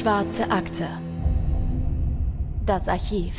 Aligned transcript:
Schwarze 0.00 0.50
Akte. 0.50 0.88
Das 2.64 2.88
Archiv. 2.88 3.34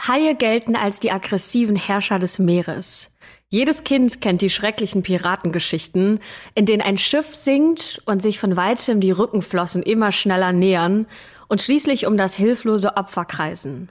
Haie 0.00 0.36
gelten 0.36 0.76
als 0.76 1.00
die 1.00 1.10
aggressiven 1.10 1.74
Herrscher 1.74 2.20
des 2.20 2.38
Meeres. 2.38 3.16
Jedes 3.48 3.82
Kind 3.82 4.20
kennt 4.20 4.40
die 4.40 4.50
schrecklichen 4.50 5.02
Piratengeschichten, 5.02 6.20
in 6.54 6.66
denen 6.66 6.82
ein 6.82 6.98
Schiff 6.98 7.34
sinkt 7.34 8.00
und 8.06 8.22
sich 8.22 8.38
von 8.38 8.56
weitem 8.56 9.00
die 9.00 9.10
Rückenflossen 9.10 9.82
immer 9.82 10.12
schneller 10.12 10.52
nähern 10.52 11.08
und 11.48 11.60
schließlich 11.60 12.06
um 12.06 12.16
das 12.16 12.36
hilflose 12.36 12.96
Opfer 12.96 13.24
kreisen. 13.24 13.90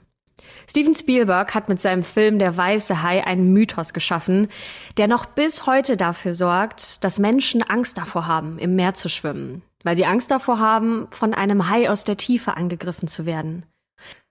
Steven 0.70 0.96
Spielberg 0.96 1.54
hat 1.56 1.68
mit 1.68 1.82
seinem 1.82 2.04
Film 2.04 2.40
Der 2.40 2.56
weiße 2.56 3.04
Hai 3.04 3.26
einen 3.26 3.52
Mythos 3.52 3.92
geschaffen, 3.92 4.48
der 4.96 5.10
noch 5.10 5.26
bis 5.26 5.66
heute 5.66 5.98
dafür 5.98 6.34
sorgt, 6.34 7.04
dass 7.04 7.20
Menschen 7.20 7.64
Angst 7.64 7.98
davor 7.98 8.28
haben, 8.28 8.60
im 8.60 8.76
Meer 8.76 8.94
zu 8.94 9.10
schwimmen, 9.10 9.62
weil 9.84 9.98
sie 9.98 10.06
Angst 10.06 10.32
davor 10.32 10.60
haben, 10.60 11.08
von 11.12 11.34
einem 11.34 11.70
Hai 11.70 11.90
aus 11.90 12.04
der 12.04 12.18
Tiefe 12.18 12.58
angegriffen 12.58 13.08
zu 13.08 13.26
werden. 13.26 13.66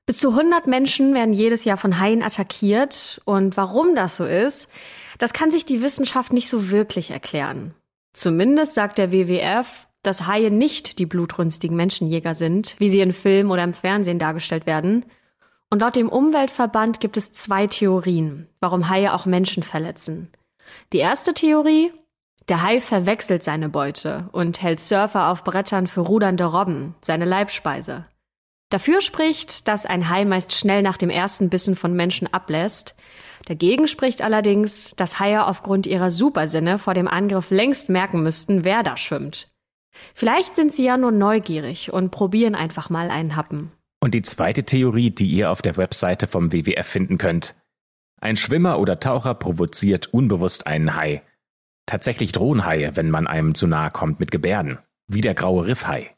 Bis 0.07 0.19
zu 0.19 0.31
100 0.31 0.69
Menschen 0.69 1.15
werden 1.15 1.33
jedes 1.33 1.65
Jahr 1.65 1.77
von 1.77 1.99
Haien 1.99 2.23
attackiert 2.23 3.21
und 3.25 3.57
warum 3.57 3.97
das 3.97 4.17
so 4.17 4.25
ist, 4.25 4.69
das 5.19 5.33
kann 5.33 5.51
sich 5.51 5.65
die 5.65 5.83
Wissenschaft 5.83 6.33
nicht 6.33 6.49
so 6.49 6.71
wirklich 6.71 7.11
erklären. 7.11 7.75
Zumindest 8.13 8.75
sagt 8.75 8.99
der 8.99 9.11
WWF, 9.11 9.89
dass 10.03 10.27
Haie 10.27 10.53
nicht 10.53 11.01
die 11.01 11.07
blutrünstigen 11.07 11.77
Menschenjäger 11.77 12.35
sind, 12.35 12.77
wie 12.79 12.89
sie 12.89 13.01
in 13.01 13.13
Film 13.13 13.51
oder 13.51 13.65
im 13.65 13.75
Fernsehen 13.75 14.21
dargestellt 14.21 14.67
werden. 14.67 15.05
Und 15.71 15.81
laut 15.81 15.97
dem 15.97 16.09
Umweltverband 16.09 17.01
gibt 17.01 17.17
es 17.17 17.33
zwei 17.33 17.67
Theorien, 17.67 18.49
warum 18.61 18.89
Haie 18.89 19.13
auch 19.13 19.27
Menschen 19.27 19.65
verletzen. 19.65 20.31
Die 20.93 20.99
erste 20.99 21.35
Theorie, 21.35 21.93
der 22.49 22.63
Hai 22.63 22.81
verwechselt 22.81 23.43
seine 23.43 23.69
Beute 23.69 24.29
und 24.33 24.63
hält 24.63 24.81
Surfer 24.81 25.31
auf 25.31 25.45
Brettern 25.45 25.87
für 25.87 26.01
rudernde 26.01 26.45
Robben, 26.45 26.95
seine 27.03 27.25
Leibspeise. 27.25 28.07
Dafür 28.71 29.01
spricht, 29.01 29.69
dass 29.69 29.87
ein 29.87 30.09
Hai 30.09 30.25
meist 30.25 30.53
schnell 30.53 30.83
nach 30.83 30.97
dem 30.97 31.11
ersten 31.11 31.51
Bissen 31.51 31.77
von 31.77 31.95
Menschen 31.95 32.33
ablässt, 32.33 32.97
Dagegen 33.47 33.87
spricht 33.87 34.23
allerdings, 34.23 34.95
dass 34.97 35.21
Haie 35.21 35.47
aufgrund 35.47 35.87
ihrer 35.87 36.11
Supersinne 36.11 36.79
vor 36.79 36.95
dem 36.95 37.07
Angriff 37.07 37.51
längst 37.51 37.89
merken 37.89 38.23
müssten, 38.23 38.65
wer 38.65 38.83
da 38.83 38.97
schwimmt. 38.97 39.49
Vielleicht 40.15 40.57
sind 40.57 40.73
sie 40.73 40.85
ja 40.85 40.97
nur 40.97 41.13
neugierig 41.13 41.93
und 41.93 42.11
probieren 42.11 42.57
einfach 42.57 42.91
mal 42.91 43.09
einen 43.09 43.37
Happen. 43.37 43.71
Und 44.01 44.15
die 44.15 44.23
zweite 44.23 44.65
Theorie, 44.65 45.11
die 45.11 45.29
ihr 45.29 45.51
auf 45.51 45.63
der 45.63 45.77
Webseite 45.77 46.27
vom 46.27 46.53
WWF 46.53 46.87
finden 46.87 47.19
könnt. 47.19 47.55
Ein 48.21 48.37
Schwimmer 48.37 48.81
oder 48.81 48.99
Taucher 48.99 49.35
provoziert 49.35 50.13
unbewusst 50.13 50.67
einen 50.67 50.97
Hai. 50.97 51.23
Tatsächlich 51.87 52.33
drohen 52.33 52.65
Haie, 52.65 52.97
wenn 52.97 53.11
man 53.11 53.27
einem 53.27 53.55
zu 53.55 53.67
nahe 53.67 53.91
kommt, 53.91 54.21
mit 54.21 54.31
Gebärden. 54.31 54.79
Wie 55.07 55.21
der 55.21 55.35
graue 55.35 55.67
Riffhai. 55.67 56.11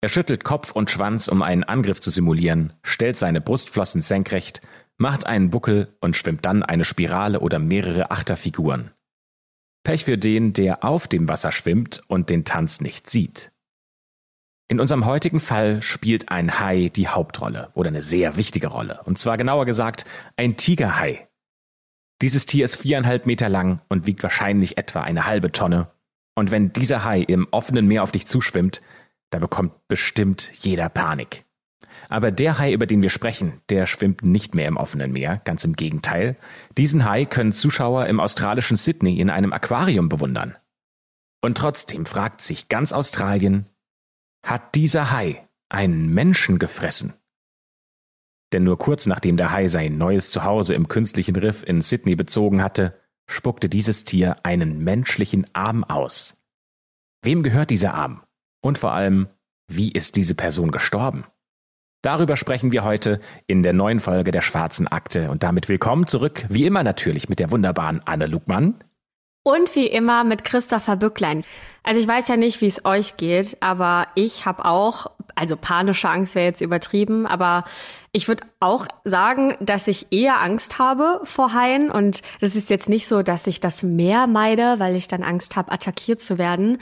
Er 0.00 0.08
schüttelt 0.08 0.44
Kopf 0.44 0.72
und 0.72 0.90
Schwanz, 0.90 1.28
um 1.28 1.42
einen 1.42 1.62
Angriff 1.62 2.00
zu 2.00 2.10
simulieren, 2.10 2.72
stellt 2.82 3.18
seine 3.18 3.42
Brustflossen 3.42 4.00
senkrecht 4.00 4.62
macht 5.00 5.26
einen 5.26 5.50
Buckel 5.50 5.96
und 6.00 6.16
schwimmt 6.16 6.44
dann 6.44 6.62
eine 6.62 6.84
Spirale 6.84 7.40
oder 7.40 7.58
mehrere 7.58 8.10
Achterfiguren. 8.10 8.90
Pech 9.82 10.04
für 10.04 10.18
den, 10.18 10.52
der 10.52 10.84
auf 10.84 11.08
dem 11.08 11.26
Wasser 11.26 11.52
schwimmt 11.52 12.02
und 12.06 12.28
den 12.28 12.44
Tanz 12.44 12.82
nicht 12.82 13.08
sieht. 13.08 13.50
In 14.68 14.78
unserem 14.78 15.06
heutigen 15.06 15.40
Fall 15.40 15.80
spielt 15.80 16.28
ein 16.28 16.60
Hai 16.60 16.90
die 16.94 17.08
Hauptrolle 17.08 17.70
oder 17.72 17.88
eine 17.88 18.02
sehr 18.02 18.36
wichtige 18.36 18.68
Rolle. 18.68 19.00
Und 19.04 19.18
zwar 19.18 19.38
genauer 19.38 19.64
gesagt 19.64 20.04
ein 20.36 20.58
Tigerhai. 20.58 21.29
Dieses 22.22 22.46
Tier 22.46 22.64
ist 22.64 22.76
viereinhalb 22.76 23.26
Meter 23.26 23.48
lang 23.48 23.80
und 23.88 24.06
wiegt 24.06 24.22
wahrscheinlich 24.22 24.76
etwa 24.76 25.00
eine 25.00 25.26
halbe 25.26 25.52
Tonne. 25.52 25.90
Und 26.34 26.50
wenn 26.50 26.72
dieser 26.72 27.04
Hai 27.04 27.20
im 27.20 27.48
offenen 27.50 27.86
Meer 27.86 28.02
auf 28.02 28.12
dich 28.12 28.26
zuschwimmt, 28.26 28.80
da 29.30 29.38
bekommt 29.38 29.72
bestimmt 29.88 30.50
jeder 30.54 30.88
Panik. 30.88 31.44
Aber 32.08 32.30
der 32.32 32.58
Hai, 32.58 32.72
über 32.72 32.86
den 32.86 33.02
wir 33.02 33.10
sprechen, 33.10 33.60
der 33.68 33.86
schwimmt 33.86 34.22
nicht 34.22 34.54
mehr 34.54 34.66
im 34.66 34.76
offenen 34.76 35.12
Meer, 35.12 35.40
ganz 35.44 35.64
im 35.64 35.76
Gegenteil. 35.76 36.36
Diesen 36.76 37.04
Hai 37.04 37.24
können 37.24 37.52
Zuschauer 37.52 38.06
im 38.06 38.20
australischen 38.20 38.76
Sydney 38.76 39.20
in 39.20 39.30
einem 39.30 39.52
Aquarium 39.52 40.08
bewundern. 40.08 40.58
Und 41.40 41.56
trotzdem 41.56 42.06
fragt 42.06 42.42
sich 42.42 42.68
ganz 42.68 42.92
Australien, 42.92 43.66
hat 44.44 44.74
dieser 44.74 45.12
Hai 45.12 45.48
einen 45.68 46.12
Menschen 46.12 46.58
gefressen? 46.58 47.14
Denn 48.52 48.64
nur 48.64 48.78
kurz 48.78 49.06
nachdem 49.06 49.36
der 49.36 49.52
Hai 49.52 49.68
sein 49.68 49.96
neues 49.98 50.30
Zuhause 50.30 50.74
im 50.74 50.88
künstlichen 50.88 51.36
Riff 51.36 51.62
in 51.62 51.80
Sydney 51.80 52.16
bezogen 52.16 52.62
hatte, 52.62 52.98
spuckte 53.28 53.68
dieses 53.68 54.04
Tier 54.04 54.36
einen 54.42 54.82
menschlichen 54.82 55.46
Arm 55.52 55.84
aus. 55.84 56.36
Wem 57.22 57.42
gehört 57.42 57.70
dieser 57.70 57.94
Arm? 57.94 58.22
Und 58.60 58.78
vor 58.78 58.92
allem, 58.92 59.28
wie 59.68 59.92
ist 59.92 60.16
diese 60.16 60.34
Person 60.34 60.70
gestorben? 60.70 61.24
Darüber 62.02 62.36
sprechen 62.36 62.72
wir 62.72 62.82
heute 62.82 63.20
in 63.46 63.62
der 63.62 63.74
neuen 63.74 64.00
Folge 64.00 64.30
der 64.30 64.40
Schwarzen 64.40 64.88
Akte 64.88 65.30
und 65.30 65.42
damit 65.42 65.68
willkommen 65.68 66.06
zurück, 66.06 66.46
wie 66.48 66.64
immer 66.64 66.82
natürlich 66.82 67.28
mit 67.28 67.38
der 67.38 67.50
wunderbaren 67.50 68.00
Anne 68.06 68.26
Lugmann. 68.26 68.82
Und 69.42 69.74
wie 69.76 69.86
immer 69.86 70.24
mit 70.24 70.44
Christopher 70.44 70.96
Bücklein. 70.96 71.44
Also 71.82 72.00
ich 72.00 72.08
weiß 72.08 72.28
ja 72.28 72.36
nicht, 72.36 72.60
wie 72.60 72.68
es 72.68 72.84
euch 72.84 73.16
geht, 73.16 73.58
aber 73.60 74.06
ich 74.14 74.44
habe 74.44 74.64
auch, 74.64 75.06
also 75.34 75.56
panische 75.56 76.08
Angst 76.08 76.34
wäre 76.34 76.46
jetzt 76.46 76.60
übertrieben, 76.60 77.26
aber 77.26 77.64
ich 78.12 78.26
würde 78.26 78.44
auch 78.58 78.86
sagen, 79.04 79.54
dass 79.60 79.86
ich 79.86 80.08
eher 80.10 80.40
Angst 80.40 80.78
habe 80.78 81.20
vor 81.22 81.54
Haien 81.54 81.90
und 81.90 82.22
das 82.40 82.56
ist 82.56 82.68
jetzt 82.68 82.88
nicht 82.88 83.06
so, 83.06 83.22
dass 83.22 83.46
ich 83.46 83.60
das 83.60 83.82
Meer 83.82 84.26
meide, 84.26 84.78
weil 84.78 84.96
ich 84.96 85.06
dann 85.06 85.22
Angst 85.22 85.54
habe, 85.54 85.70
attackiert 85.70 86.20
zu 86.20 86.36
werden. 86.36 86.78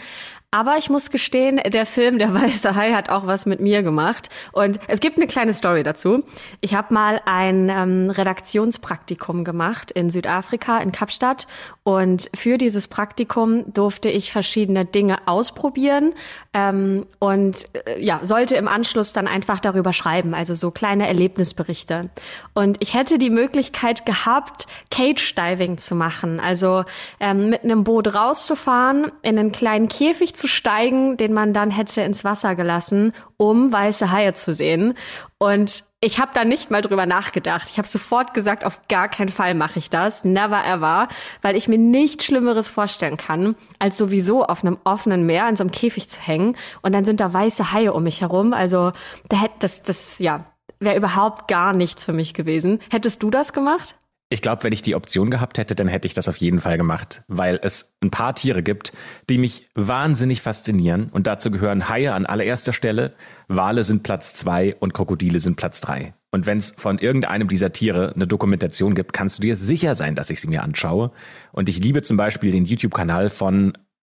Aber 0.50 0.78
ich 0.78 0.88
muss 0.88 1.10
gestehen, 1.10 1.60
der 1.66 1.84
Film 1.84 2.18
Der 2.18 2.32
Weiße 2.42 2.74
Hai 2.74 2.92
hat 2.92 3.10
auch 3.10 3.26
was 3.26 3.44
mit 3.44 3.60
mir 3.60 3.82
gemacht. 3.82 4.30
Und 4.52 4.80
es 4.88 5.00
gibt 5.00 5.18
eine 5.18 5.26
kleine 5.26 5.52
Story 5.52 5.82
dazu. 5.82 6.24
Ich 6.62 6.74
habe 6.74 6.94
mal 6.94 7.20
ein 7.26 7.68
ähm, 7.68 8.08
Redaktionspraktikum 8.10 9.44
gemacht 9.44 9.90
in 9.90 10.08
Südafrika, 10.08 10.78
in 10.78 10.90
Kapstadt. 10.90 11.46
Und 11.82 12.30
für 12.34 12.56
dieses 12.56 12.88
Praktikum 12.88 13.70
durfte 13.72 14.08
ich 14.08 14.32
verschiedene 14.32 14.86
Dinge 14.86 15.18
ausprobieren 15.26 16.14
ähm, 16.54 17.06
und 17.18 17.66
äh, 17.86 18.02
ja, 18.02 18.20
sollte 18.22 18.56
im 18.56 18.68
Anschluss 18.68 19.12
dann 19.12 19.26
einfach 19.26 19.60
darüber 19.60 19.92
schreiben, 19.92 20.32
also 20.34 20.54
so 20.54 20.70
kleine 20.70 21.08
Erlebnisberichte. 21.18 22.10
Und 22.54 22.76
ich 22.80 22.94
hätte 22.94 23.18
die 23.18 23.30
Möglichkeit 23.30 24.06
gehabt, 24.06 24.68
Cage 24.90 25.34
Diving 25.34 25.76
zu 25.76 25.96
machen, 25.96 26.38
also 26.38 26.84
ähm, 27.18 27.50
mit 27.50 27.64
einem 27.64 27.82
Boot 27.82 28.14
rauszufahren, 28.14 29.10
in 29.22 29.36
einen 29.36 29.50
kleinen 29.50 29.88
Käfig 29.88 30.36
zu 30.36 30.46
steigen, 30.46 31.16
den 31.16 31.32
man 31.32 31.52
dann 31.52 31.72
hätte 31.72 32.02
ins 32.02 32.22
Wasser 32.22 32.54
gelassen, 32.54 33.12
um 33.36 33.72
weiße 33.72 34.12
Haie 34.12 34.32
zu 34.34 34.52
sehen. 34.52 34.94
Und 35.38 35.84
ich 36.00 36.20
habe 36.20 36.30
da 36.32 36.44
nicht 36.44 36.70
mal 36.70 36.82
drüber 36.82 37.06
nachgedacht. 37.06 37.68
Ich 37.70 37.78
habe 37.78 37.88
sofort 37.88 38.32
gesagt, 38.32 38.64
auf 38.64 38.80
gar 38.88 39.08
keinen 39.08 39.30
Fall 39.30 39.54
mache 39.54 39.80
ich 39.80 39.90
das, 39.90 40.24
never 40.24 40.64
ever, 40.64 41.08
weil 41.42 41.56
ich 41.56 41.66
mir 41.66 41.78
nichts 41.78 42.26
Schlimmeres 42.26 42.68
vorstellen 42.68 43.16
kann, 43.16 43.56
als 43.80 43.96
sowieso 43.96 44.44
auf 44.44 44.62
einem 44.62 44.78
offenen 44.84 45.26
Meer 45.26 45.48
in 45.48 45.56
so 45.56 45.64
einem 45.64 45.72
Käfig 45.72 46.08
zu 46.08 46.20
hängen 46.20 46.56
und 46.82 46.94
dann 46.94 47.04
sind 47.04 47.18
da 47.18 47.32
weiße 47.32 47.72
Haie 47.72 47.92
um 47.92 48.04
mich 48.04 48.20
herum. 48.20 48.52
Also 48.52 48.92
da 49.28 49.40
hätte 49.40 49.56
das, 49.58 49.82
das 49.82 50.20
ja, 50.20 50.44
wäre 50.80 50.96
überhaupt 50.96 51.48
gar 51.48 51.74
nichts 51.74 52.04
für 52.04 52.12
mich 52.12 52.34
gewesen. 52.34 52.80
Hättest 52.90 53.22
du 53.22 53.30
das 53.30 53.52
gemacht? 53.52 53.96
Ich 54.30 54.42
glaube, 54.42 54.62
wenn 54.64 54.74
ich 54.74 54.82
die 54.82 54.94
Option 54.94 55.30
gehabt 55.30 55.56
hätte, 55.56 55.74
dann 55.74 55.88
hätte 55.88 56.06
ich 56.06 56.12
das 56.12 56.28
auf 56.28 56.36
jeden 56.36 56.60
Fall 56.60 56.76
gemacht, 56.76 57.22
weil 57.28 57.58
es 57.62 57.94
ein 58.02 58.10
paar 58.10 58.34
Tiere 58.34 58.62
gibt, 58.62 58.92
die 59.30 59.38
mich 59.38 59.70
wahnsinnig 59.74 60.42
faszinieren 60.42 61.08
und 61.10 61.26
dazu 61.26 61.50
gehören 61.50 61.88
Haie 61.88 62.12
an 62.12 62.26
allererster 62.26 62.74
Stelle, 62.74 63.14
Wale 63.48 63.84
sind 63.84 64.02
Platz 64.02 64.34
zwei 64.34 64.76
und 64.80 64.92
Krokodile 64.92 65.40
sind 65.40 65.56
Platz 65.56 65.80
drei. 65.80 66.12
Und 66.30 66.44
wenn 66.44 66.58
es 66.58 66.74
von 66.76 66.98
irgendeinem 66.98 67.48
dieser 67.48 67.72
Tiere 67.72 68.12
eine 68.14 68.26
Dokumentation 68.26 68.94
gibt, 68.94 69.14
kannst 69.14 69.38
du 69.38 69.42
dir 69.42 69.56
sicher 69.56 69.94
sein, 69.94 70.14
dass 70.14 70.28
ich 70.28 70.42
sie 70.42 70.48
mir 70.48 70.62
anschaue. 70.62 71.10
Und 71.52 71.70
ich 71.70 71.78
liebe 71.78 72.02
zum 72.02 72.18
Beispiel 72.18 72.52
den 72.52 72.66
YouTube-Kanal 72.66 73.30
von 73.30 73.72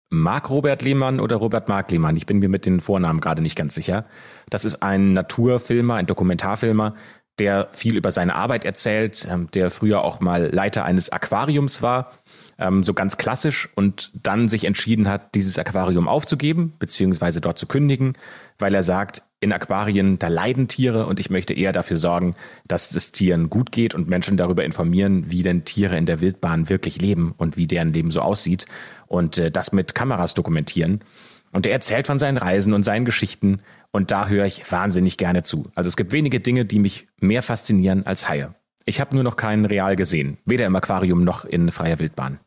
Marc 0.10 0.50
Robert 0.50 0.82
Lehmann 0.82 1.20
oder 1.20 1.36
Robert 1.36 1.70
Mark 1.70 1.92
Lehmann. 1.92 2.16
Ich 2.16 2.26
bin 2.26 2.40
mir 2.40 2.50
mit 2.50 2.66
den 2.66 2.80
Vornamen 2.80 3.20
gerade 3.20 3.42
nicht 3.42 3.56
ganz 3.56 3.76
sicher. 3.76 4.06
Das 4.50 4.66
ist 4.66 4.82
ein 4.82 5.14
Naturfilmer, 5.14 5.96
ein 5.96 6.08
Dokumentarfilmer, 6.08 6.96
der 7.40 7.70
viel 7.72 7.96
über 7.96 8.12
seine 8.12 8.36
Arbeit 8.36 8.66
erzählt, 8.66 9.28
ähm, 9.30 9.50
der 9.52 9.72
früher 9.72 10.04
auch 10.04 10.20
mal 10.20 10.50
Leiter 10.54 10.84
eines 10.84 11.12
Aquariums 11.12 11.82
war, 11.82 12.12
ähm, 12.58 12.84
so 12.84 12.94
ganz 12.94 13.18
klassisch 13.18 13.70
und 13.76 14.12
dann 14.14 14.48
sich 14.48 14.66
entschieden 14.66 15.08
hat, 15.08 15.36
dieses 15.36 15.58
Aquarium 15.58 16.08
aufzugeben, 16.08 16.74
beziehungsweise 16.80 17.40
dort 17.40 17.58
zu 17.58 17.68
kündigen, 17.68 18.14
weil 18.58 18.76
er 18.76 18.84
sagt, 18.84 19.24
in 19.42 19.54
Aquarien, 19.54 20.20
da 20.20 20.28
leiden 20.28 20.68
Tiere 20.68 21.06
und 21.06 21.20
ich 21.20 21.30
möchte 21.30 21.54
eher 21.54 21.72
dafür 21.72 21.98
sorgen, 21.98 22.36
dass 22.68 22.94
es 22.94 23.12
Tieren 23.12 23.50
gut 23.50 23.72
geht 23.72 23.96
und 23.96 24.10
Menschen 24.10 24.36
darüber 24.36 24.66
informieren, 24.66 25.32
wie 25.32 25.44
denn 25.44 25.64
Tiere 25.64 25.98
in 25.98 26.06
der 26.06 26.20
Wildbahn 26.20 26.68
wirklich 26.68 27.02
leben 27.02 27.34
und 27.38 27.56
wie 27.56 27.68
deren 27.68 27.94
Leben 27.94 28.12
so 28.12 28.22
aussieht 28.22 28.66
und 29.08 29.38
äh, 29.38 29.50
das 29.50 29.72
mit 29.72 29.96
Kameras 29.96 30.34
dokumentieren. 30.34 31.02
Und 31.52 31.66
er 31.66 31.72
erzählt 31.72 32.06
von 32.06 32.20
seinen 32.20 32.38
Reisen 32.38 32.74
und 32.74 32.84
seinen 32.84 33.06
Geschichten 33.06 33.62
und 33.92 34.12
da 34.12 34.28
höre 34.28 34.46
ich 34.46 34.70
wahnsinnig 34.72 35.18
gerne 35.18 35.44
zu. 35.44 35.72
Also 35.74 35.88
es 35.88 35.98
gibt 35.98 36.12
wenige 36.12 36.42
Dinge, 36.42 36.66
die 36.66 36.80
mich 36.80 37.08
mehr 37.20 37.42
faszinieren 37.42 38.06
als 38.06 38.28
Haie. 38.28 38.54
Ich 38.86 39.00
habe 39.00 39.16
nur 39.16 39.24
noch 39.24 39.36
keinen 39.36 39.66
real 39.66 39.96
gesehen, 39.96 40.38
weder 40.46 40.66
im 40.66 40.76
Aquarium 40.76 41.24
noch 41.24 41.46
in 41.46 41.72
freier 41.72 42.00
Wildbahn. 42.00 42.40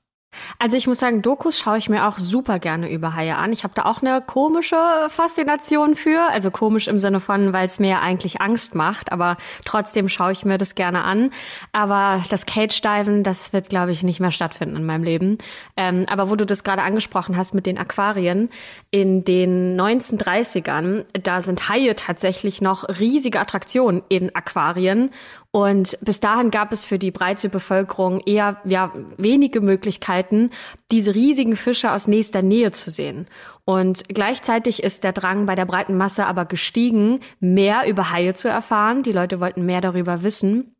Also 0.58 0.76
ich 0.76 0.87
muss 0.87 0.99
sagen, 0.99 1.23
Dokus 1.23 1.58
schaue 1.58 1.79
ich 1.79 1.88
mir 1.88 2.06
auch 2.06 2.19
super 2.19 2.58
gerne 2.58 2.90
über 2.90 3.14
Haie 3.14 3.37
an. 3.37 3.52
Ich 3.52 3.64
habe 3.64 3.75
da 3.75 3.84
auch 3.84 4.00
eine 4.00 4.20
komische 4.20 4.76
Faszination 5.08 5.94
für. 5.94 6.29
Also 6.31 6.50
komisch 6.50 6.88
im 6.88 6.99
Sinne 6.99 7.20
von, 7.20 7.52
weil 7.52 7.67
es 7.67 7.79
mir 7.79 8.00
eigentlich 8.00 8.40
Angst 8.40 8.75
macht, 8.75 9.12
aber 9.12 9.37
trotzdem 9.64 10.08
schaue 10.08 10.32
ich 10.32 10.44
mir 10.44 10.58
das 10.58 10.75
gerne 10.75 11.05
an. 11.05 11.31
Aber 11.73 12.23
das 12.31 12.46
Cage-Diven, 12.46 13.23
das 13.23 13.52
wird, 13.52 13.69
glaube 13.69 13.93
ich, 13.93 14.02
nicht 14.02 14.20
mehr 14.20 14.32
stattfinden 14.32 14.76
in 14.76 14.87
meinem 14.87 15.05
Leben. 15.05 15.38
Ähm, 15.76 16.06
aber 16.08 16.31
wo 16.31 16.37
du 16.37 16.46
das 16.46 16.64
gerade 16.64 16.82
angesprochen 16.82 17.37
hast 17.37 17.55
mit 17.55 17.67
den 17.67 17.79
Aquarien, 17.79 18.50
in 18.90 19.25
den 19.25 19.81
1930ern, 19.81 21.05
da 21.23 21.43
sind 21.43 21.69
Haie 21.69 21.94
tatsächlich 21.94 22.61
noch 22.61 22.88
riesige 22.88 23.40
Attraktionen 23.40 24.02
in 24.08 24.34
Aquarien. 24.34 25.11
Und 25.55 25.99
bis 26.01 26.19
dahin 26.19 26.51
gab 26.51 26.73
es 26.73 26.87
für 26.87 26.99
die 26.99 27.11
breite 27.11 27.51
Bevölkerung 27.51 28.21
eher 28.21 28.57
ja, 28.65 28.91
wenige 29.19 29.61
Möglichkeiten, 29.61 30.51
diese 30.91 31.15
riesigen 31.15 31.57
Fische 31.57 31.93
aus 31.93 32.09
nächster 32.09 32.41
Nähe 32.41 32.73
zu 32.73 32.91
sehen. 32.91 33.27
Und 33.67 34.09
gleichzeitig 34.09 34.83
ist 34.83 35.05
der 35.05 35.13
Drang 35.13 35.45
bei 35.45 35.55
der 35.55 35.67
breiten 35.67 35.99
Masse 35.99 36.25
aber 36.25 36.47
gestiegen, 36.47 37.21
mehr 37.39 37.87
über 37.87 38.11
Haie 38.11 38.33
zu 38.33 38.49
erfahren. 38.49 39.03
Die 39.03 39.13
Leute 39.13 39.41
wollten 39.41 39.67
mehr 39.67 39.83
darüber 39.83 40.23
wissen. 40.23 40.75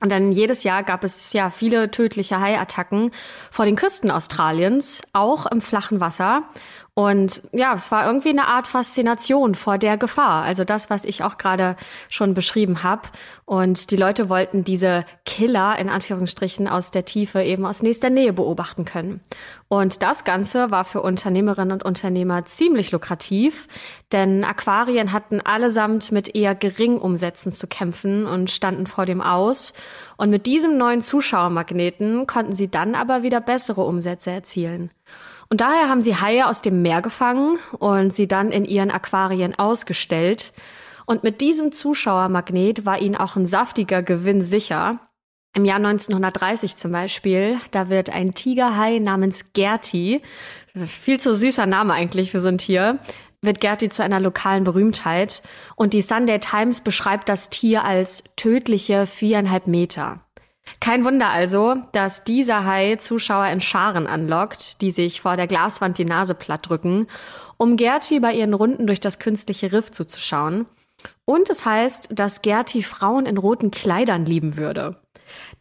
Und 0.00 0.10
dann 0.10 0.32
jedes 0.32 0.64
Jahr 0.64 0.82
gab 0.82 1.04
es 1.04 1.32
ja 1.32 1.48
viele 1.48 1.90
tödliche 1.92 2.40
Haiattacken 2.40 3.12
vor 3.50 3.64
den 3.64 3.76
Küsten 3.76 4.10
Australiens, 4.10 5.02
auch 5.12 5.46
im 5.46 5.60
flachen 5.60 6.00
Wasser. 6.00 6.42
Und 6.98 7.42
ja, 7.52 7.74
es 7.74 7.92
war 7.92 8.06
irgendwie 8.06 8.30
eine 8.30 8.46
Art 8.46 8.66
Faszination 8.66 9.54
vor 9.54 9.76
der 9.76 9.98
Gefahr. 9.98 10.44
Also 10.44 10.64
das, 10.64 10.88
was 10.88 11.04
ich 11.04 11.22
auch 11.22 11.36
gerade 11.36 11.76
schon 12.08 12.32
beschrieben 12.32 12.82
habe. 12.82 13.02
Und 13.44 13.90
die 13.90 13.98
Leute 13.98 14.30
wollten 14.30 14.64
diese 14.64 15.04
Killer 15.26 15.78
in 15.78 15.90
Anführungsstrichen 15.90 16.68
aus 16.68 16.92
der 16.92 17.04
Tiefe 17.04 17.42
eben 17.42 17.66
aus 17.66 17.82
nächster 17.82 18.08
Nähe 18.08 18.32
beobachten 18.32 18.86
können. 18.86 19.20
Und 19.68 20.02
das 20.02 20.24
Ganze 20.24 20.70
war 20.70 20.86
für 20.86 21.02
Unternehmerinnen 21.02 21.72
und 21.72 21.82
Unternehmer 21.82 22.46
ziemlich 22.46 22.92
lukrativ, 22.92 23.68
denn 24.10 24.42
Aquarien 24.42 25.12
hatten 25.12 25.42
allesamt 25.42 26.12
mit 26.12 26.34
eher 26.34 26.54
geringen 26.54 26.98
Umsätzen 26.98 27.52
zu 27.52 27.66
kämpfen 27.66 28.24
und 28.24 28.50
standen 28.50 28.86
vor 28.86 29.04
dem 29.04 29.20
Aus. 29.20 29.74
Und 30.16 30.30
mit 30.30 30.46
diesem 30.46 30.78
neuen 30.78 31.02
Zuschauermagneten 31.02 32.26
konnten 32.26 32.54
sie 32.54 32.68
dann 32.68 32.94
aber 32.94 33.22
wieder 33.22 33.42
bessere 33.42 33.82
Umsätze 33.82 34.30
erzielen. 34.30 34.90
Und 35.48 35.60
daher 35.60 35.88
haben 35.88 36.00
sie 36.00 36.16
Haie 36.16 36.46
aus 36.46 36.62
dem 36.62 36.82
Meer 36.82 37.02
gefangen 37.02 37.58
und 37.78 38.12
sie 38.12 38.26
dann 38.26 38.50
in 38.50 38.64
ihren 38.64 38.90
Aquarien 38.90 39.58
ausgestellt. 39.58 40.52
Und 41.06 41.22
mit 41.22 41.40
diesem 41.40 41.70
Zuschauermagnet 41.70 42.84
war 42.84 43.00
ihnen 43.00 43.16
auch 43.16 43.36
ein 43.36 43.46
saftiger 43.46 44.02
Gewinn 44.02 44.42
sicher. 44.42 44.98
Im 45.54 45.64
Jahr 45.64 45.76
1930 45.76 46.76
zum 46.76 46.92
Beispiel, 46.92 47.58
da 47.70 47.88
wird 47.88 48.10
ein 48.10 48.34
Tigerhai 48.34 48.98
namens 48.98 49.52
Gerti, 49.54 50.20
viel 50.84 51.18
zu 51.18 51.34
süßer 51.34 51.64
Name 51.64 51.94
eigentlich 51.94 52.32
für 52.32 52.40
so 52.40 52.48
ein 52.48 52.58
Tier, 52.58 52.98
wird 53.40 53.60
Gerti 53.60 53.88
zu 53.88 54.02
einer 54.02 54.20
lokalen 54.20 54.64
Berühmtheit. 54.64 55.42
Und 55.76 55.94
die 55.94 56.02
Sunday 56.02 56.40
Times 56.40 56.82
beschreibt 56.82 57.28
das 57.28 57.48
Tier 57.48 57.84
als 57.84 58.24
tödliche 58.36 59.06
viereinhalb 59.06 59.66
Meter. 59.66 60.25
Kein 60.80 61.04
Wunder 61.04 61.30
also, 61.30 61.76
dass 61.92 62.24
dieser 62.24 62.64
Hai 62.64 62.96
Zuschauer 62.96 63.46
in 63.46 63.60
Scharen 63.60 64.06
anlockt, 64.06 64.80
die 64.80 64.90
sich 64.90 65.20
vor 65.20 65.36
der 65.36 65.46
Glaswand 65.46 65.98
die 65.98 66.04
Nase 66.04 66.34
platt 66.34 66.68
drücken, 66.68 67.06
um 67.56 67.76
Gerti 67.76 68.20
bei 68.20 68.34
ihren 68.34 68.54
Runden 68.54 68.86
durch 68.86 69.00
das 69.00 69.18
künstliche 69.18 69.72
Riff 69.72 69.90
zuzuschauen. 69.90 70.66
Und 71.24 71.50
es 71.50 71.64
heißt, 71.64 72.08
dass 72.10 72.42
Gerti 72.42 72.82
Frauen 72.82 73.26
in 73.26 73.38
roten 73.38 73.70
Kleidern 73.70 74.26
lieben 74.26 74.56
würde. 74.56 74.96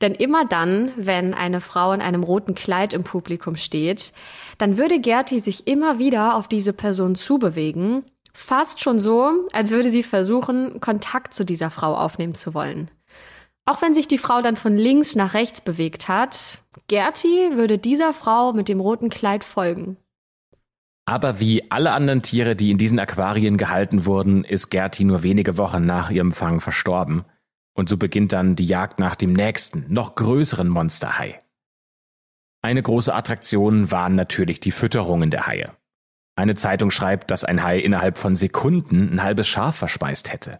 Denn 0.01 0.13
immer 0.13 0.45
dann, 0.45 0.91
wenn 0.95 1.33
eine 1.33 1.61
Frau 1.61 1.91
in 1.93 2.01
einem 2.01 2.23
roten 2.23 2.55
Kleid 2.55 2.93
im 2.93 3.03
Publikum 3.03 3.55
steht, 3.55 4.13
dann 4.57 4.77
würde 4.77 4.99
Gerti 4.99 5.39
sich 5.39 5.67
immer 5.67 5.99
wieder 5.99 6.35
auf 6.35 6.47
diese 6.47 6.73
Person 6.73 7.15
zubewegen, 7.15 8.03
fast 8.33 8.81
schon 8.81 8.99
so, 8.99 9.31
als 9.53 9.71
würde 9.71 9.89
sie 9.89 10.03
versuchen, 10.03 10.79
Kontakt 10.81 11.33
zu 11.33 11.45
dieser 11.45 11.71
Frau 11.71 11.95
aufnehmen 11.95 12.35
zu 12.35 12.53
wollen. 12.53 12.91
Auch 13.65 13.81
wenn 13.81 13.95
sich 13.95 14.07
die 14.07 14.19
Frau 14.19 14.41
dann 14.41 14.57
von 14.57 14.77
links 14.77 15.15
nach 15.15 15.33
rechts 15.33 15.59
bewegt 15.59 16.07
hat, 16.07 16.59
Gerti 16.87 17.51
würde 17.53 17.79
dieser 17.79 18.13
Frau 18.13 18.53
mit 18.53 18.69
dem 18.69 18.79
roten 18.79 19.09
Kleid 19.09 19.43
folgen. 19.43 19.97
Aber 21.07 21.39
wie 21.39 21.69
alle 21.71 21.91
anderen 21.91 22.21
Tiere, 22.21 22.55
die 22.55 22.71
in 22.71 22.77
diesen 22.77 22.99
Aquarien 22.99 23.57
gehalten 23.57 24.05
wurden, 24.05 24.43
ist 24.43 24.69
Gerti 24.69 25.03
nur 25.03 25.23
wenige 25.23 25.57
Wochen 25.57 25.85
nach 25.85 26.09
ihrem 26.09 26.31
Fang 26.31 26.59
verstorben. 26.59 27.25
Und 27.75 27.89
so 27.89 27.97
beginnt 27.97 28.33
dann 28.33 28.55
die 28.55 28.65
Jagd 28.65 28.99
nach 28.99 29.15
dem 29.15 29.33
nächsten, 29.33 29.85
noch 29.91 30.15
größeren 30.15 30.67
Monsterhai. 30.67 31.37
Eine 32.61 32.81
große 32.81 33.13
Attraktion 33.13 33.91
waren 33.91 34.15
natürlich 34.15 34.59
die 34.59 34.71
Fütterungen 34.71 35.29
der 35.29 35.45
Haie. 35.45 35.71
Eine 36.35 36.55
Zeitung 36.55 36.89
schreibt, 36.89 37.31
dass 37.31 37.43
ein 37.43 37.63
Hai 37.63 37.79
innerhalb 37.79 38.17
von 38.17 38.35
Sekunden 38.35 39.13
ein 39.13 39.23
halbes 39.23 39.47
Schaf 39.47 39.75
verspeist 39.75 40.31
hätte. 40.31 40.59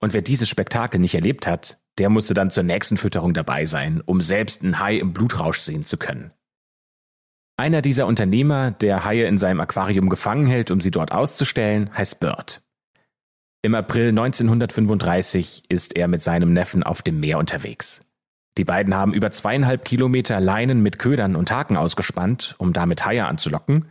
Und 0.00 0.12
wer 0.12 0.22
dieses 0.22 0.48
Spektakel 0.48 1.00
nicht 1.00 1.14
erlebt 1.14 1.46
hat, 1.46 1.78
der 1.98 2.10
musste 2.10 2.34
dann 2.34 2.50
zur 2.50 2.62
nächsten 2.62 2.96
Fütterung 2.96 3.34
dabei 3.34 3.64
sein, 3.64 4.02
um 4.04 4.20
selbst 4.20 4.62
einen 4.62 4.78
Hai 4.78 4.96
im 4.96 5.12
Blutrausch 5.12 5.60
sehen 5.60 5.86
zu 5.86 5.96
können. 5.96 6.32
Einer 7.58 7.80
dieser 7.80 8.06
Unternehmer, 8.06 8.70
der 8.70 9.04
Haie 9.04 9.26
in 9.26 9.38
seinem 9.38 9.60
Aquarium 9.60 10.10
gefangen 10.10 10.46
hält, 10.46 10.70
um 10.70 10.80
sie 10.80 10.90
dort 10.90 11.10
auszustellen, 11.10 11.90
heißt 11.96 12.20
Bird. 12.20 12.60
Im 13.62 13.74
April 13.74 14.10
1935 14.10 15.62
ist 15.68 15.96
er 15.96 16.06
mit 16.06 16.22
seinem 16.22 16.52
Neffen 16.52 16.82
auf 16.82 17.00
dem 17.00 17.18
Meer 17.18 17.38
unterwegs. 17.38 18.00
Die 18.58 18.64
beiden 18.64 18.94
haben 18.94 19.12
über 19.12 19.30
zweieinhalb 19.30 19.84
Kilometer 19.84 20.38
Leinen 20.38 20.82
mit 20.82 20.98
Ködern 20.98 21.34
und 21.34 21.50
Haken 21.50 21.76
ausgespannt, 21.76 22.54
um 22.58 22.72
damit 22.72 23.04
Haie 23.04 23.26
anzulocken. 23.26 23.86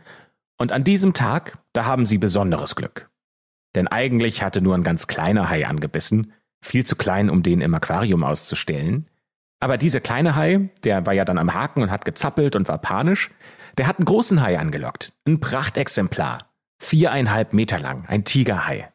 Und 0.58 0.72
an 0.72 0.84
diesem 0.84 1.12
Tag, 1.12 1.58
da 1.72 1.84
haben 1.84 2.06
sie 2.06 2.18
besonderes 2.18 2.74
Glück. 2.76 3.10
Denn 3.74 3.88
eigentlich 3.88 4.42
hatte 4.42 4.62
nur 4.62 4.74
ein 4.74 4.82
ganz 4.82 5.08
kleiner 5.08 5.50
Hai 5.50 5.66
angebissen, 5.66 6.32
viel 6.66 6.84
zu 6.84 6.96
klein, 6.96 7.30
um 7.30 7.42
den 7.42 7.60
im 7.60 7.74
Aquarium 7.74 8.24
auszustellen. 8.24 9.06
Aber 9.60 9.78
dieser 9.78 10.00
kleine 10.00 10.36
Hai, 10.36 10.68
der 10.84 11.06
war 11.06 11.14
ja 11.14 11.24
dann 11.24 11.38
am 11.38 11.54
Haken 11.54 11.82
und 11.82 11.90
hat 11.90 12.04
gezappelt 12.04 12.56
und 12.56 12.68
war 12.68 12.78
panisch, 12.78 13.30
der 13.78 13.86
hat 13.86 13.98
einen 13.98 14.04
großen 14.04 14.42
Hai 14.42 14.58
angelockt. 14.58 15.12
Ein 15.26 15.40
Prachtexemplar. 15.40 16.50
Viereinhalb 16.78 17.52
Meter 17.52 17.78
lang. 17.78 18.04
Ein 18.06 18.24
Tigerhai. 18.24 18.90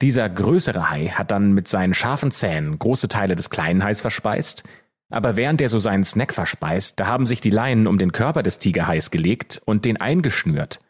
Dieser 0.00 0.28
größere 0.28 0.90
Hai 0.90 1.08
hat 1.08 1.30
dann 1.30 1.52
mit 1.52 1.68
seinen 1.68 1.94
scharfen 1.94 2.32
Zähnen 2.32 2.78
große 2.78 3.06
Teile 3.06 3.36
des 3.36 3.50
kleinen 3.50 3.84
Hais 3.84 4.00
verspeist, 4.00 4.64
aber 5.12 5.36
während 5.36 5.60
er 5.60 5.68
so 5.68 5.78
seinen 5.78 6.04
Snack 6.04 6.32
verspeist, 6.32 6.98
da 6.98 7.06
haben 7.06 7.26
sich 7.26 7.42
die 7.42 7.50
Leinen 7.50 7.86
um 7.86 7.98
den 7.98 8.12
Körper 8.12 8.42
des 8.42 8.58
Tigerhais 8.58 9.10
gelegt 9.10 9.60
und 9.66 9.84
den 9.84 9.98
eingeschnürt. 9.98 10.80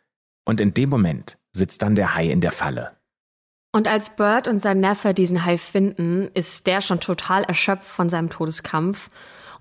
Und 0.44 0.60
in 0.60 0.74
dem 0.74 0.88
Moment 0.88 1.38
sitzt 1.52 1.82
dann 1.82 1.96
der 1.96 2.14
Hai 2.14 2.28
in 2.28 2.40
der 2.40 2.52
Falle. 2.52 2.92
Und 3.74 3.88
als 3.88 4.10
Bird 4.10 4.48
und 4.48 4.58
sein 4.58 4.80
Neffe 4.80 5.14
diesen 5.14 5.46
Hai 5.46 5.56
finden, 5.56 6.30
ist 6.34 6.66
der 6.66 6.82
schon 6.82 7.00
total 7.00 7.42
erschöpft 7.44 7.88
von 7.88 8.10
seinem 8.10 8.28
Todeskampf. 8.28 9.08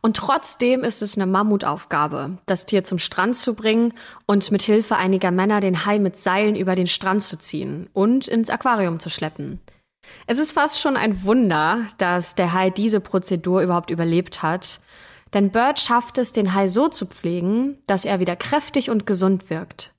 Und 0.01 0.17
trotzdem 0.17 0.83
ist 0.83 1.01
es 1.01 1.15
eine 1.15 1.27
Mammutaufgabe, 1.27 2.37
das 2.45 2.65
Tier 2.65 2.83
zum 2.83 2.99
Strand 2.99 3.37
zu 3.37 3.53
bringen 3.53 3.93
und 4.25 4.51
mit 4.51 4.63
Hilfe 4.63 4.97
einiger 4.97 5.31
Männer 5.31 5.61
den 5.61 5.85
Hai 5.85 5.99
mit 5.99 6.17
Seilen 6.17 6.55
über 6.55 6.75
den 6.75 6.87
Strand 6.87 7.23
zu 7.23 7.37
ziehen 7.37 7.89
und 7.93 8.27
ins 8.27 8.49
Aquarium 8.49 8.99
zu 8.99 9.09
schleppen. 9.09 9.61
Es 10.27 10.39
ist 10.39 10.51
fast 10.51 10.81
schon 10.81 10.97
ein 10.97 11.23
Wunder, 11.23 11.85
dass 11.97 12.35
der 12.35 12.51
Hai 12.51 12.69
diese 12.69 12.99
Prozedur 12.99 13.61
überhaupt 13.61 13.91
überlebt 13.91 14.41
hat. 14.41 14.81
Denn 15.33 15.51
Bird 15.51 15.79
schafft 15.79 16.17
es, 16.17 16.33
den 16.33 16.53
Hai 16.53 16.67
so 16.67 16.89
zu 16.89 17.05
pflegen, 17.05 17.77
dass 17.87 18.03
er 18.03 18.19
wieder 18.19 18.35
kräftig 18.35 18.89
und 18.89 19.05
gesund 19.05 19.49
wirkt. 19.49 19.93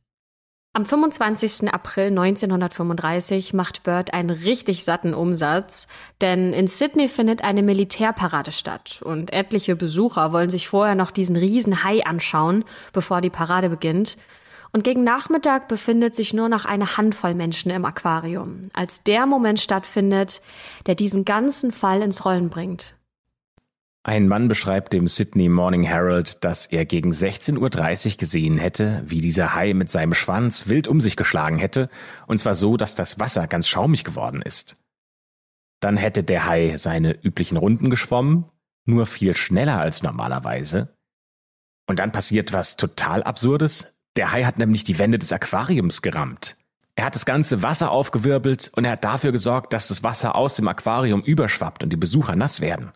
Am 0.74 0.86
25. 0.86 1.70
April 1.70 2.06
1935 2.06 3.52
macht 3.52 3.82
Bird 3.82 4.14
einen 4.14 4.30
richtig 4.30 4.84
satten 4.84 5.12
Umsatz, 5.12 5.86
denn 6.22 6.54
in 6.54 6.66
Sydney 6.66 7.10
findet 7.10 7.44
eine 7.44 7.62
Militärparade 7.62 8.52
statt 8.52 9.02
und 9.04 9.34
etliche 9.34 9.76
Besucher 9.76 10.32
wollen 10.32 10.48
sich 10.48 10.68
vorher 10.68 10.94
noch 10.94 11.10
diesen 11.10 11.36
riesen 11.36 11.84
Hai 11.84 12.06
anschauen, 12.06 12.64
bevor 12.94 13.20
die 13.20 13.28
Parade 13.28 13.68
beginnt. 13.68 14.16
Und 14.72 14.82
gegen 14.82 15.04
Nachmittag 15.04 15.68
befindet 15.68 16.14
sich 16.14 16.32
nur 16.32 16.48
noch 16.48 16.64
eine 16.64 16.96
Handvoll 16.96 17.34
Menschen 17.34 17.70
im 17.70 17.84
Aquarium, 17.84 18.70
als 18.72 19.02
der 19.02 19.26
Moment 19.26 19.60
stattfindet, 19.60 20.40
der 20.86 20.94
diesen 20.94 21.26
ganzen 21.26 21.70
Fall 21.70 22.00
ins 22.00 22.24
Rollen 22.24 22.48
bringt. 22.48 22.94
Ein 24.04 24.26
Mann 24.26 24.48
beschreibt 24.48 24.92
dem 24.92 25.06
Sydney 25.06 25.48
Morning 25.48 25.84
Herald, 25.84 26.44
dass 26.44 26.66
er 26.66 26.84
gegen 26.84 27.12
16.30 27.12 28.10
Uhr 28.10 28.16
gesehen 28.16 28.58
hätte, 28.58 29.04
wie 29.06 29.20
dieser 29.20 29.54
Hai 29.54 29.74
mit 29.74 29.90
seinem 29.90 30.12
Schwanz 30.12 30.66
wild 30.66 30.88
um 30.88 31.00
sich 31.00 31.16
geschlagen 31.16 31.58
hätte, 31.58 31.88
und 32.26 32.38
zwar 32.38 32.56
so, 32.56 32.76
dass 32.76 32.96
das 32.96 33.20
Wasser 33.20 33.46
ganz 33.46 33.68
schaumig 33.68 34.02
geworden 34.02 34.42
ist. 34.42 34.82
Dann 35.78 35.96
hätte 35.96 36.24
der 36.24 36.46
Hai 36.46 36.76
seine 36.78 37.12
üblichen 37.22 37.56
Runden 37.56 37.90
geschwommen, 37.90 38.46
nur 38.86 39.06
viel 39.06 39.36
schneller 39.36 39.78
als 39.78 40.02
normalerweise. 40.02 40.96
Und 41.86 42.00
dann 42.00 42.10
passiert 42.10 42.52
was 42.52 42.76
total 42.76 43.22
Absurdes. 43.22 43.94
Der 44.16 44.32
Hai 44.32 44.42
hat 44.42 44.58
nämlich 44.58 44.82
die 44.82 44.98
Wände 44.98 45.20
des 45.20 45.32
Aquariums 45.32 46.02
gerammt. 46.02 46.56
Er 46.96 47.04
hat 47.04 47.14
das 47.14 47.24
ganze 47.24 47.62
Wasser 47.62 47.92
aufgewirbelt 47.92 48.72
und 48.74 48.84
er 48.84 48.92
hat 48.92 49.04
dafür 49.04 49.30
gesorgt, 49.30 49.72
dass 49.72 49.88
das 49.88 50.02
Wasser 50.02 50.34
aus 50.34 50.56
dem 50.56 50.66
Aquarium 50.66 51.22
überschwappt 51.22 51.84
und 51.84 51.90
die 51.90 51.96
Besucher 51.96 52.34
nass 52.34 52.60
werden. 52.60 52.92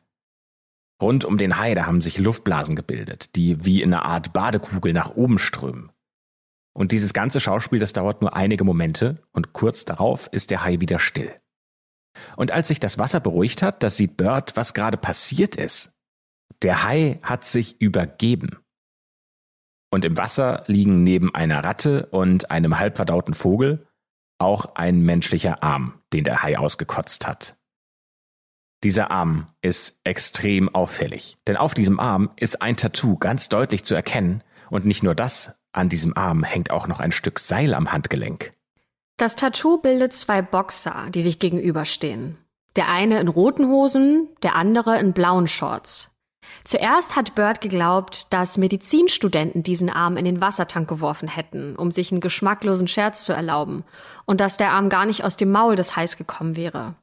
Rund 1.01 1.25
um 1.25 1.37
den 1.37 1.59
Hai, 1.59 1.75
da 1.75 1.87
haben 1.87 2.01
sich 2.01 2.19
Luftblasen 2.19 2.75
gebildet, 2.75 3.37
die 3.37 3.65
wie 3.65 3.83
in 3.83 3.93
einer 3.93 4.05
Art 4.05 4.33
Badekugel 4.33 4.93
nach 4.93 5.15
oben 5.15 5.39
strömen. 5.39 5.93
Und 6.73 6.93
dieses 6.93 7.13
ganze 7.13 7.41
Schauspiel, 7.41 7.79
das 7.79 7.93
dauert 7.93 8.21
nur 8.21 8.37
einige 8.37 8.65
Momente 8.65 9.23
und 9.33 9.53
kurz 9.53 9.85
darauf 9.85 10.29
ist 10.33 10.51
der 10.51 10.65
Hai 10.65 10.81
wieder 10.81 10.99
still. 10.99 11.33
Und 12.37 12.51
als 12.51 12.69
sich 12.69 12.81
das 12.81 12.99
Wasser 12.99 13.21
beruhigt 13.21 13.63
hat, 13.63 13.83
da 13.83 13.91
sieht 13.91 14.17
Bird, 14.17 14.57
was 14.57 14.75
gerade 14.75 14.97
passiert 14.97 15.57
ist. 15.57 15.93
Der 16.63 16.83
Hai 16.83 17.19
hat 17.23 17.45
sich 17.45 17.81
übergeben. 17.81 18.59
Und 19.91 20.05
im 20.05 20.17
Wasser 20.17 20.65
liegen 20.67 21.03
neben 21.03 21.35
einer 21.35 21.63
Ratte 21.63 22.07
und 22.07 22.51
einem 22.51 22.79
halbverdauten 22.79 23.35
Vogel 23.35 23.87
auch 24.39 24.75
ein 24.75 25.01
menschlicher 25.01 25.63
Arm, 25.63 26.01
den 26.13 26.25
der 26.25 26.43
Hai 26.43 26.59
ausgekotzt 26.59 27.27
hat. 27.27 27.56
Dieser 28.83 29.11
Arm 29.11 29.47
ist 29.63 29.99
extrem 30.05 30.75
auffällig, 30.75 31.39
denn 31.47 31.57
auf 31.57 31.75
diesem 31.75 31.99
Arm 31.99 32.31
ist 32.37 32.63
ein 32.63 32.77
Tattoo 32.77 33.17
ganz 33.17 33.49
deutlich 33.49 33.85
zu 33.85 33.95
erkennen 33.95 34.43
und 34.71 34.85
nicht 34.85 35.03
nur 35.03 35.15
das, 35.15 35.53
an 35.73 35.89
diesem 35.89 36.17
Arm 36.17 36.43
hängt 36.43 36.71
auch 36.71 36.87
noch 36.87 37.01
ein 37.01 37.13
Stück 37.13 37.39
Seil 37.39 37.75
am 37.75 37.93
Handgelenk. 37.93 38.53
Das 39.17 39.37
Tattoo 39.37 39.79
bildet 39.79 40.13
zwei 40.13 40.43
Boxer, 40.43 41.07
die 41.11 41.23
sich 41.23 41.39
gegenüberstehen. 41.39 42.37
Der 42.77 42.89
eine 42.91 43.21
in 43.21 43.29
roten 43.29 43.69
Hosen, 43.69 44.29
der 44.43 44.55
andere 44.57 44.99
in 44.99 45.15
blauen 45.15 45.49
Shorts. 45.49 46.15
Zuerst 46.65 47.17
hat 47.17 47.35
Bird 47.35 47.61
geglaubt, 47.61 48.33
dass 48.33 48.59
Medizinstudenten 48.59 49.63
diesen 49.63 49.89
Arm 49.89 50.17
in 50.17 50.25
den 50.25 50.41
Wassertank 50.41 50.89
geworfen 50.89 51.29
hätten, 51.29 51.77
um 51.77 51.91
sich 51.91 52.13
einen 52.13 52.21
geschmacklosen 52.21 52.89
Scherz 52.89 53.25
zu 53.25 53.33
erlauben, 53.33 53.85
und 54.27 54.41
dass 54.41 54.57
der 54.57 54.73
Arm 54.73 54.89
gar 54.89 55.07
nicht 55.07 55.25
aus 55.25 55.37
dem 55.37 55.51
Maul 55.51 55.77
des 55.77 55.97
Hais 55.97 56.17
gekommen 56.17 56.57
wäre. 56.57 56.95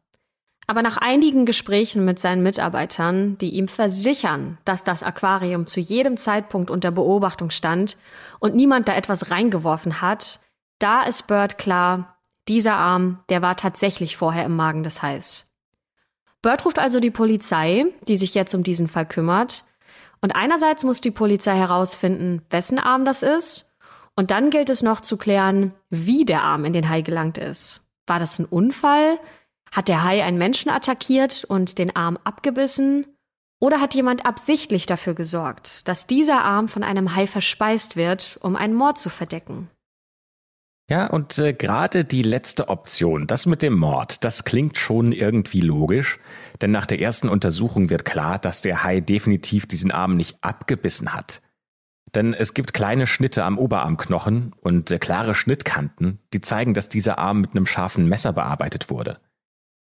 Aber 0.67 0.81
nach 0.81 0.97
einigen 0.97 1.45
Gesprächen 1.45 2.05
mit 2.05 2.19
seinen 2.19 2.43
Mitarbeitern, 2.43 3.37
die 3.37 3.49
ihm 3.49 3.67
versichern, 3.67 4.57
dass 4.65 4.83
das 4.83 5.03
Aquarium 5.03 5.67
zu 5.67 5.79
jedem 5.79 6.17
Zeitpunkt 6.17 6.71
unter 6.71 6.91
Beobachtung 6.91 7.49
stand 7.49 7.97
und 8.39 8.55
niemand 8.55 8.87
da 8.87 8.95
etwas 8.95 9.29
reingeworfen 9.29 10.01
hat, 10.01 10.39
da 10.79 11.03
ist 11.03 11.27
Bird 11.27 11.57
klar, 11.57 12.17
dieser 12.47 12.75
Arm, 12.75 13.19
der 13.29 13.41
war 13.41 13.55
tatsächlich 13.55 14.17
vorher 14.17 14.45
im 14.45 14.55
Magen 14.55 14.83
des 14.83 15.01
Hais. 15.01 15.49
Bird 16.41 16.65
ruft 16.65 16.77
also 16.77 16.99
die 16.99 17.11
Polizei, 17.11 17.85
die 18.07 18.17
sich 18.17 18.33
jetzt 18.33 18.53
um 18.53 18.63
diesen 18.63 18.89
Fall 18.89 19.05
kümmert. 19.05 19.63
Und 20.21 20.35
einerseits 20.35 20.83
muss 20.83 20.99
die 20.99 21.11
Polizei 21.11 21.55
herausfinden, 21.55 22.41
wessen 22.49 22.79
Arm 22.79 23.05
das 23.05 23.23
ist. 23.23 23.73
Und 24.15 24.29
dann 24.29 24.49
gilt 24.49 24.69
es 24.69 24.83
noch 24.83 25.01
zu 25.01 25.17
klären, 25.17 25.73
wie 25.89 26.25
der 26.25 26.43
Arm 26.43 26.65
in 26.65 26.73
den 26.73 26.89
Hai 26.89 27.01
gelangt 27.01 27.37
ist. 27.37 27.81
War 28.07 28.19
das 28.19 28.39
ein 28.39 28.45
Unfall? 28.45 29.19
Hat 29.73 29.87
der 29.87 30.03
Hai 30.03 30.23
einen 30.23 30.37
Menschen 30.37 30.69
attackiert 30.69 31.45
und 31.45 31.79
den 31.79 31.95
Arm 31.95 32.19
abgebissen? 32.23 33.07
Oder 33.59 33.81
hat 33.81 33.95
jemand 33.95 34.23
absichtlich 34.23 34.85
dafür 34.85 35.15
gesorgt, 35.15 35.87
dass 35.87 36.05
dieser 36.05 36.43
Arm 36.43 36.67
von 36.67 36.83
einem 36.83 37.15
Hai 37.15 37.25
verspeist 37.25 37.95
wird, 37.95 38.37
um 38.41 38.55
einen 38.55 38.75
Mord 38.75 38.99
zu 38.99 39.09
verdecken? 39.09 39.69
Ja, 40.91 41.07
und 41.07 41.39
äh, 41.39 41.53
gerade 41.53 42.05
die 42.05 42.21
letzte 42.21 42.67
Option, 42.67 43.25
das 43.25 43.47
mit 43.47 43.63
dem 43.63 43.73
Mord, 43.73 44.23
das 44.23 44.43
klingt 44.43 44.77
schon 44.77 45.11
irgendwie 45.11 45.61
logisch, 45.61 46.19
denn 46.61 46.69
nach 46.69 46.85
der 46.85 46.99
ersten 46.99 47.27
Untersuchung 47.27 47.89
wird 47.89 48.05
klar, 48.05 48.37
dass 48.37 48.61
der 48.61 48.83
Hai 48.83 48.99
definitiv 48.99 49.65
diesen 49.65 49.91
Arm 49.91 50.17
nicht 50.17 50.37
abgebissen 50.43 51.13
hat. 51.13 51.41
Denn 52.13 52.35
es 52.35 52.53
gibt 52.53 52.73
kleine 52.73 53.07
Schnitte 53.07 53.43
am 53.43 53.57
Oberarmknochen 53.57 54.53
und 54.61 54.91
äh, 54.91 54.99
klare 54.99 55.33
Schnittkanten, 55.33 56.19
die 56.31 56.41
zeigen, 56.41 56.75
dass 56.75 56.89
dieser 56.89 57.17
Arm 57.17 57.41
mit 57.41 57.51
einem 57.51 57.65
scharfen 57.65 58.07
Messer 58.07 58.33
bearbeitet 58.33 58.91
wurde. 58.91 59.19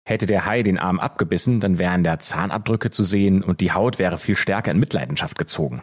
Hätte 0.08 0.24
der 0.24 0.46
Hai 0.46 0.62
den 0.62 0.78
Arm 0.78 1.00
abgebissen, 1.00 1.60
dann 1.60 1.78
wären 1.78 2.02
da 2.02 2.18
Zahnabdrücke 2.18 2.90
zu 2.90 3.04
sehen 3.04 3.42
und 3.42 3.60
die 3.60 3.72
Haut 3.72 3.98
wäre 3.98 4.16
viel 4.16 4.36
stärker 4.36 4.70
in 4.70 4.78
Mitleidenschaft 4.78 5.36
gezogen. 5.36 5.82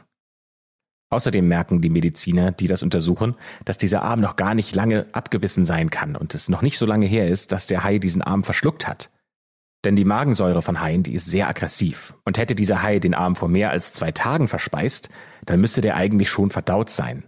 Außerdem 1.11 1.47
merken 1.47 1.79
die 1.79 1.91
Mediziner, 1.91 2.51
die 2.51 2.65
das 2.65 2.81
untersuchen, 2.81 3.35
dass 3.65 3.77
dieser 3.77 4.01
Arm 4.01 4.21
noch 4.21 4.35
gar 4.35 4.55
nicht 4.55 4.73
lange 4.73 5.05
abgebissen 5.11 5.63
sein 5.63 5.91
kann 5.91 6.15
und 6.15 6.33
es 6.33 6.49
noch 6.49 6.63
nicht 6.63 6.79
so 6.79 6.87
lange 6.87 7.05
her 7.05 7.29
ist, 7.29 7.51
dass 7.51 7.67
der 7.67 7.83
Hai 7.83 7.99
diesen 7.99 8.23
Arm 8.23 8.43
verschluckt 8.43 8.87
hat. 8.87 9.11
Denn 9.83 9.95
die 9.95 10.05
Magensäure 10.05 10.63
von 10.63 10.81
Haien, 10.81 11.03
die 11.03 11.13
ist 11.13 11.27
sehr 11.27 11.47
aggressiv. 11.47 12.15
Und 12.25 12.39
hätte 12.39 12.55
dieser 12.55 12.81
Hai 12.81 12.97
den 12.97 13.13
Arm 13.13 13.35
vor 13.35 13.47
mehr 13.47 13.69
als 13.69 13.93
zwei 13.93 14.11
Tagen 14.11 14.47
verspeist, 14.47 15.09
dann 15.45 15.61
müsste 15.61 15.81
der 15.81 15.97
eigentlich 15.97 16.31
schon 16.31 16.49
verdaut 16.49 16.89
sein. 16.89 17.25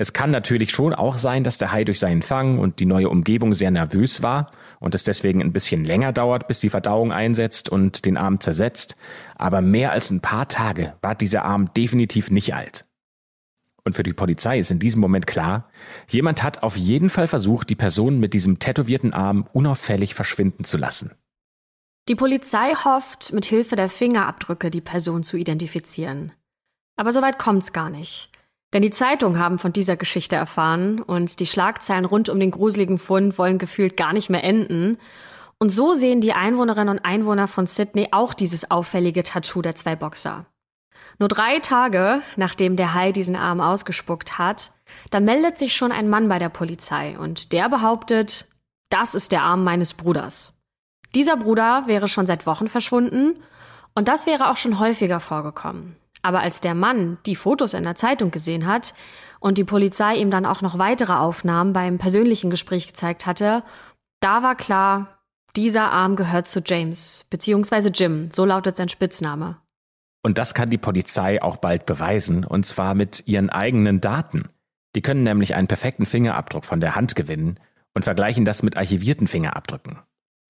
Es 0.00 0.14
kann 0.14 0.30
natürlich 0.30 0.70
schon 0.70 0.94
auch 0.94 1.18
sein, 1.18 1.44
dass 1.44 1.58
der 1.58 1.72
Hai 1.72 1.84
durch 1.84 1.98
seinen 1.98 2.22
Fang 2.22 2.58
und 2.58 2.80
die 2.80 2.86
neue 2.86 3.10
Umgebung 3.10 3.52
sehr 3.52 3.70
nervös 3.70 4.22
war 4.22 4.50
und 4.78 4.94
es 4.94 5.04
deswegen 5.04 5.42
ein 5.42 5.52
bisschen 5.52 5.84
länger 5.84 6.14
dauert, 6.14 6.48
bis 6.48 6.58
die 6.58 6.70
Verdauung 6.70 7.12
einsetzt 7.12 7.68
und 7.68 8.06
den 8.06 8.16
Arm 8.16 8.40
zersetzt, 8.40 8.96
aber 9.36 9.60
mehr 9.60 9.92
als 9.92 10.10
ein 10.10 10.22
paar 10.22 10.48
Tage 10.48 10.94
war 11.02 11.14
dieser 11.14 11.44
Arm 11.44 11.74
definitiv 11.74 12.30
nicht 12.30 12.54
alt. 12.54 12.86
Und 13.84 13.94
für 13.94 14.02
die 14.02 14.14
Polizei 14.14 14.58
ist 14.58 14.70
in 14.70 14.78
diesem 14.78 15.02
Moment 15.02 15.26
klar, 15.26 15.68
jemand 16.08 16.42
hat 16.42 16.62
auf 16.62 16.76
jeden 16.78 17.10
Fall 17.10 17.28
versucht, 17.28 17.68
die 17.68 17.76
Person 17.76 18.20
mit 18.20 18.32
diesem 18.32 18.58
tätowierten 18.58 19.12
Arm 19.12 19.46
unauffällig 19.52 20.14
verschwinden 20.14 20.64
zu 20.64 20.78
lassen. 20.78 21.10
Die 22.08 22.14
Polizei 22.16 22.72
hofft, 22.86 23.34
mit 23.34 23.44
Hilfe 23.44 23.76
der 23.76 23.90
Fingerabdrücke 23.90 24.70
die 24.70 24.80
Person 24.80 25.22
zu 25.22 25.36
identifizieren. 25.36 26.32
Aber 26.96 27.12
soweit 27.12 27.38
kommt's 27.38 27.74
gar 27.74 27.90
nicht. 27.90 28.30
Denn 28.72 28.82
die 28.82 28.90
Zeitungen 28.90 29.38
haben 29.38 29.58
von 29.58 29.72
dieser 29.72 29.96
Geschichte 29.96 30.36
erfahren 30.36 31.02
und 31.02 31.40
die 31.40 31.46
Schlagzeilen 31.46 32.04
rund 32.04 32.28
um 32.28 32.38
den 32.38 32.52
gruseligen 32.52 32.98
Fund 32.98 33.36
wollen 33.36 33.58
gefühlt 33.58 33.96
gar 33.96 34.12
nicht 34.12 34.30
mehr 34.30 34.44
enden. 34.44 34.98
Und 35.58 35.70
so 35.70 35.94
sehen 35.94 36.20
die 36.20 36.32
Einwohnerinnen 36.32 36.88
und 36.88 37.04
Einwohner 37.04 37.48
von 37.48 37.66
Sydney 37.66 38.08
auch 38.12 38.32
dieses 38.32 38.70
auffällige 38.70 39.24
Tattoo 39.24 39.60
der 39.60 39.74
zwei 39.74 39.96
Boxer. 39.96 40.46
Nur 41.18 41.28
drei 41.28 41.58
Tage, 41.58 42.22
nachdem 42.36 42.76
der 42.76 42.94
Hai 42.94 43.12
diesen 43.12 43.36
Arm 43.36 43.60
ausgespuckt 43.60 44.38
hat, 44.38 44.72
da 45.10 45.20
meldet 45.20 45.58
sich 45.58 45.74
schon 45.74 45.92
ein 45.92 46.08
Mann 46.08 46.28
bei 46.28 46.38
der 46.38 46.48
Polizei 46.48 47.18
und 47.18 47.52
der 47.52 47.68
behauptet, 47.68 48.48
das 48.88 49.14
ist 49.14 49.32
der 49.32 49.42
Arm 49.42 49.64
meines 49.64 49.94
Bruders. 49.94 50.54
Dieser 51.14 51.36
Bruder 51.36 51.84
wäre 51.86 52.08
schon 52.08 52.26
seit 52.26 52.46
Wochen 52.46 52.68
verschwunden 52.68 53.42
und 53.94 54.08
das 54.08 54.26
wäre 54.26 54.50
auch 54.50 54.56
schon 54.56 54.78
häufiger 54.78 55.20
vorgekommen. 55.20 55.96
Aber 56.22 56.40
als 56.40 56.60
der 56.60 56.74
Mann 56.74 57.18
die 57.26 57.36
Fotos 57.36 57.74
in 57.74 57.84
der 57.84 57.94
Zeitung 57.94 58.30
gesehen 58.30 58.66
hat 58.66 58.94
und 59.38 59.58
die 59.58 59.64
Polizei 59.64 60.16
ihm 60.16 60.30
dann 60.30 60.46
auch 60.46 60.62
noch 60.62 60.78
weitere 60.78 61.14
Aufnahmen 61.14 61.72
beim 61.72 61.98
persönlichen 61.98 62.50
Gespräch 62.50 62.86
gezeigt 62.86 63.26
hatte, 63.26 63.62
da 64.20 64.42
war 64.42 64.54
klar, 64.54 65.18
dieser 65.56 65.90
Arm 65.90 66.14
gehört 66.16 66.46
zu 66.46 66.62
James, 66.64 67.26
beziehungsweise 67.30 67.88
Jim, 67.88 68.30
so 68.32 68.44
lautet 68.44 68.76
sein 68.76 68.88
Spitzname. 68.88 69.56
Und 70.22 70.38
das 70.38 70.54
kann 70.54 70.70
die 70.70 70.78
Polizei 70.78 71.42
auch 71.42 71.56
bald 71.56 71.86
beweisen, 71.86 72.44
und 72.44 72.66
zwar 72.66 72.94
mit 72.94 73.26
ihren 73.26 73.50
eigenen 73.50 74.00
Daten. 74.00 74.50
Die 74.94 75.02
können 75.02 75.22
nämlich 75.22 75.54
einen 75.54 75.68
perfekten 75.68 76.04
Fingerabdruck 76.04 76.64
von 76.64 76.80
der 76.80 76.94
Hand 76.94 77.16
gewinnen 77.16 77.58
und 77.94 78.04
vergleichen 78.04 78.44
das 78.44 78.62
mit 78.62 78.76
archivierten 78.76 79.26
Fingerabdrücken. 79.26 79.98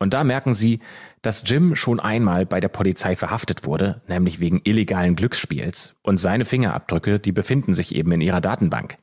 Und 0.01 0.15
da 0.15 0.25
merken 0.25 0.55
sie, 0.55 0.81
dass 1.21 1.45
Jim 1.47 1.77
schon 1.77 2.01
einmal 2.01 2.47
bei 2.47 2.59
der 2.59 2.69
Polizei 2.69 3.17
verhaftet 3.17 3.65
wurde, 3.65 4.01
nämlich 4.09 4.41
wegen 4.41 4.63
illegalen 4.65 5.15
Glücksspiels, 5.15 5.95
und 6.03 6.17
seine 6.17 6.47
Fingerabdrücke, 6.47 7.21
die 7.21 7.33
befinden 7.33 7.75
sich 7.75 7.95
eben 7.95 8.11
in 8.13 8.23
ihrer 8.23 8.41
Datenbank. 8.41 8.97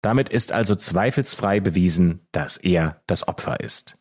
Damit 0.00 0.30
ist 0.30 0.52
also 0.52 0.74
zweifelsfrei 0.74 1.60
bewiesen, 1.60 2.26
dass 2.32 2.56
er 2.56 3.02
das 3.06 3.28
Opfer 3.28 3.60
ist. 3.60 3.94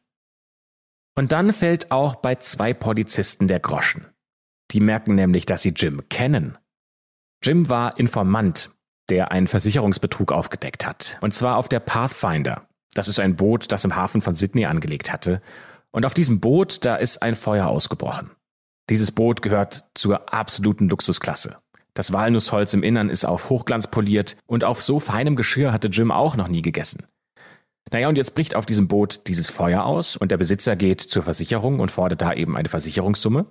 Und 1.13 1.33
dann 1.33 1.51
fällt 1.51 1.91
auch 1.91 2.15
bei 2.15 2.35
zwei 2.35 2.73
Polizisten 2.73 3.47
der 3.49 3.59
Groschen. 3.59 4.07
Die 4.71 4.79
merken 4.79 5.15
nämlich, 5.15 5.45
dass 5.45 5.61
sie 5.61 5.73
Jim 5.75 6.07
kennen. 6.07 6.57
Jim 7.43 7.67
war 7.67 7.99
Informant, 7.99 8.71
der 9.09 9.31
einen 9.31 9.47
Versicherungsbetrug 9.47 10.31
aufgedeckt 10.31 10.87
hat. 10.87 11.17
Und 11.19 11.33
zwar 11.33 11.57
auf 11.57 11.67
der 11.67 11.81
Pathfinder. 11.81 12.69
Das 12.93 13.09
ist 13.09 13.19
ein 13.19 13.35
Boot, 13.35 13.73
das 13.73 13.83
im 13.83 13.95
Hafen 13.97 14.21
von 14.21 14.35
Sydney 14.35 14.65
angelegt 14.65 15.11
hatte 15.11 15.41
und 15.91 16.05
auf 16.05 16.13
diesem 16.13 16.39
Boot, 16.39 16.85
da 16.85 16.95
ist 16.95 17.21
ein 17.21 17.35
Feuer 17.35 17.67
ausgebrochen. 17.67 18.31
Dieses 18.89 19.11
Boot 19.11 19.41
gehört 19.41 19.85
zur 19.93 20.33
absoluten 20.33 20.89
Luxusklasse. 20.89 21.57
Das 21.93 22.13
Walnussholz 22.13 22.73
im 22.73 22.83
Innern 22.83 23.09
ist 23.09 23.25
auf 23.25 23.49
Hochglanz 23.49 23.87
poliert 23.87 24.37
und 24.47 24.63
auf 24.63 24.81
so 24.81 24.99
feinem 24.99 25.35
Geschirr 25.35 25.73
hatte 25.73 25.89
Jim 25.89 26.11
auch 26.11 26.35
noch 26.35 26.47
nie 26.47 26.61
gegessen. 26.61 27.05
Naja, 27.91 28.07
und 28.07 28.15
jetzt 28.15 28.35
bricht 28.35 28.55
auf 28.55 28.65
diesem 28.65 28.87
Boot 28.87 29.27
dieses 29.27 29.51
Feuer 29.51 29.83
aus 29.83 30.15
und 30.15 30.31
der 30.31 30.37
Besitzer 30.37 30.75
geht 30.75 31.01
zur 31.01 31.23
Versicherung 31.23 31.79
und 31.79 31.91
fordert 31.91 32.21
da 32.21 32.33
eben 32.33 32.55
eine 32.55 32.69
Versicherungssumme. 32.69 33.45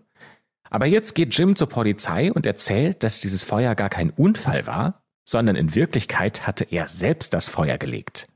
Aber 0.70 0.86
jetzt 0.86 1.14
geht 1.14 1.36
Jim 1.36 1.56
zur 1.56 1.68
Polizei 1.68 2.32
und 2.32 2.46
erzählt, 2.46 3.02
dass 3.02 3.20
dieses 3.20 3.44
Feuer 3.44 3.74
gar 3.74 3.90
kein 3.90 4.10
Unfall 4.10 4.66
war, 4.66 5.02
sondern 5.28 5.56
in 5.56 5.74
Wirklichkeit 5.74 6.46
hatte 6.46 6.64
er 6.64 6.88
selbst 6.88 7.34
das 7.34 7.48
Feuer 7.48 7.76
gelegt. 7.76 8.28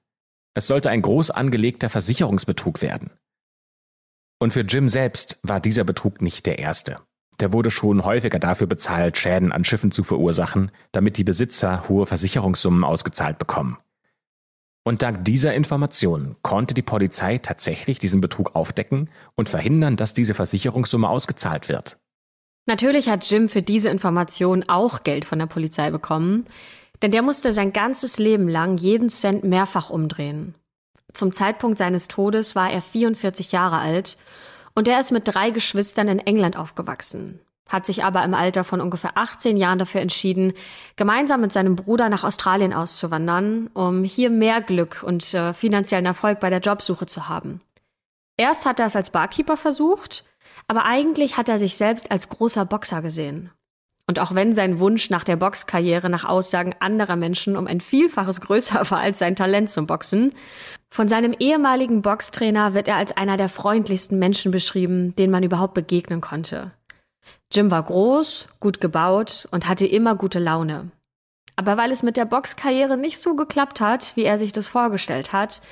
Es 0.54 0.66
sollte 0.66 0.90
ein 0.90 1.02
groß 1.02 1.30
angelegter 1.30 1.88
Versicherungsbetrug 1.88 2.82
werden. 2.82 3.10
Und 4.38 4.52
für 4.52 4.62
Jim 4.62 4.88
selbst 4.88 5.38
war 5.42 5.60
dieser 5.60 5.84
Betrug 5.84 6.22
nicht 6.22 6.46
der 6.46 6.58
erste. 6.58 6.98
Der 7.40 7.52
wurde 7.52 7.70
schon 7.70 8.04
häufiger 8.04 8.38
dafür 8.38 8.66
bezahlt, 8.66 9.16
Schäden 9.16 9.52
an 9.52 9.64
Schiffen 9.64 9.90
zu 9.90 10.04
verursachen, 10.04 10.70
damit 10.92 11.16
die 11.16 11.24
Besitzer 11.24 11.88
hohe 11.88 12.06
Versicherungssummen 12.06 12.84
ausgezahlt 12.84 13.38
bekommen. 13.38 13.78
Und 14.84 15.02
dank 15.02 15.24
dieser 15.24 15.54
Informationen 15.54 16.36
konnte 16.42 16.74
die 16.74 16.82
Polizei 16.82 17.38
tatsächlich 17.38 17.98
diesen 17.98 18.20
Betrug 18.20 18.54
aufdecken 18.54 19.08
und 19.34 19.48
verhindern, 19.48 19.96
dass 19.96 20.12
diese 20.12 20.34
Versicherungssumme 20.34 21.08
ausgezahlt 21.08 21.68
wird. 21.68 21.98
Natürlich 22.66 23.08
hat 23.08 23.28
Jim 23.28 23.48
für 23.48 23.62
diese 23.62 23.88
Information 23.88 24.64
auch 24.68 25.02
Geld 25.02 25.24
von 25.24 25.38
der 25.38 25.46
Polizei 25.46 25.90
bekommen, 25.90 26.46
denn 27.02 27.10
der 27.10 27.22
musste 27.22 27.52
sein 27.52 27.72
ganzes 27.72 28.18
Leben 28.18 28.48
lang 28.48 28.76
jeden 28.76 29.08
Cent 29.08 29.44
mehrfach 29.44 29.90
umdrehen. 29.90 30.54
Zum 31.12 31.32
Zeitpunkt 31.32 31.78
seines 31.78 32.08
Todes 32.08 32.56
war 32.56 32.70
er 32.70 32.82
44 32.82 33.52
Jahre 33.52 33.78
alt 33.78 34.16
und 34.74 34.88
er 34.88 34.98
ist 34.98 35.12
mit 35.12 35.22
drei 35.26 35.50
Geschwistern 35.50 36.08
in 36.08 36.18
England 36.18 36.56
aufgewachsen, 36.56 37.40
hat 37.68 37.86
sich 37.86 38.02
aber 38.04 38.24
im 38.24 38.34
Alter 38.34 38.64
von 38.64 38.80
ungefähr 38.80 39.16
18 39.16 39.56
Jahren 39.56 39.78
dafür 39.78 40.00
entschieden, 40.00 40.54
gemeinsam 40.96 41.40
mit 41.40 41.52
seinem 41.52 41.76
Bruder 41.76 42.08
nach 42.08 42.24
Australien 42.24 42.72
auszuwandern, 42.72 43.68
um 43.74 44.02
hier 44.02 44.30
mehr 44.30 44.60
Glück 44.60 45.02
und 45.06 45.32
äh, 45.34 45.52
finanziellen 45.52 46.06
Erfolg 46.06 46.40
bei 46.40 46.50
der 46.50 46.60
Jobsuche 46.60 47.06
zu 47.06 47.28
haben. 47.28 47.60
Erst 48.36 48.66
hat 48.66 48.80
er 48.80 48.86
es 48.86 48.96
als 48.96 49.10
Barkeeper 49.10 49.56
versucht, 49.56 50.24
aber 50.66 50.84
eigentlich 50.84 51.36
hat 51.36 51.48
er 51.48 51.58
sich 51.58 51.76
selbst 51.76 52.10
als 52.10 52.28
großer 52.28 52.64
Boxer 52.64 53.02
gesehen. 53.02 53.50
Und 54.06 54.18
auch 54.18 54.34
wenn 54.34 54.52
sein 54.52 54.80
Wunsch 54.80 55.08
nach 55.08 55.24
der 55.24 55.36
Boxkarriere 55.36 56.10
nach 56.10 56.24
Aussagen 56.24 56.74
anderer 56.78 57.16
Menschen 57.16 57.56
um 57.56 57.66
ein 57.66 57.80
Vielfaches 57.80 58.40
größer 58.40 58.90
war 58.90 58.98
als 58.98 59.18
sein 59.18 59.36
Talent 59.36 59.70
zum 59.70 59.86
Boxen, 59.86 60.34
von 60.90 61.08
seinem 61.08 61.32
ehemaligen 61.32 62.02
Boxtrainer 62.02 62.74
wird 62.74 62.86
er 62.86 62.96
als 62.96 63.16
einer 63.16 63.36
der 63.36 63.48
freundlichsten 63.48 64.18
Menschen 64.18 64.52
beschrieben, 64.52 65.16
denen 65.16 65.32
man 65.32 65.42
überhaupt 65.42 65.74
begegnen 65.74 66.20
konnte. 66.20 66.70
Jim 67.52 67.70
war 67.70 67.82
groß, 67.82 68.48
gut 68.60 68.80
gebaut 68.80 69.48
und 69.50 69.66
hatte 69.66 69.86
immer 69.86 70.14
gute 70.14 70.38
Laune. 70.38 70.90
Aber 71.56 71.76
weil 71.76 71.90
es 71.90 72.02
mit 72.02 72.16
der 72.16 72.26
Boxkarriere 72.26 72.96
nicht 72.96 73.22
so 73.22 73.34
geklappt 73.34 73.80
hat, 73.80 74.12
wie 74.16 74.24
er 74.24 74.38
sich 74.38 74.52
das 74.52 74.68
vorgestellt 74.68 75.32
hat, 75.32 75.62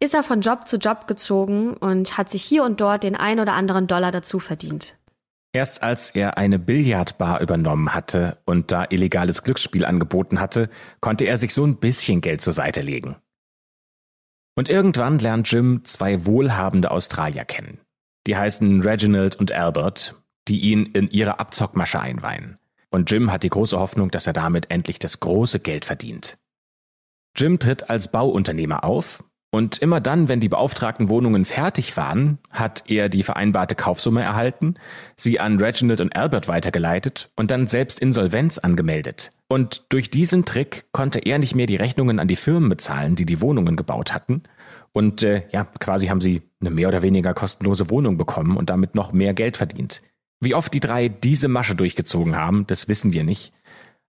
ist 0.00 0.14
er 0.14 0.22
von 0.22 0.40
Job 0.40 0.66
zu 0.66 0.76
Job 0.76 1.06
gezogen 1.06 1.74
und 1.74 2.18
hat 2.18 2.30
sich 2.30 2.42
hier 2.42 2.64
und 2.64 2.80
dort 2.80 3.02
den 3.02 3.16
ein 3.16 3.40
oder 3.40 3.52
anderen 3.52 3.86
Dollar 3.86 4.10
dazu 4.10 4.38
verdient. 4.38 4.96
Erst 5.54 5.84
als 5.84 6.10
er 6.10 6.36
eine 6.36 6.58
Billardbar 6.58 7.40
übernommen 7.40 7.94
hatte 7.94 8.38
und 8.44 8.72
da 8.72 8.86
illegales 8.90 9.44
Glücksspiel 9.44 9.84
angeboten 9.84 10.40
hatte, 10.40 10.68
konnte 10.98 11.26
er 11.26 11.38
sich 11.38 11.54
so 11.54 11.64
ein 11.64 11.76
bisschen 11.76 12.20
Geld 12.20 12.40
zur 12.40 12.52
Seite 12.52 12.80
legen. 12.80 13.14
Und 14.56 14.68
irgendwann 14.68 15.20
lernt 15.20 15.50
Jim 15.50 15.84
zwei 15.84 16.26
wohlhabende 16.26 16.90
Australier 16.90 17.44
kennen. 17.44 17.78
Die 18.26 18.36
heißen 18.36 18.82
Reginald 18.82 19.36
und 19.36 19.52
Albert, 19.52 20.20
die 20.48 20.58
ihn 20.58 20.86
in 20.86 21.08
ihre 21.08 21.38
Abzockmasche 21.38 22.00
einweihen. 22.00 22.58
Und 22.90 23.12
Jim 23.12 23.30
hat 23.30 23.44
die 23.44 23.48
große 23.48 23.78
Hoffnung, 23.78 24.10
dass 24.10 24.26
er 24.26 24.32
damit 24.32 24.72
endlich 24.72 24.98
das 24.98 25.20
große 25.20 25.60
Geld 25.60 25.84
verdient. 25.84 26.36
Jim 27.36 27.60
tritt 27.60 27.88
als 27.88 28.10
Bauunternehmer 28.10 28.82
auf 28.82 29.22
und 29.54 29.78
immer 29.78 30.00
dann, 30.00 30.28
wenn 30.28 30.40
die 30.40 30.48
beauftragten 30.48 31.08
Wohnungen 31.08 31.44
fertig 31.44 31.96
waren, 31.96 32.38
hat 32.50 32.82
er 32.88 33.08
die 33.08 33.22
vereinbarte 33.22 33.76
Kaufsumme 33.76 34.20
erhalten, 34.20 34.74
sie 35.16 35.38
an 35.38 35.60
Reginald 35.60 36.00
und 36.00 36.16
Albert 36.16 36.48
weitergeleitet 36.48 37.30
und 37.36 37.52
dann 37.52 37.68
selbst 37.68 38.00
Insolvenz 38.00 38.58
angemeldet. 38.58 39.30
Und 39.46 39.84
durch 39.90 40.10
diesen 40.10 40.44
Trick 40.44 40.86
konnte 40.90 41.20
er 41.20 41.38
nicht 41.38 41.54
mehr 41.54 41.66
die 41.66 41.76
Rechnungen 41.76 42.18
an 42.18 42.26
die 42.26 42.34
Firmen 42.34 42.68
bezahlen, 42.68 43.14
die 43.14 43.26
die 43.26 43.40
Wohnungen 43.40 43.76
gebaut 43.76 44.12
hatten. 44.12 44.42
Und 44.90 45.22
äh, 45.22 45.44
ja, 45.52 45.62
quasi 45.78 46.08
haben 46.08 46.20
sie 46.20 46.42
eine 46.60 46.70
mehr 46.70 46.88
oder 46.88 47.02
weniger 47.02 47.32
kostenlose 47.32 47.90
Wohnung 47.90 48.18
bekommen 48.18 48.56
und 48.56 48.70
damit 48.70 48.96
noch 48.96 49.12
mehr 49.12 49.34
Geld 49.34 49.56
verdient. 49.56 50.02
Wie 50.40 50.56
oft 50.56 50.74
die 50.74 50.80
drei 50.80 51.08
diese 51.08 51.46
Masche 51.46 51.76
durchgezogen 51.76 52.34
haben, 52.34 52.66
das 52.66 52.88
wissen 52.88 53.12
wir 53.12 53.22
nicht. 53.22 53.52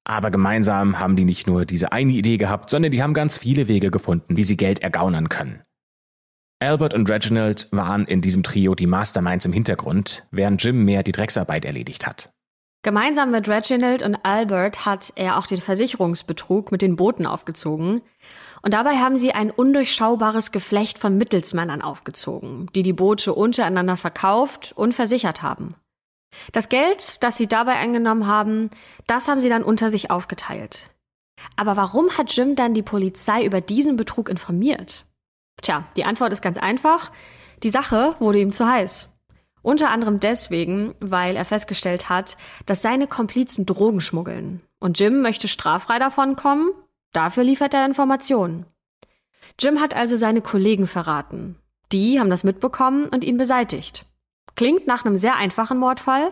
Aber 0.06 0.30
gemeinsam 0.30 1.00
haben 1.00 1.16
die 1.16 1.26
nicht 1.26 1.48
nur 1.48 1.66
diese 1.66 1.92
eine 1.92 2.14
Idee 2.14 2.38
gehabt, 2.38 2.70
sondern 2.70 2.92
die 2.92 3.02
haben 3.02 3.14
ganz 3.14 3.40
viele 3.40 3.68
Wege 3.68 3.90
gefunden, 3.90 4.38
wie 4.38 4.44
sie 4.44 4.56
Geld 4.56 4.80
ergaunern 4.80 5.30
können. 5.30 5.64
Albert 6.60 6.94
und 6.94 7.10
Reginald 7.10 7.68
waren 7.72 8.06
in 8.06 8.22
diesem 8.22 8.44
Trio 8.44 8.76
die 8.76 8.88
Masterminds 8.88 9.46
im 9.46 9.52
Hintergrund, 9.52 10.28
während 10.32 10.64
Jim 10.64 10.86
mehr 10.86 11.04
die 11.04 11.12
Drecksarbeit 11.12 11.66
erledigt 11.66 12.08
hat. 12.08 12.30
Gemeinsam 12.84 13.32
mit 13.32 13.50
Reginald 13.50 14.04
und 14.04 14.20
Albert 14.24 14.86
hat 14.86 15.12
er 15.16 15.40
auch 15.40 15.48
den 15.48 15.58
Versicherungsbetrug 15.58 16.72
mit 16.72 16.84
den 16.84 16.96
Booten 16.96 17.26
aufgezogen. 17.26 18.02
Und 18.62 18.74
dabei 18.76 18.98
haben 18.98 19.18
sie 19.18 19.32
ein 19.32 19.50
undurchschaubares 19.50 20.52
Geflecht 20.52 21.00
von 21.00 21.18
Mittelsmännern 21.18 21.82
aufgezogen, 21.82 22.68
die 22.76 22.84
die 22.84 22.94
Boote 22.94 23.34
untereinander 23.34 23.98
verkauft 23.98 24.72
und 24.76 24.94
versichert 24.94 25.42
haben. 25.42 25.74
Das 26.52 26.70
Geld, 26.70 27.18
das 27.24 27.38
sie 27.38 27.48
dabei 27.48 27.76
eingenommen 27.76 28.28
haben, 28.28 28.70
das 29.08 29.28
haben 29.28 29.40
sie 29.40 29.50
dann 29.50 29.64
unter 29.64 29.90
sich 29.90 30.12
aufgeteilt. 30.12 30.92
Aber 31.56 31.76
warum 31.76 32.18
hat 32.18 32.36
Jim 32.36 32.56
dann 32.56 32.74
die 32.74 32.82
Polizei 32.82 33.46
über 33.46 33.62
diesen 33.62 33.96
Betrug 33.96 34.30
informiert? 34.30 35.06
Tja, 35.62 35.86
die 35.96 36.06
Antwort 36.06 36.34
ist 36.34 36.42
ganz 36.42 36.58
einfach. 36.58 37.12
Die 37.64 37.70
Sache 37.70 38.16
wurde 38.20 38.40
ihm 38.40 38.52
zu 38.52 38.68
heiß. 38.68 39.10
Unter 39.62 39.90
anderem 39.90 40.20
deswegen, 40.20 40.94
weil 41.00 41.36
er 41.36 41.46
festgestellt 41.46 42.10
hat, 42.10 42.38
dass 42.66 42.82
seine 42.84 43.08
Komplizen 43.08 43.66
Drogen 43.66 44.02
schmuggeln. 44.02 44.62
Und 44.80 45.00
Jim 45.00 45.22
möchte 45.22 45.48
straffrei 45.48 45.98
davon 45.98 46.36
kommen. 46.36 46.70
Dafür 47.14 47.44
liefert 47.44 47.74
er 47.74 47.86
Informationen. 47.86 48.66
Jim 49.60 49.80
hat 49.82 49.96
also 49.96 50.16
seine 50.18 50.42
Kollegen 50.42 50.86
verraten. 50.86 51.58
Die 51.92 52.20
haben 52.20 52.30
das 52.30 52.44
mitbekommen 52.44 53.08
und 53.08 53.24
ihn 53.24 53.38
beseitigt. 53.38 54.06
Klingt 54.56 54.88
nach 54.88 55.06
einem 55.06 55.18
sehr 55.18 55.36
einfachen 55.36 55.78
Mordfall, 55.78 56.32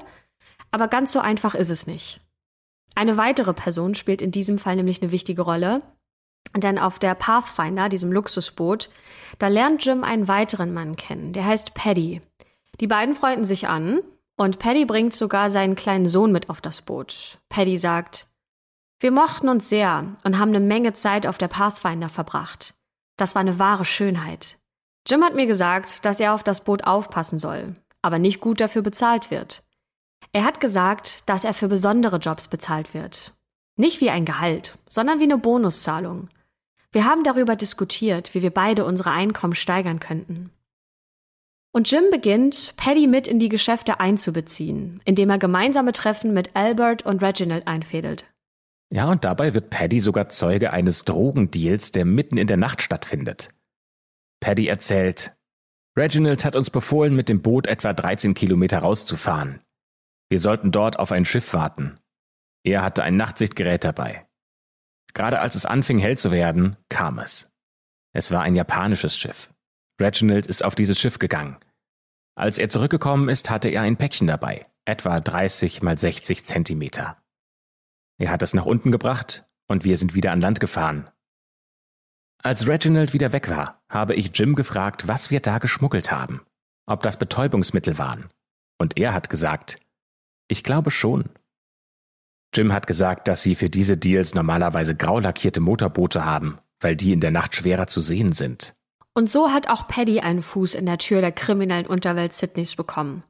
aber 0.71 0.87
ganz 0.87 1.11
so 1.11 1.19
einfach 1.19 1.55
ist 1.55 1.69
es 1.69 1.87
nicht. 1.87 2.21
Eine 2.95 3.17
weitere 3.17 3.53
Person 3.53 3.95
spielt 3.95 4.21
in 4.21 4.31
diesem 4.31 4.59
Fall 4.59 4.75
nämlich 4.75 5.01
eine 5.01 5.11
wichtige 5.11 5.41
Rolle, 5.41 5.81
denn 6.55 6.79
auf 6.79 6.99
der 6.99 7.15
Pathfinder, 7.15 7.89
diesem 7.89 8.11
Luxusboot, 8.11 8.89
da 9.39 9.47
lernt 9.47 9.83
Jim 9.85 10.03
einen 10.03 10.27
weiteren 10.27 10.73
Mann 10.73 10.95
kennen, 10.95 11.33
der 11.33 11.45
heißt 11.45 11.73
Paddy. 11.73 12.21
Die 12.79 12.87
beiden 12.87 13.15
freunden 13.15 13.45
sich 13.45 13.67
an 13.67 14.01
und 14.37 14.59
Paddy 14.59 14.85
bringt 14.85 15.13
sogar 15.13 15.49
seinen 15.49 15.75
kleinen 15.75 16.05
Sohn 16.05 16.31
mit 16.31 16.49
auf 16.49 16.61
das 16.61 16.81
Boot. 16.81 17.39
Paddy 17.49 17.77
sagt, 17.77 18.27
wir 18.99 19.11
mochten 19.11 19.49
uns 19.49 19.67
sehr 19.67 20.15
und 20.23 20.39
haben 20.39 20.49
eine 20.49 20.59
Menge 20.59 20.93
Zeit 20.93 21.27
auf 21.27 21.37
der 21.37 21.49
Pathfinder 21.49 22.09
verbracht. 22.09 22.73
Das 23.17 23.35
war 23.35 23.41
eine 23.41 23.59
wahre 23.59 23.85
Schönheit. 23.85 24.57
Jim 25.07 25.23
hat 25.23 25.35
mir 25.35 25.45
gesagt, 25.45 26.05
dass 26.05 26.19
er 26.19 26.33
auf 26.33 26.43
das 26.43 26.63
Boot 26.63 26.85
aufpassen 26.85 27.37
soll 27.37 27.75
aber 28.03 28.19
nicht 28.19 28.39
gut 28.39 28.61
dafür 28.61 28.83
bezahlt 28.83 29.31
wird. 29.31 29.63
Er 30.31 30.45
hat 30.45 30.59
gesagt, 30.59 31.23
dass 31.25 31.43
er 31.43 31.55
für 31.55 31.67
besondere 31.67 32.17
Jobs 32.17 32.47
bezahlt 32.47 32.93
wird. 32.93 33.33
Nicht 33.75 34.01
wie 34.01 34.11
ein 34.11 34.25
Gehalt, 34.25 34.77
sondern 34.87 35.19
wie 35.19 35.23
eine 35.23 35.39
Bonuszahlung. 35.39 36.29
Wir 36.91 37.05
haben 37.05 37.23
darüber 37.23 37.55
diskutiert, 37.55 38.35
wie 38.35 38.43
wir 38.43 38.51
beide 38.51 38.85
unsere 38.85 39.11
Einkommen 39.11 39.55
steigern 39.55 39.99
könnten. 39.99 40.51
Und 41.71 41.89
Jim 41.89 42.03
beginnt, 42.11 42.73
Paddy 42.77 43.07
mit 43.07 43.27
in 43.27 43.39
die 43.39 43.49
Geschäfte 43.49 43.99
einzubeziehen, 43.99 45.01
indem 45.05 45.31
er 45.31 45.39
gemeinsame 45.39 45.91
Treffen 45.91 46.31
mit 46.31 46.55
Albert 46.55 47.03
und 47.03 47.23
Reginald 47.23 47.67
einfädelt. 47.67 48.25
Ja, 48.91 49.09
und 49.09 49.23
dabei 49.25 49.55
wird 49.55 49.71
Paddy 49.71 49.99
sogar 49.99 50.29
Zeuge 50.29 50.71
eines 50.71 51.03
Drogendeals, 51.03 51.91
der 51.91 52.05
mitten 52.05 52.37
in 52.37 52.45
der 52.45 52.57
Nacht 52.57 52.83
stattfindet. 52.83 53.49
Paddy 54.39 54.67
erzählt, 54.67 55.35
Reginald 55.95 56.43
hat 56.43 56.55
uns 56.55 56.69
befohlen, 56.69 57.15
mit 57.15 57.29
dem 57.29 57.41
Boot 57.41 57.67
etwa 57.67 57.93
13 57.93 58.33
Kilometer 58.33 58.79
rauszufahren. 58.79 59.61
Wir 60.29 60.39
sollten 60.39 60.71
dort 60.71 60.97
auf 60.97 61.11
ein 61.11 61.25
Schiff 61.25 61.53
warten. 61.53 61.99
Er 62.63 62.81
hatte 62.81 63.03
ein 63.03 63.15
Nachtsichtgerät 63.15 63.83
dabei. 63.83 64.25
Gerade 65.13 65.39
als 65.39 65.53
es 65.55 65.65
anfing 65.65 65.99
hell 65.99 66.17
zu 66.17 66.31
werden, 66.31 66.77
kam 66.89 67.19
es. 67.19 67.51
Es 68.15 68.31
war 68.31 68.41
ein 68.41 68.55
japanisches 68.55 69.15
Schiff. 69.15 69.53
Reginald 70.01 70.47
ist 70.47 70.63
auf 70.63 70.73
dieses 70.73 70.99
Schiff 70.99 71.19
gegangen. 71.19 71.57
Als 72.35 72.57
er 72.57 72.69
zurückgekommen 72.69 73.29
ist, 73.29 73.51
hatte 73.51 73.69
er 73.69 73.83
ein 73.83 73.97
Päckchen 73.97 74.25
dabei, 74.25 74.63
etwa 74.85 75.19
30 75.19 75.83
mal 75.83 75.97
60 75.97 76.45
Zentimeter. 76.45 77.21
Er 78.17 78.31
hat 78.31 78.41
es 78.41 78.55
nach 78.55 78.65
unten 78.65 78.91
gebracht 78.91 79.45
und 79.67 79.85
wir 79.85 79.97
sind 79.97 80.15
wieder 80.15 80.31
an 80.31 80.41
Land 80.41 80.59
gefahren, 80.59 81.09
als 82.43 82.67
Reginald 82.67 83.13
wieder 83.13 83.31
weg 83.31 83.49
war, 83.49 83.81
habe 83.89 84.15
ich 84.15 84.31
Jim 84.37 84.53
gefragt, 84.55 85.07
was 85.07 85.31
wir 85.31 85.39
da 85.39 85.59
geschmuggelt 85.59 86.11
haben, 86.11 86.41
ob 86.85 87.01
das 87.01 87.17
Betäubungsmittel 87.17 87.97
waren. 87.97 88.29
Und 88.77 88.97
er 88.97 89.13
hat 89.13 89.29
gesagt, 89.29 89.79
ich 90.49 90.63
glaube 90.63 90.91
schon. 90.91 91.29
Jim 92.53 92.73
hat 92.73 92.85
gesagt, 92.85 93.29
dass 93.29 93.41
sie 93.41 93.55
für 93.55 93.69
diese 93.69 93.97
Deals 93.97 94.35
normalerweise 94.35 94.93
grau 94.93 95.19
lackierte 95.19 95.61
Motorboote 95.61 96.25
haben, 96.25 96.59
weil 96.81 96.97
die 96.97 97.13
in 97.13 97.21
der 97.21 97.31
Nacht 97.31 97.55
schwerer 97.55 97.87
zu 97.87 98.01
sehen 98.01 98.33
sind. 98.33 98.73
Und 99.13 99.29
so 99.29 99.51
hat 99.51 99.69
auch 99.69 99.87
Paddy 99.87 100.19
einen 100.19 100.43
Fuß 100.43 100.75
in 100.75 100.85
der 100.85 100.97
Tür 100.97 101.21
der 101.21 101.31
kriminellen 101.31 101.87
Unterwelt 101.87 102.33
Sydneys 102.33 102.75
bekommen. 102.75 103.23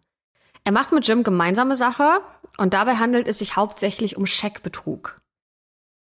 Er 0.63 0.71
macht 0.71 0.91
mit 0.91 1.07
Jim 1.07 1.23
gemeinsame 1.23 1.75
Sache 1.75 2.21
und 2.57 2.73
dabei 2.73 2.95
handelt 2.95 3.27
es 3.27 3.39
sich 3.39 3.55
hauptsächlich 3.55 4.17
um 4.17 4.25
Scheckbetrug. 4.25 5.21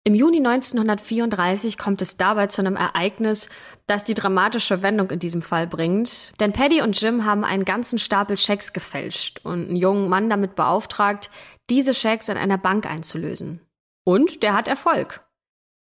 Im 0.08 0.15
Juni 0.15 0.38
1934 0.38 1.78
kommt 1.78 2.02
es 2.02 2.15
dabei 2.15 2.48
zu 2.48 2.62
einem 2.62 2.78
Ereignis, 2.78 3.50
das 3.88 4.06
die 4.06 4.13
dramatische 4.13 4.82
Wendung 4.82 5.12
in 5.12 5.20
diesem 5.20 5.41
Fall 5.41 5.67
bringt. 5.67 6.32
Denn 6.39 6.54
Paddy 6.54 6.82
und 6.82 7.02
Jim 7.02 7.26
haben 7.26 7.43
einen 7.43 7.65
ganzen 7.65 8.00
Stapel 8.00 8.38
Schecks 8.38 8.72
gefälscht 8.72 9.41
und 9.43 9.67
einen 9.67 9.76
jungen 9.76 10.08
Mann 10.08 10.30
damit 10.30 10.56
beauftragt, 10.56 11.30
diese 11.70 11.93
Schecks 11.93 12.30
in 12.30 12.38
einer 12.38 12.58
Bank 12.58 12.86
einzulösen. 12.86 13.60
Und 14.06 14.43
der 14.43 14.54
hat 14.54 14.70
Erfolg. 14.70 15.26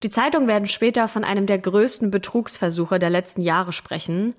Die 0.04 0.10
Zeitungen 0.10 0.50
werden 0.50 0.68
später 0.68 1.08
von 1.08 1.24
einem 1.24 1.46
der 1.46 1.60
größten 1.60 2.12
Betrugsversuche 2.12 3.00
der 3.00 3.12
letzten 3.12 3.42
Jahre 3.42 3.72
sprechen. 3.72 4.36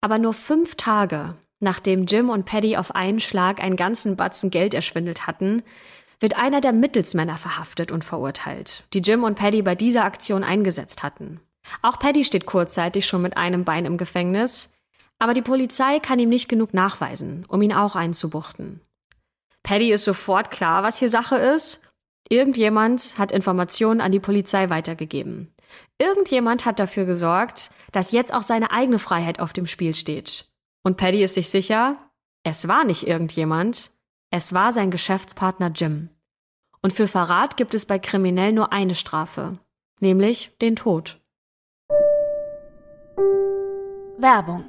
Aber 0.00 0.16
nur 0.16 0.32
fünf 0.32 0.76
Tage 0.76 1.36
nachdem 1.64 2.06
Jim 2.06 2.30
und 2.30 2.44
Paddy 2.44 2.76
auf 2.76 2.94
einen 2.94 3.18
Schlag 3.18 3.60
einen 3.60 3.76
ganzen 3.76 4.16
Batzen 4.16 4.50
Geld 4.50 4.74
erschwindelt 4.74 5.26
hatten, 5.26 5.64
wird 6.24 6.38
einer 6.38 6.62
der 6.62 6.72
Mittelsmänner 6.72 7.36
verhaftet 7.36 7.92
und 7.92 8.02
verurteilt, 8.02 8.84
die 8.94 9.00
Jim 9.00 9.24
und 9.24 9.34
Paddy 9.34 9.60
bei 9.60 9.74
dieser 9.74 10.04
Aktion 10.04 10.42
eingesetzt 10.42 11.02
hatten. 11.02 11.38
Auch 11.82 11.98
Paddy 11.98 12.24
steht 12.24 12.46
kurzzeitig 12.46 13.04
schon 13.04 13.20
mit 13.20 13.36
einem 13.36 13.64
Bein 13.64 13.84
im 13.84 13.98
Gefängnis, 13.98 14.72
aber 15.18 15.34
die 15.34 15.42
Polizei 15.42 16.00
kann 16.00 16.18
ihm 16.18 16.30
nicht 16.30 16.48
genug 16.48 16.72
nachweisen, 16.72 17.44
um 17.48 17.60
ihn 17.60 17.74
auch 17.74 17.94
einzubuchten. 17.94 18.80
Paddy 19.62 19.92
ist 19.92 20.06
sofort 20.06 20.50
klar, 20.50 20.82
was 20.82 20.98
hier 20.98 21.10
Sache 21.10 21.36
ist. 21.36 21.82
Irgendjemand 22.30 23.18
hat 23.18 23.30
Informationen 23.30 24.00
an 24.00 24.10
die 24.10 24.18
Polizei 24.18 24.70
weitergegeben. 24.70 25.52
Irgendjemand 25.98 26.64
hat 26.64 26.78
dafür 26.78 27.04
gesorgt, 27.04 27.70
dass 27.92 28.12
jetzt 28.12 28.32
auch 28.32 28.40
seine 28.40 28.70
eigene 28.70 28.98
Freiheit 28.98 29.40
auf 29.40 29.52
dem 29.52 29.66
Spiel 29.66 29.94
steht. 29.94 30.46
Und 30.82 30.96
Paddy 30.96 31.22
ist 31.22 31.34
sich 31.34 31.50
sicher, 31.50 31.98
es 32.44 32.66
war 32.66 32.84
nicht 32.84 33.06
irgendjemand, 33.06 33.90
es 34.30 34.54
war 34.54 34.72
sein 34.72 34.90
Geschäftspartner 34.90 35.68
Jim. 35.68 36.08
Und 36.84 36.92
für 36.92 37.08
Verrat 37.08 37.56
gibt 37.56 37.72
es 37.72 37.86
bei 37.86 37.98
Kriminellen 37.98 38.56
nur 38.56 38.70
eine 38.70 38.94
Strafe, 38.94 39.56
nämlich 40.00 40.50
den 40.60 40.76
Tod. 40.76 41.18
Werbung 44.18 44.66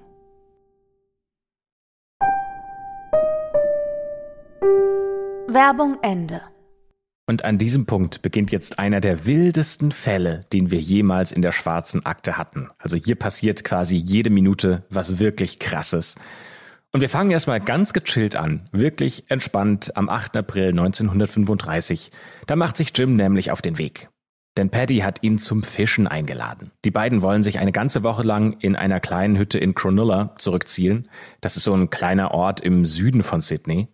Werbung 5.50 5.98
Ende. 6.02 6.42
Und 7.28 7.44
an 7.44 7.58
diesem 7.58 7.86
Punkt 7.86 8.22
beginnt 8.22 8.50
jetzt 8.50 8.80
einer 8.80 9.02
der 9.02 9.26
wildesten 9.26 9.92
Fälle, 9.92 10.46
den 10.54 10.72
wir 10.72 10.80
jemals 10.80 11.34
in 11.34 11.42
der 11.42 11.52
schwarzen 11.52 12.06
Akte 12.06 12.38
hatten. 12.38 12.70
Also 12.78 12.96
hier 12.96 13.16
passiert 13.16 13.66
quasi 13.66 13.98
jede 13.98 14.30
Minute 14.30 14.86
was 14.90 15.20
wirklich 15.20 15.60
krasses. 15.60 16.16
Und 16.96 17.02
wir 17.02 17.10
fangen 17.10 17.32
erstmal 17.32 17.60
ganz 17.60 17.92
gechillt 17.92 18.38
an, 18.38 18.70
wirklich 18.72 19.30
entspannt 19.30 19.98
am 19.98 20.08
8. 20.08 20.38
April 20.38 20.70
1935. 20.70 22.10
Da 22.48 22.56
macht 22.56 22.78
sich 22.78 22.98
Jim 22.98 23.18
nämlich 23.18 23.52
auf 23.52 23.62
den 23.62 23.78
Weg. 23.78 24.08
Denn 24.56 24.70
Paddy 24.70 25.00
hat 25.00 25.22
ihn 25.22 25.38
zum 25.38 25.64
Fischen 25.64 26.08
eingeladen. 26.08 26.72
Die 26.86 26.92
beiden 26.92 27.22
wollen 27.22 27.44
sich 27.44 27.60
eine 27.60 27.74
ganze 27.74 28.04
Woche 28.04 28.24
lang 28.24 28.54
in 28.62 28.78
einer 28.78 29.02
kleinen 29.02 29.38
Hütte 29.38 29.60
in 29.60 29.76
Cronulla 29.76 30.36
zurückziehen. 30.38 31.10
Das 31.42 31.58
ist 31.58 31.66
so 31.66 31.74
ein 31.74 31.90
kleiner 31.90 32.32
Ort 32.32 32.62
im 32.62 32.86
Süden 32.86 33.24
von 33.24 33.42
Sydney. 33.42 33.90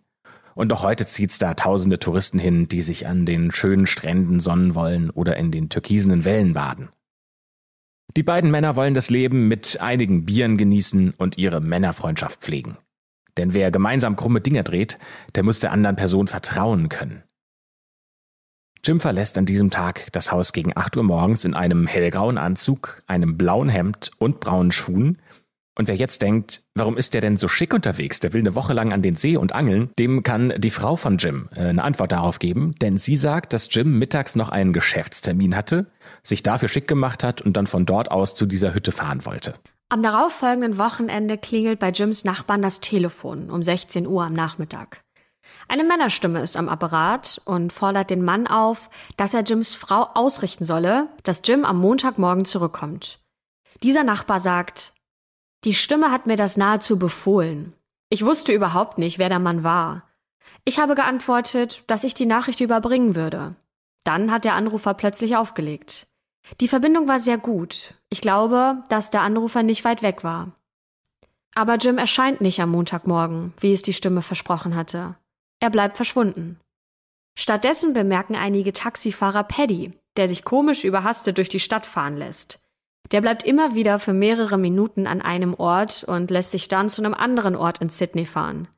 Und 0.54 0.72
auch 0.72 0.84
heute 0.84 1.04
zieht's 1.04 1.40
da 1.40 1.54
tausende 1.54 1.98
Touristen 1.98 2.38
hin, 2.38 2.68
die 2.68 2.82
sich 2.82 3.08
an 3.08 3.26
den 3.26 3.50
schönen 3.50 3.88
Stränden 3.88 4.38
sonnen 4.38 4.76
wollen 4.76 5.10
oder 5.10 5.36
in 5.36 5.50
den 5.50 5.70
türkisenen 5.70 6.24
Wellen 6.24 6.52
baden. 6.52 6.90
Die 8.16 8.22
beiden 8.22 8.52
Männer 8.52 8.76
wollen 8.76 8.94
das 8.94 9.10
Leben 9.10 9.48
mit 9.48 9.80
einigen 9.80 10.24
Bieren 10.24 10.56
genießen 10.56 11.14
und 11.16 11.36
ihre 11.36 11.60
Männerfreundschaft 11.60 12.42
pflegen. 12.42 12.76
Denn 13.36 13.54
wer 13.54 13.70
gemeinsam 13.70 14.16
krumme 14.16 14.40
Dinge 14.40 14.64
dreht, 14.64 14.98
der 15.34 15.42
muss 15.42 15.60
der 15.60 15.72
anderen 15.72 15.96
Person 15.96 16.26
vertrauen 16.26 16.88
können. 16.88 17.22
Jim 18.84 18.98
verlässt 18.98 19.38
an 19.38 19.46
diesem 19.46 19.70
Tag 19.70 20.08
das 20.12 20.32
Haus 20.32 20.52
gegen 20.52 20.76
8 20.76 20.96
Uhr 20.96 21.04
morgens 21.04 21.44
in 21.44 21.54
einem 21.54 21.86
hellgrauen 21.86 22.36
Anzug, 22.36 23.02
einem 23.06 23.38
blauen 23.38 23.68
Hemd 23.68 24.10
und 24.18 24.40
braunen 24.40 24.72
Schuhen 24.72 25.18
und 25.74 25.88
wer 25.88 25.94
jetzt 25.94 26.20
denkt, 26.20 26.62
warum 26.74 26.98
ist 26.98 27.14
der 27.14 27.22
denn 27.22 27.38
so 27.38 27.48
schick 27.48 27.72
unterwegs? 27.72 28.20
Der 28.20 28.34
will 28.34 28.42
eine 28.42 28.54
Woche 28.54 28.74
lang 28.74 28.92
an 28.92 29.00
den 29.00 29.16
See 29.16 29.38
und 29.38 29.54
angeln. 29.54 29.90
Dem 29.98 30.22
kann 30.22 30.52
die 30.58 30.70
Frau 30.70 30.96
von 30.96 31.16
Jim 31.16 31.48
äh, 31.54 31.60
eine 31.60 31.82
Antwort 31.82 32.12
darauf 32.12 32.38
geben, 32.38 32.74
denn 32.82 32.98
sie 32.98 33.16
sagt, 33.16 33.54
dass 33.54 33.68
Jim 33.72 33.98
mittags 33.98 34.36
noch 34.36 34.50
einen 34.50 34.74
Geschäftstermin 34.74 35.56
hatte, 35.56 35.86
sich 36.22 36.42
dafür 36.42 36.68
schick 36.68 36.88
gemacht 36.88 37.24
hat 37.24 37.40
und 37.40 37.56
dann 37.56 37.66
von 37.66 37.86
dort 37.86 38.10
aus 38.10 38.34
zu 38.34 38.44
dieser 38.44 38.74
Hütte 38.74 38.92
fahren 38.92 39.24
wollte. 39.24 39.54
Am 39.92 40.02
darauffolgenden 40.02 40.78
Wochenende 40.78 41.36
klingelt 41.36 41.78
bei 41.78 41.90
Jims 41.90 42.24
Nachbarn 42.24 42.62
das 42.62 42.80
Telefon 42.80 43.50
um 43.50 43.62
16 43.62 44.06
Uhr 44.06 44.24
am 44.24 44.32
Nachmittag. 44.32 45.04
Eine 45.68 45.84
Männerstimme 45.84 46.40
ist 46.40 46.56
am 46.56 46.70
Apparat 46.70 47.42
und 47.44 47.74
fordert 47.74 48.08
den 48.08 48.24
Mann 48.24 48.46
auf, 48.46 48.88
dass 49.18 49.34
er 49.34 49.42
Jims 49.42 49.74
Frau 49.74 50.08
ausrichten 50.14 50.64
solle, 50.64 51.08
dass 51.24 51.42
Jim 51.44 51.66
am 51.66 51.78
Montagmorgen 51.78 52.46
zurückkommt. 52.46 53.18
Dieser 53.82 54.02
Nachbar 54.02 54.40
sagt, 54.40 54.94
die 55.64 55.74
Stimme 55.74 56.10
hat 56.10 56.26
mir 56.26 56.36
das 56.36 56.56
nahezu 56.56 56.98
befohlen. 56.98 57.74
Ich 58.08 58.24
wusste 58.24 58.54
überhaupt 58.54 58.96
nicht, 58.96 59.18
wer 59.18 59.28
der 59.28 59.40
Mann 59.40 59.62
war. 59.62 60.08
Ich 60.64 60.78
habe 60.78 60.94
geantwortet, 60.94 61.84
dass 61.88 62.02
ich 62.02 62.14
die 62.14 62.24
Nachricht 62.24 62.62
überbringen 62.62 63.14
würde. 63.14 63.56
Dann 64.04 64.32
hat 64.32 64.46
der 64.46 64.54
Anrufer 64.54 64.94
plötzlich 64.94 65.36
aufgelegt. 65.36 66.06
Die 66.60 66.68
Verbindung 66.68 67.08
war 67.08 67.18
sehr 67.18 67.38
gut. 67.38 67.94
Ich 68.08 68.20
glaube, 68.20 68.82
dass 68.88 69.10
der 69.10 69.22
Anrufer 69.22 69.62
nicht 69.62 69.84
weit 69.84 70.02
weg 70.02 70.24
war. 70.24 70.52
Aber 71.54 71.76
Jim 71.76 71.98
erscheint 71.98 72.40
nicht 72.40 72.60
am 72.60 72.70
Montagmorgen, 72.70 73.52
wie 73.60 73.72
es 73.72 73.82
die 73.82 73.92
Stimme 73.92 74.22
versprochen 74.22 74.74
hatte. 74.74 75.16
Er 75.60 75.70
bleibt 75.70 75.96
verschwunden. 75.96 76.58
Stattdessen 77.38 77.94
bemerken 77.94 78.36
einige 78.36 78.72
Taxifahrer 78.72 79.44
Paddy, 79.44 79.92
der 80.16 80.28
sich 80.28 80.44
komisch 80.44 80.84
überhastet 80.84 81.38
durch 81.38 81.48
die 81.48 81.60
Stadt 81.60 81.86
fahren 81.86 82.16
lässt. 82.16 82.58
Der 83.10 83.20
bleibt 83.20 83.42
immer 83.42 83.74
wieder 83.74 83.98
für 83.98 84.12
mehrere 84.12 84.58
Minuten 84.58 85.06
an 85.06 85.20
einem 85.20 85.54
Ort 85.54 86.04
und 86.04 86.30
lässt 86.30 86.50
sich 86.50 86.68
dann 86.68 86.88
zu 86.88 87.02
einem 87.02 87.14
anderen 87.14 87.56
Ort 87.56 87.80
in 87.80 87.88
Sydney 87.88 88.26
fahren. 88.26 88.68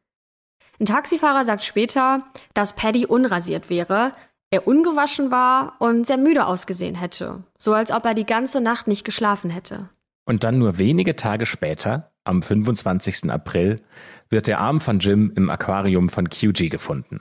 Ein 0.81 0.87
Taxifahrer 0.87 1.45
sagt 1.45 1.63
später, 1.63 2.25
dass 2.53 2.75
Paddy 2.75 3.07
unrasiert 3.07 3.71
wäre, 3.71 4.13
er 4.55 4.67
ungewaschen 4.67 5.31
war 5.31 5.75
und 5.81 6.07
sehr 6.07 6.17
müde 6.17 6.47
ausgesehen 6.47 6.95
hätte, 6.95 7.43
so 7.59 7.75
als 7.75 7.91
ob 7.91 8.05
er 8.05 8.15
die 8.15 8.27
ganze 8.27 8.61
Nacht 8.61 8.87
nicht 8.87 9.05
geschlafen 9.05 9.51
hätte. 9.51 9.91
Und 10.25 10.45
dann 10.45 10.59
nur 10.59 10.79
wenige 10.79 11.17
Tage 11.17 11.45
später, 11.45 12.13
am 12.25 12.41
25. 12.41 13.31
April, 13.31 13.81
wird 14.31 14.47
der 14.47 14.61
Arm 14.61 14.81
von 14.81 15.01
Jim 15.01 15.33
im 15.37 15.51
Aquarium 15.51 16.09
von 16.09 16.31
QG 16.31 16.71
gefunden. 16.71 17.21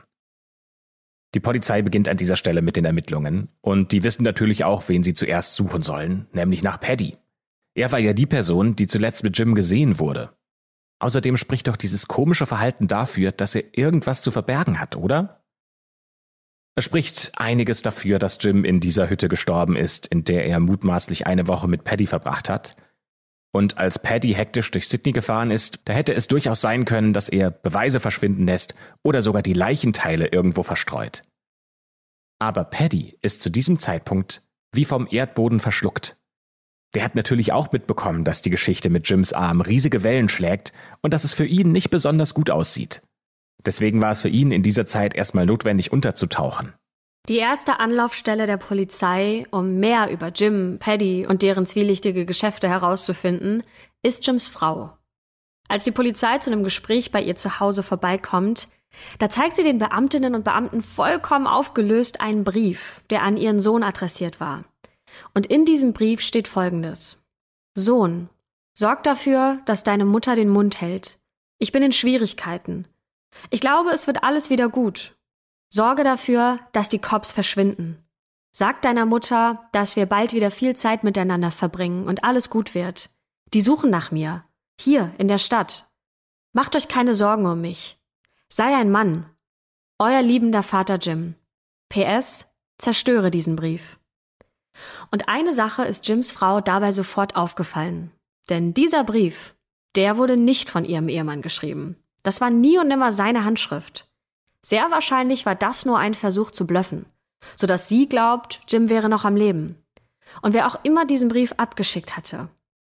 Die 1.33 1.39
Polizei 1.39 1.81
beginnt 1.81 2.07
an 2.07 2.17
dieser 2.17 2.35
Stelle 2.35 2.61
mit 2.61 2.77
den 2.77 2.85
Ermittlungen 2.85 3.49
und 3.61 3.91
die 3.91 4.03
wissen 4.03 4.23
natürlich 4.23 4.63
auch, 4.63 4.87
wen 4.87 5.03
sie 5.03 5.15
zuerst 5.15 5.55
suchen 5.55 5.81
sollen, 5.81 6.27
nämlich 6.31 6.61
nach 6.61 6.79
Paddy. 6.79 7.15
Er 7.75 7.91
war 7.91 7.99
ja 7.99 8.13
die 8.13 8.27
Person, 8.27 8.75
die 8.75 8.85
zuletzt 8.85 9.23
mit 9.23 9.37
Jim 9.37 9.55
gesehen 9.55 9.97
wurde. 9.97 10.29
Außerdem 10.99 11.35
spricht 11.35 11.67
doch 11.67 11.75
dieses 11.75 12.07
komische 12.07 12.45
Verhalten 12.45 12.87
dafür, 12.87 13.31
dass 13.31 13.55
er 13.55 13.77
irgendwas 13.77 14.21
zu 14.21 14.29
verbergen 14.29 14.79
hat, 14.79 14.95
oder? 14.95 15.42
Es 16.75 16.85
spricht 16.85 17.31
einiges 17.35 17.83
dafür, 17.83 18.17
dass 18.17 18.39
Jim 18.41 18.65
in 18.65 18.79
dieser 18.79 19.09
Hütte 19.09 19.27
gestorben 19.27 19.75
ist, 19.75 20.07
in 20.07 20.23
der 20.23 20.45
er 20.45 20.59
mutmaßlich 20.59 21.27
eine 21.27 21.47
Woche 21.47 21.67
mit 21.67 21.83
Paddy 21.83 22.07
verbracht 22.07 22.49
hat. 22.49 22.75
Und 23.55 23.77
als 23.77 23.99
Paddy 23.99 24.33
hektisch 24.33 24.71
durch 24.71 24.87
Sydney 24.87 25.11
gefahren 25.11 25.51
ist, 25.51 25.81
da 25.85 25.93
hätte 25.93 26.15
es 26.15 26.27
durchaus 26.27 26.61
sein 26.61 26.85
können, 26.85 27.13
dass 27.13 27.29
er 27.29 27.51
Beweise 27.51 27.99
verschwinden 27.99 28.47
lässt 28.47 28.73
oder 29.03 29.21
sogar 29.21 29.43
die 29.43 29.53
Leichenteile 29.53 30.27
irgendwo 30.27 30.63
verstreut. 30.63 31.21
Aber 32.39 32.63
Paddy 32.63 33.15
ist 33.21 33.43
zu 33.43 33.51
diesem 33.51 33.77
Zeitpunkt 33.77 34.41
wie 34.73 34.85
vom 34.85 35.07
Erdboden 35.09 35.59
verschluckt. 35.59 36.17
Der 36.95 37.03
hat 37.03 37.13
natürlich 37.13 37.51
auch 37.51 37.71
mitbekommen, 37.71 38.23
dass 38.23 38.41
die 38.41 38.49
Geschichte 38.49 38.89
mit 38.89 39.07
Jims 39.07 39.33
Arm 39.33 39.61
riesige 39.61 40.03
Wellen 40.03 40.29
schlägt 40.29 40.73
und 41.01 41.13
dass 41.13 41.23
es 41.23 41.35
für 41.35 41.45
ihn 41.45 41.71
nicht 41.71 41.91
besonders 41.91 42.33
gut 42.33 42.49
aussieht. 42.49 43.03
Deswegen 43.65 44.01
war 44.01 44.11
es 44.11 44.21
für 44.21 44.29
ihn 44.29 44.51
in 44.51 44.63
dieser 44.63 44.85
Zeit 44.85 45.15
erstmal 45.15 45.45
notwendig 45.45 45.91
unterzutauchen. 45.91 46.73
Die 47.29 47.37
erste 47.37 47.79
Anlaufstelle 47.79 48.47
der 48.47 48.57
Polizei, 48.57 49.45
um 49.49 49.79
mehr 49.79 50.11
über 50.11 50.27
Jim, 50.27 50.77
Paddy 50.79 51.25
und 51.25 51.41
deren 51.41 51.65
zwielichtige 51.65 52.25
Geschäfte 52.25 52.67
herauszufinden, 52.67 53.63
ist 54.01 54.27
Jims 54.27 54.49
Frau. 54.49 54.97
Als 55.69 55.85
die 55.85 55.91
Polizei 55.91 56.37
zu 56.39 56.51
einem 56.51 56.65
Gespräch 56.65 57.11
bei 57.11 57.21
ihr 57.21 57.37
zu 57.37 57.61
Hause 57.61 57.81
vorbeikommt, 57.81 58.67
da 59.19 59.29
zeigt 59.29 59.55
sie 59.55 59.63
den 59.63 59.79
Beamtinnen 59.79 60.35
und 60.35 60.43
Beamten 60.43 60.81
vollkommen 60.81 61.47
aufgelöst 61.47 62.19
einen 62.19 62.43
Brief, 62.43 63.01
der 63.09 63.23
an 63.23 63.37
ihren 63.37 63.59
Sohn 63.59 63.83
adressiert 63.83 64.39
war. 64.39 64.65
Und 65.33 65.47
in 65.47 65.65
diesem 65.65 65.93
Brief 65.93 66.21
steht 66.21 66.47
Folgendes. 66.47 67.23
Sohn, 67.75 68.29
sorg 68.77 69.03
dafür, 69.03 69.59
dass 69.65 69.83
deine 69.83 70.05
Mutter 70.05 70.35
den 70.35 70.49
Mund 70.49 70.81
hält. 70.81 71.19
Ich 71.57 71.71
bin 71.71 71.83
in 71.83 71.93
Schwierigkeiten. 71.93 72.85
Ich 73.49 73.61
glaube, 73.61 73.91
es 73.91 74.07
wird 74.07 74.23
alles 74.23 74.49
wieder 74.49 74.69
gut. 74.69 75.15
Sorge 75.69 76.03
dafür, 76.03 76.59
dass 76.71 76.89
die 76.89 76.99
Cops 76.99 77.31
verschwinden. 77.31 78.03
Sag 78.51 78.81
deiner 78.83 79.05
Mutter, 79.05 79.67
dass 79.71 79.95
wir 79.95 80.05
bald 80.05 80.33
wieder 80.33 80.51
viel 80.51 80.75
Zeit 80.75 81.03
miteinander 81.03 81.49
verbringen 81.49 82.05
und 82.07 82.23
alles 82.23 82.49
gut 82.49 82.75
wird. 82.75 83.09
Die 83.53 83.61
suchen 83.61 83.89
nach 83.89 84.11
mir. 84.11 84.43
Hier, 84.79 85.13
in 85.17 85.27
der 85.27 85.39
Stadt. 85.39 85.89
Macht 86.51 86.75
euch 86.75 86.87
keine 86.87 87.15
Sorgen 87.15 87.47
um 87.47 87.61
mich. 87.61 87.99
Sei 88.49 88.75
ein 88.75 88.91
Mann. 88.91 89.25
Euer 89.97 90.21
liebender 90.21 90.61
Vater 90.61 90.97
Jim. 90.97 91.35
PS, 91.89 92.53
zerstöre 92.77 93.31
diesen 93.31 93.55
Brief. 93.55 93.99
Und 95.11 95.29
eine 95.29 95.53
Sache 95.53 95.83
ist 95.83 96.07
Jims 96.07 96.31
Frau 96.31 96.61
dabei 96.61 96.91
sofort 96.91 97.35
aufgefallen. 97.35 98.11
Denn 98.49 98.73
dieser 98.73 99.03
Brief, 99.03 99.55
der 99.95 100.17
wurde 100.17 100.37
nicht 100.37 100.69
von 100.69 100.85
ihrem 100.85 101.09
Ehemann 101.09 101.41
geschrieben. 101.41 102.02
Das 102.23 102.41
war 102.41 102.49
nie 102.49 102.79
und 102.79 102.87
nimmer 102.87 103.11
seine 103.11 103.45
Handschrift. 103.45 104.07
Sehr 104.61 104.89
wahrscheinlich 104.89 105.45
war 105.45 105.55
das 105.55 105.85
nur 105.85 105.99
ein 105.99 106.13
Versuch 106.13 106.51
zu 106.51 106.65
blöffen, 106.65 107.05
sodass 107.55 107.89
sie 107.89 108.07
glaubt, 108.07 108.61
Jim 108.67 108.89
wäre 108.89 109.09
noch 109.09 109.25
am 109.25 109.35
Leben. 109.35 109.75
Und 110.41 110.53
wer 110.53 110.67
auch 110.67 110.79
immer 110.83 111.05
diesen 111.05 111.27
Brief 111.27 111.53
abgeschickt 111.57 112.17
hatte, 112.17 112.47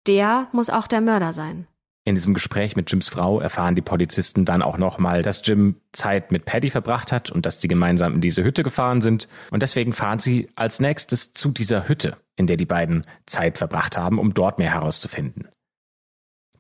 der 0.07 0.47
muss 0.51 0.69
auch 0.69 0.88
der 0.88 1.01
Mörder 1.01 1.33
sein. 1.33 1.67
In 2.07 2.13
diesem 2.13 2.35
Gespräch 2.35 2.75
mit 2.75 2.91
Jims 2.91 3.09
Frau 3.09 3.39
erfahren 3.39 3.73
die 3.73 3.81
Polizisten 3.81 4.45
dann 4.45 4.61
auch 4.61 4.77
nochmal, 4.77 5.23
dass 5.23 5.41
Jim 5.43 5.77
Zeit 5.91 6.31
mit 6.31 6.45
Paddy 6.45 6.69
verbracht 6.69 7.11
hat 7.11 7.31
und 7.31 7.47
dass 7.47 7.59
sie 7.59 7.67
gemeinsam 7.67 8.13
in 8.13 8.21
diese 8.21 8.43
Hütte 8.43 8.61
gefahren 8.61 9.01
sind. 9.01 9.27
Und 9.49 9.63
deswegen 9.63 9.91
fahren 9.91 10.19
sie 10.19 10.47
als 10.55 10.79
nächstes 10.79 11.33
zu 11.33 11.49
dieser 11.49 11.88
Hütte, 11.88 12.15
in 12.35 12.45
der 12.45 12.57
die 12.57 12.65
beiden 12.65 13.07
Zeit 13.25 13.57
verbracht 13.57 13.97
haben, 13.97 14.19
um 14.19 14.35
dort 14.35 14.59
mehr 14.59 14.71
herauszufinden. 14.71 15.47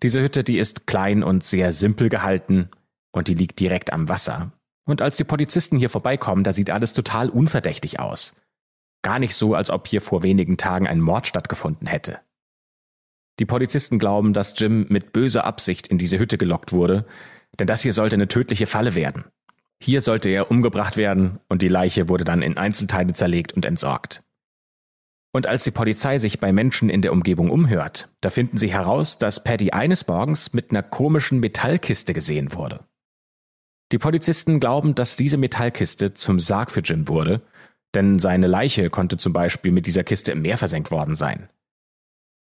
Diese 0.03 0.21
Hütte, 0.21 0.43
die 0.43 0.57
ist 0.57 0.87
klein 0.87 1.23
und 1.23 1.43
sehr 1.43 1.73
simpel 1.73 2.09
gehalten 2.09 2.69
und 3.11 3.27
die 3.27 3.33
liegt 3.33 3.59
direkt 3.59 3.93
am 3.93 4.09
Wasser. 4.09 4.51
Und 4.85 5.01
als 5.01 5.17
die 5.17 5.23
Polizisten 5.23 5.77
hier 5.77 5.89
vorbeikommen, 5.89 6.43
da 6.43 6.53
sieht 6.53 6.69
alles 6.69 6.93
total 6.93 7.29
unverdächtig 7.29 7.99
aus. 7.99 8.35
Gar 9.01 9.19
nicht 9.19 9.35
so, 9.35 9.55
als 9.55 9.69
ob 9.69 9.87
hier 9.87 10.01
vor 10.01 10.23
wenigen 10.23 10.57
Tagen 10.57 10.87
ein 10.87 10.99
Mord 10.99 11.27
stattgefunden 11.27 11.87
hätte. 11.87 12.19
Die 13.39 13.45
Polizisten 13.45 13.99
glauben, 13.99 14.33
dass 14.33 14.57
Jim 14.57 14.85
mit 14.89 15.11
böser 15.11 15.43
Absicht 15.43 15.87
in 15.87 15.97
diese 15.97 16.19
Hütte 16.19 16.37
gelockt 16.37 16.71
wurde, 16.71 17.05
denn 17.59 17.67
das 17.67 17.81
hier 17.81 17.93
sollte 17.93 18.15
eine 18.15 18.27
tödliche 18.27 18.65
Falle 18.65 18.95
werden. 18.95 19.25
Hier 19.81 20.01
sollte 20.01 20.29
er 20.29 20.49
umgebracht 20.51 20.97
werden 20.97 21.39
und 21.49 21.61
die 21.61 21.67
Leiche 21.67 22.07
wurde 22.07 22.23
dann 22.23 22.41
in 22.41 22.57
Einzelteile 22.57 23.13
zerlegt 23.13 23.53
und 23.53 23.65
entsorgt. 23.65 24.23
Und 25.35 25.47
als 25.47 25.65
die 25.65 25.71
Polizei 25.71 26.17
sich 26.17 26.39
bei 26.39 26.53
Menschen 26.53 26.89
in 26.89 27.01
der 27.01 27.11
Umgebung 27.11 27.49
umhört, 27.51 28.07
da 28.21 28.29
finden 28.29 28.55
sie 28.55 28.71
heraus, 28.71 29.17
dass 29.17 29.43
Paddy 29.43 29.71
eines 29.71 30.07
Morgens 30.07 30.53
mit 30.53 30.71
einer 30.71 30.81
komischen 30.81 31.41
Metallkiste 31.41 32.13
gesehen 32.13 32.53
wurde. 32.53 32.85
Die 33.91 33.97
Polizisten 33.97 34.61
glauben, 34.61 34.95
dass 34.95 35.17
diese 35.17 35.35
Metallkiste 35.35 36.13
zum 36.13 36.39
Sarg 36.39 36.71
für 36.71 36.79
Jim 36.79 37.09
wurde, 37.09 37.41
denn 37.93 38.17
seine 38.17 38.47
Leiche 38.47 38.89
konnte 38.89 39.17
zum 39.17 39.33
Beispiel 39.33 39.73
mit 39.73 39.87
dieser 39.87 40.05
Kiste 40.05 40.31
im 40.31 40.41
Meer 40.41 40.57
versenkt 40.57 40.89
worden 40.89 41.15
sein. 41.15 41.49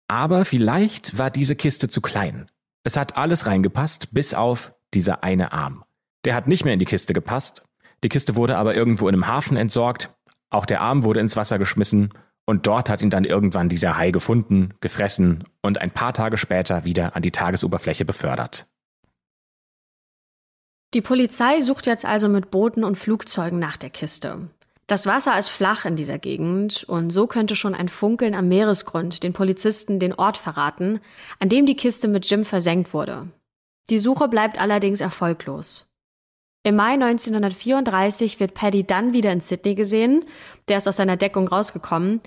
Aber 0.09 0.47
vielleicht 0.47 1.19
war 1.19 1.31
diese 1.31 1.57
Kiste 1.57 1.91
zu 1.91 2.01
klein. 2.01 2.47
Es 2.83 2.97
hat 2.97 3.19
alles 3.19 3.45
reingepasst, 3.45 4.15
bis 4.15 4.33
auf 4.33 4.75
dieser 4.95 5.23
eine 5.23 5.53
Arm. 5.53 5.85
Der 6.25 6.35
hat 6.35 6.49
nicht 6.49 6.65
mehr 6.65 6.73
in 6.73 6.81
die 6.81 6.87
Kiste 6.87 7.13
gepasst. 7.13 7.67
Die 8.03 8.09
Kiste 8.09 8.37
wurde 8.37 8.57
aber 8.57 8.75
irgendwo 8.75 9.07
in 9.07 9.17
einem 9.17 9.27
Hafen 9.27 9.59
entsorgt. 9.59 10.09
Auch 10.49 10.65
der 10.65 10.81
Arm 10.81 11.05
wurde 11.05 11.21
ins 11.21 11.37
Wasser 11.37 11.59
geschmissen. 11.59 12.15
Und 12.51 12.67
dort 12.67 12.91
hat 12.91 13.01
ihn 13.01 13.11
dann 13.11 13.23
irgendwann 13.23 13.69
dieser 13.69 13.97
Hai 13.97 14.11
gefunden, 14.11 14.75
gefressen 14.81 15.45
und 15.63 15.79
ein 15.79 15.93
paar 15.93 16.13
Tage 16.13 16.37
später 16.37 16.85
wieder 16.85 17.15
an 17.15 17.23
die 17.23 17.31
Tagesoberfläche 17.31 18.05
befördert. 18.05 18.67
Die 20.93 21.01
Polizei 21.01 21.61
sucht 21.61 21.87
jetzt 21.87 22.05
also 22.05 22.29
mit 22.29 22.51
Booten 22.51 22.83
und 22.83 22.99
Flugzeugen 22.99 23.61
nach 23.61 23.77
der 23.77 23.91
Kiste. 23.91 24.49
Das 24.89 25.07
Wasser 25.07 25.39
ist 25.39 25.47
flach 25.47 25.85
in 25.85 25.95
dieser 25.95 26.19
Gegend 26.19 26.83
und 26.83 27.11
so 27.11 27.29
könnte 27.29 27.55
schon 27.55 27.77
ein 27.77 27.89
Funkeln 27.89 28.35
am 28.35 28.49
Meeresgrund 28.49 29.23
den 29.23 29.33
Polizisten 29.33 30.01
den 30.01 30.13
Ort 30.13 30.37
verraten, 30.37 30.99
an 31.39 31.51
dem 31.51 31.67
die 31.67 31.77
Kiste 31.77 32.09
mit 32.09 32.29
Jim 32.29 32.45
versenkt 32.45 32.93
wurde. 32.93 33.29
Die 33.91 34.01
Suche 34.01 34.27
bleibt 34.27 34.61
allerdings 34.61 35.01
erfolglos. 35.01 35.87
Im 36.63 36.77
Mai 36.77 36.93
1934 36.93 38.39
wird 38.39 38.55
Paddy 38.55 38.85
dann 38.85 39.13
wieder 39.15 39.33
in 39.33 39.41
Sydney 39.41 39.75
gesehen, 39.75 40.27
der 40.69 40.79
ist 40.79 40.89
aus 40.89 40.97
seiner 40.97 41.17
Deckung 41.17 41.49
rausgekommen, 41.49 42.21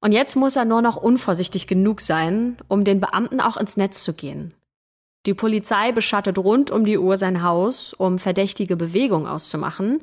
und 0.00 0.12
jetzt 0.12 0.36
muss 0.36 0.56
er 0.56 0.66
nur 0.66 0.82
noch 0.82 0.96
unvorsichtig 0.96 1.66
genug 1.66 2.02
sein, 2.02 2.58
um 2.68 2.84
den 2.84 3.00
Beamten 3.00 3.40
auch 3.40 3.56
ins 3.56 3.78
Netz 3.78 4.02
zu 4.02 4.12
gehen. 4.12 4.52
Die 5.24 5.32
Polizei 5.32 5.92
beschattet 5.92 6.36
rund 6.36 6.70
um 6.70 6.84
die 6.84 6.98
Uhr 6.98 7.16
sein 7.16 7.42
Haus, 7.42 7.94
um 7.94 8.18
verdächtige 8.18 8.76
Bewegungen 8.76 9.26
auszumachen, 9.26 10.02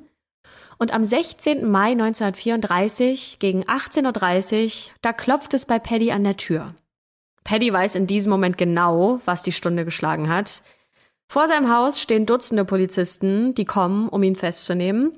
und 0.80 0.92
am 0.92 1.04
16. 1.04 1.70
Mai 1.70 1.92
1934 1.92 3.38
gegen 3.38 3.64
18.30 3.66 4.66
Uhr, 4.66 4.92
da 5.04 5.14
klopft 5.14 5.54
es 5.54 5.66
bei 5.66 5.78
Paddy 5.78 6.12
an 6.12 6.24
der 6.24 6.38
Tür. 6.38 6.74
Paddy 7.44 7.72
weiß 7.72 7.94
in 7.94 8.08
diesem 8.08 8.32
Moment 8.32 8.58
genau, 8.58 9.22
was 9.26 9.44
die 9.44 9.52
Stunde 9.52 9.86
geschlagen 9.86 10.30
hat. 10.30 10.64
Vor 11.32 11.48
seinem 11.48 11.74
Haus 11.74 12.02
stehen 12.02 12.26
Dutzende 12.26 12.66
Polizisten, 12.66 13.56
die 13.56 13.64
kommen, 13.64 14.10
um 14.10 14.22
ihn 14.22 14.36
festzunehmen. 14.36 15.18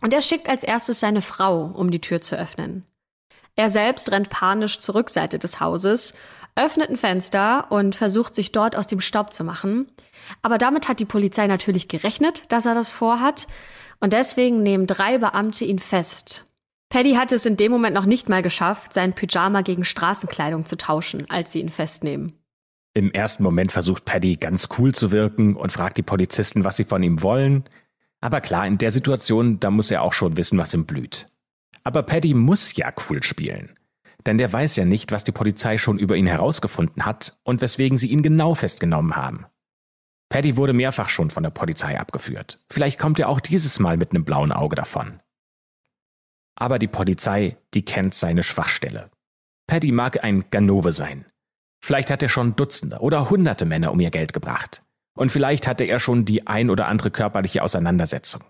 Und 0.00 0.12
er 0.12 0.20
schickt 0.20 0.48
als 0.48 0.64
erstes 0.64 0.98
seine 0.98 1.22
Frau, 1.22 1.66
um 1.66 1.92
die 1.92 2.00
Tür 2.00 2.20
zu 2.20 2.36
öffnen. 2.36 2.84
Er 3.54 3.70
selbst 3.70 4.10
rennt 4.10 4.30
panisch 4.30 4.80
zur 4.80 4.96
Rückseite 4.96 5.38
des 5.38 5.60
Hauses, 5.60 6.12
öffnet 6.56 6.90
ein 6.90 6.96
Fenster 6.96 7.70
und 7.70 7.94
versucht 7.94 8.34
sich 8.34 8.50
dort 8.50 8.74
aus 8.74 8.88
dem 8.88 9.00
Staub 9.00 9.32
zu 9.32 9.44
machen. 9.44 9.86
Aber 10.42 10.58
damit 10.58 10.88
hat 10.88 10.98
die 10.98 11.04
Polizei 11.04 11.46
natürlich 11.46 11.86
gerechnet, 11.86 12.42
dass 12.48 12.66
er 12.66 12.74
das 12.74 12.90
vorhat 12.90 13.46
und 14.00 14.12
deswegen 14.12 14.64
nehmen 14.64 14.88
drei 14.88 15.18
Beamte 15.18 15.64
ihn 15.64 15.78
fest. 15.78 16.46
Paddy 16.88 17.14
hat 17.14 17.30
es 17.30 17.46
in 17.46 17.56
dem 17.56 17.70
Moment 17.70 17.94
noch 17.94 18.06
nicht 18.06 18.28
mal 18.28 18.42
geschafft, 18.42 18.92
sein 18.92 19.12
Pyjama 19.12 19.60
gegen 19.60 19.84
Straßenkleidung 19.84 20.66
zu 20.66 20.76
tauschen, 20.76 21.30
als 21.30 21.52
sie 21.52 21.60
ihn 21.60 21.68
festnehmen. 21.68 22.43
Im 22.94 23.10
ersten 23.10 23.42
Moment 23.42 23.72
versucht 23.72 24.04
Paddy 24.04 24.36
ganz 24.36 24.68
cool 24.78 24.94
zu 24.94 25.10
wirken 25.10 25.56
und 25.56 25.72
fragt 25.72 25.96
die 25.98 26.02
Polizisten, 26.02 26.62
was 26.62 26.76
sie 26.76 26.84
von 26.84 27.02
ihm 27.02 27.22
wollen. 27.22 27.64
Aber 28.20 28.40
klar, 28.40 28.66
in 28.66 28.78
der 28.78 28.92
Situation, 28.92 29.58
da 29.58 29.70
muss 29.72 29.90
er 29.90 30.02
auch 30.02 30.12
schon 30.12 30.36
wissen, 30.36 30.58
was 30.58 30.72
ihm 30.72 30.86
blüht. 30.86 31.26
Aber 31.82 32.04
Paddy 32.04 32.34
muss 32.34 32.76
ja 32.76 32.92
cool 33.08 33.22
spielen. 33.22 33.74
Denn 34.26 34.38
der 34.38 34.52
weiß 34.52 34.76
ja 34.76 34.84
nicht, 34.84 35.10
was 35.10 35.24
die 35.24 35.32
Polizei 35.32 35.76
schon 35.76 35.98
über 35.98 36.16
ihn 36.16 36.28
herausgefunden 36.28 37.04
hat 37.04 37.36
und 37.42 37.60
weswegen 37.60 37.98
sie 37.98 38.08
ihn 38.08 38.22
genau 38.22 38.54
festgenommen 38.54 39.16
haben. 39.16 39.44
Paddy 40.30 40.56
wurde 40.56 40.72
mehrfach 40.72 41.08
schon 41.08 41.30
von 41.30 41.42
der 41.42 41.50
Polizei 41.50 41.98
abgeführt. 41.98 42.60
Vielleicht 42.70 42.98
kommt 42.98 43.18
er 43.18 43.28
auch 43.28 43.40
dieses 43.40 43.78
Mal 43.80 43.96
mit 43.96 44.12
einem 44.12 44.24
blauen 44.24 44.52
Auge 44.52 44.76
davon. 44.76 45.20
Aber 46.56 46.78
die 46.78 46.88
Polizei, 46.88 47.58
die 47.74 47.84
kennt 47.84 48.14
seine 48.14 48.44
Schwachstelle. 48.44 49.10
Paddy 49.66 49.92
mag 49.92 50.22
ein 50.22 50.44
Ganove 50.50 50.92
sein. 50.92 51.26
Vielleicht 51.84 52.10
hat 52.10 52.22
er 52.22 52.30
schon 52.30 52.56
Dutzende 52.56 53.00
oder 53.00 53.28
Hunderte 53.28 53.66
Männer 53.66 53.92
um 53.92 54.00
ihr 54.00 54.10
Geld 54.10 54.32
gebracht. 54.32 54.82
Und 55.18 55.30
vielleicht 55.30 55.66
hatte 55.66 55.84
er 55.84 55.98
schon 55.98 56.24
die 56.24 56.46
ein 56.46 56.70
oder 56.70 56.86
andere 56.86 57.10
körperliche 57.10 57.62
Auseinandersetzung. 57.62 58.42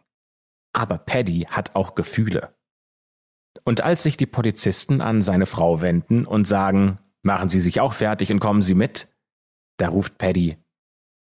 Aber 0.72 0.98
Paddy 0.98 1.48
hat 1.50 1.74
auch 1.74 1.96
Gefühle. 1.96 2.54
Und 3.64 3.80
als 3.80 4.04
sich 4.04 4.16
die 4.16 4.26
Polizisten 4.26 5.00
an 5.00 5.20
seine 5.20 5.46
Frau 5.46 5.80
wenden 5.80 6.26
und 6.26 6.46
sagen, 6.46 7.00
machen 7.22 7.48
Sie 7.48 7.58
sich 7.58 7.80
auch 7.80 7.94
fertig 7.94 8.30
und 8.30 8.38
kommen 8.38 8.62
Sie 8.62 8.76
mit, 8.76 9.08
da 9.78 9.88
ruft 9.88 10.16
Paddy, 10.16 10.56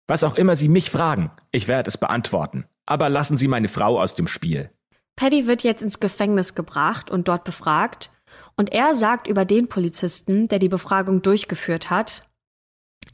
was 0.09 0.24
auch 0.24 0.35
immer 0.35 0.57
Sie 0.57 0.68
mich 0.68 0.90
fragen, 0.90 1.30
ich 1.52 1.68
werde 1.68 1.87
es 1.87 1.96
beantworten. 1.96 2.64
Aber 2.87 3.09
lassen 3.09 3.37
Sie 3.37 3.46
meine 3.46 3.68
Frau 3.68 4.00
aus 4.00 4.16
dem 4.16 4.26
Spiel. 4.26 4.68
Paddy 5.14 5.46
wird 5.46 5.62
jetzt 5.62 5.80
ins 5.80 6.00
Gefängnis 6.00 6.57
gebracht 6.57 7.09
und 7.09 7.28
dort 7.28 7.44
befragt. 7.44 8.11
Und 8.57 8.73
er 8.73 8.94
sagt 8.94 9.27
über 9.27 9.44
den 9.44 9.68
Polizisten, 9.68 10.49
der 10.49 10.59
die 10.59 10.68
Befragung 10.68 11.23
durchgeführt 11.23 11.90
hat, 11.90 12.25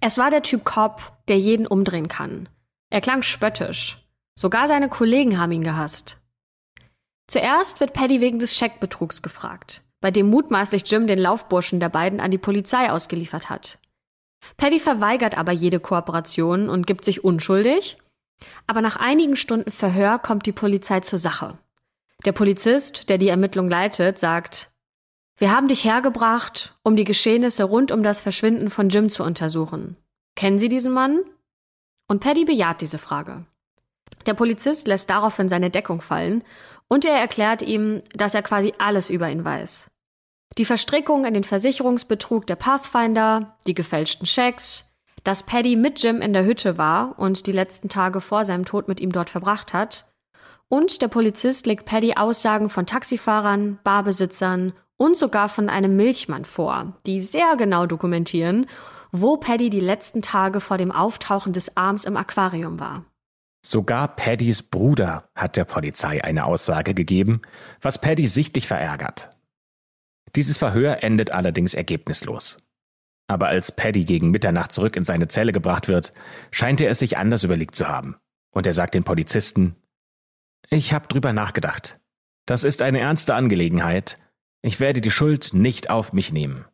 es 0.01 0.19
war 0.19 0.31
der 0.31 0.43
Typ 0.43 0.65
Cop, 0.65 1.13
der 1.29 1.39
jeden 1.39 1.67
umdrehen 1.67 2.09
kann. 2.09 2.49
Er 2.91 3.01
klang 3.01 3.23
spöttisch. 3.23 3.99
Sogar 4.39 4.69
seine 4.69 4.89
Kollegen 4.89 5.39
haben 5.39 5.53
ihn 5.53 5.65
gehasst. 5.65 6.19
Zuerst 7.27 7.81
wird 7.81 7.93
Paddy 7.93 8.21
wegen 8.21 8.39
des 8.39 8.57
Scheckbetrugs 8.57 9.23
gefragt, 9.23 9.83
bei 10.01 10.11
dem 10.11 10.29
mutmaßlich 10.29 10.91
Jim 10.91 11.07
den 11.07 11.19
Laufburschen 11.19 11.79
der 11.79 11.89
beiden 11.89 12.21
an 12.21 12.31
die 12.31 12.39
Polizei 12.39 12.91
ausgeliefert 12.91 13.51
hat. 13.51 13.79
Paddy 14.57 14.81
verweigert 14.81 15.37
aber 15.37 15.53
jede 15.53 15.81
Kooperation 15.81 16.69
und 16.69 16.87
gibt 16.87 17.05
sich 17.05 17.23
unschuldig. 17.23 17.99
Aber 18.67 18.81
nach 18.81 18.97
einigen 18.97 19.37
Stunden 19.37 19.71
Verhör 19.71 20.19
kommt 20.19 20.47
die 20.47 20.53
Polizei 20.53 21.01
zur 21.01 21.19
Sache. 21.19 21.59
Der 22.25 22.33
Polizist, 22.33 23.09
der 23.09 23.19
die 23.19 23.29
Ermittlung 23.29 23.69
leitet, 23.69 24.19
sagt, 24.19 24.70
wir 25.41 25.51
haben 25.51 25.69
dich 25.69 25.85
hergebracht, 25.85 26.77
um 26.83 26.97
die 26.97 27.05
Geschehnisse 27.05 27.65
rund 27.65 27.93
um 27.93 28.03
das 28.03 28.21
Verschwinden 28.21 28.69
von 28.69 28.91
Jim 28.91 29.09
zu 29.09 29.25
untersuchen. 29.25 29.97
Kennen 30.37 30.59
Sie 30.59 30.69
diesen 30.69 30.93
Mann? 30.93 31.23
Und 32.09 32.21
Paddy 32.21 32.45
bejaht 32.45 32.83
diese 32.83 32.99
Frage. 32.99 33.47
Der 34.27 34.35
Polizist 34.35 34.87
lässt 34.87 35.09
daraufhin 35.09 35.49
seine 35.49 35.71
Deckung 35.71 36.03
fallen 36.03 36.45
und 36.89 37.07
er 37.07 37.19
erklärt 37.19 37.63
ihm, 37.63 38.03
dass 38.15 38.35
er 38.35 38.43
quasi 38.43 38.75
alles 38.77 39.09
über 39.09 39.31
ihn 39.31 39.43
weiß. 39.43 39.91
Die 40.59 40.67
Verstrickung 40.67 41.25
in 41.25 41.33
den 41.33 41.45
Versicherungsbetrug 41.45 42.47
der 42.47 42.57
Pathfinder, 42.57 43.57
die 43.67 43.75
gefälschten 43.75 44.27
Schecks, 44.27 44.93
dass 45.25 45.45
Paddy 45.45 45.75
mit 45.75 46.03
Jim 46.03 46.21
in 46.21 46.35
der 46.35 46.45
Hütte 46.45 46.77
war 46.77 47.19
und 47.19 47.47
die 47.47 47.53
letzten 47.53 47.89
Tage 47.89 48.21
vor 48.21 48.45
seinem 48.45 48.67
Tod 48.67 48.89
mit 48.89 49.01
ihm 49.01 49.13
dort 49.13 49.31
verbracht 49.31 49.73
hat. 49.73 50.13
Und 50.69 51.01
der 51.01 51.09
Polizist 51.09 51.67
legt 51.67 51.87
Paddy 51.87 52.15
Aussagen 52.17 52.69
von 52.69 52.85
Taxifahrern, 52.85 53.79
Barbesitzern 53.85 54.75
und 55.01 55.17
sogar 55.17 55.49
von 55.49 55.71
einem 55.71 55.97
Milchmann 55.97 56.45
vor, 56.45 56.93
die 57.07 57.23
sehr 57.23 57.57
genau 57.57 57.87
dokumentieren, 57.87 58.67
wo 59.13 59.39
Paddy 59.39 59.71
die 59.71 59.81
letzten 59.81 60.21
Tage 60.21 60.61
vor 60.61 60.77
dem 60.77 60.93
Auftauchen 60.93 61.55
des 61.55 61.75
Arms 61.75 62.05
im 62.05 62.19
Aquarium 62.19 62.79
war. 62.79 63.07
Sogar 63.65 64.09
Paddys 64.15 64.63
Bruder 64.63 65.31
hat 65.35 65.57
der 65.57 65.65
Polizei 65.65 66.23
eine 66.23 66.45
Aussage 66.45 66.93
gegeben, 66.93 67.41
was 67.81 67.99
Paddy 67.99 68.27
sichtlich 68.27 68.69
verärgert. 68.69 69.31
Dieses 70.37 70.59
Verhör 70.59 71.03
endet 71.03 71.31
allerdings 71.31 71.73
ergebnislos. 71.73 72.59
Aber 73.27 73.49
als 73.49 73.73
Paddy 73.73 74.05
gegen 74.05 74.31
Mitternacht 74.31 74.71
zurück 74.71 74.97
in 74.97 75.05
seine 75.05 75.29
Zelle 75.29 75.53
gebracht 75.53 75.89
wird, 75.89 76.13
scheint 76.51 76.83
er 76.83 76.91
es 76.91 76.99
sich 76.99 77.17
anders 77.17 77.43
überlegt 77.43 77.75
zu 77.75 77.89
haben. 77.89 78.17
Und 78.51 78.67
er 78.67 78.75
sagt 78.75 78.95
den 78.95 79.05
Polizisten, 79.05 79.77
ich 80.69 80.93
habe 80.93 81.09
drüber 81.09 81.33
nachgedacht. 81.33 81.99
Das 82.45 82.65
ist 82.65 82.83
eine 82.83 83.01
ernste 83.01 83.35
Angelegenheit. 83.35 84.19
Ich 84.63 84.81
werde 84.81 85.01
die 85.01 85.11
Schuld 85.11 85.55
nicht 85.55 85.91
auf 85.91 86.13
mich 86.13 86.33
nehmen. 86.33 86.65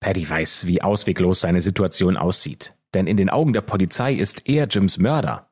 Paddy 0.00 0.28
weiß, 0.28 0.66
wie 0.66 0.82
ausweglos 0.82 1.40
seine 1.40 1.60
Situation 1.60 2.16
aussieht. 2.16 2.74
denn 2.94 3.06
in 3.06 3.16
den 3.16 3.30
Augen 3.30 3.52
der 3.52 3.60
Polizei 3.60 4.14
ist 4.14 4.48
er 4.48 4.66
Jims 4.66 4.98
Mörder. 4.98 5.48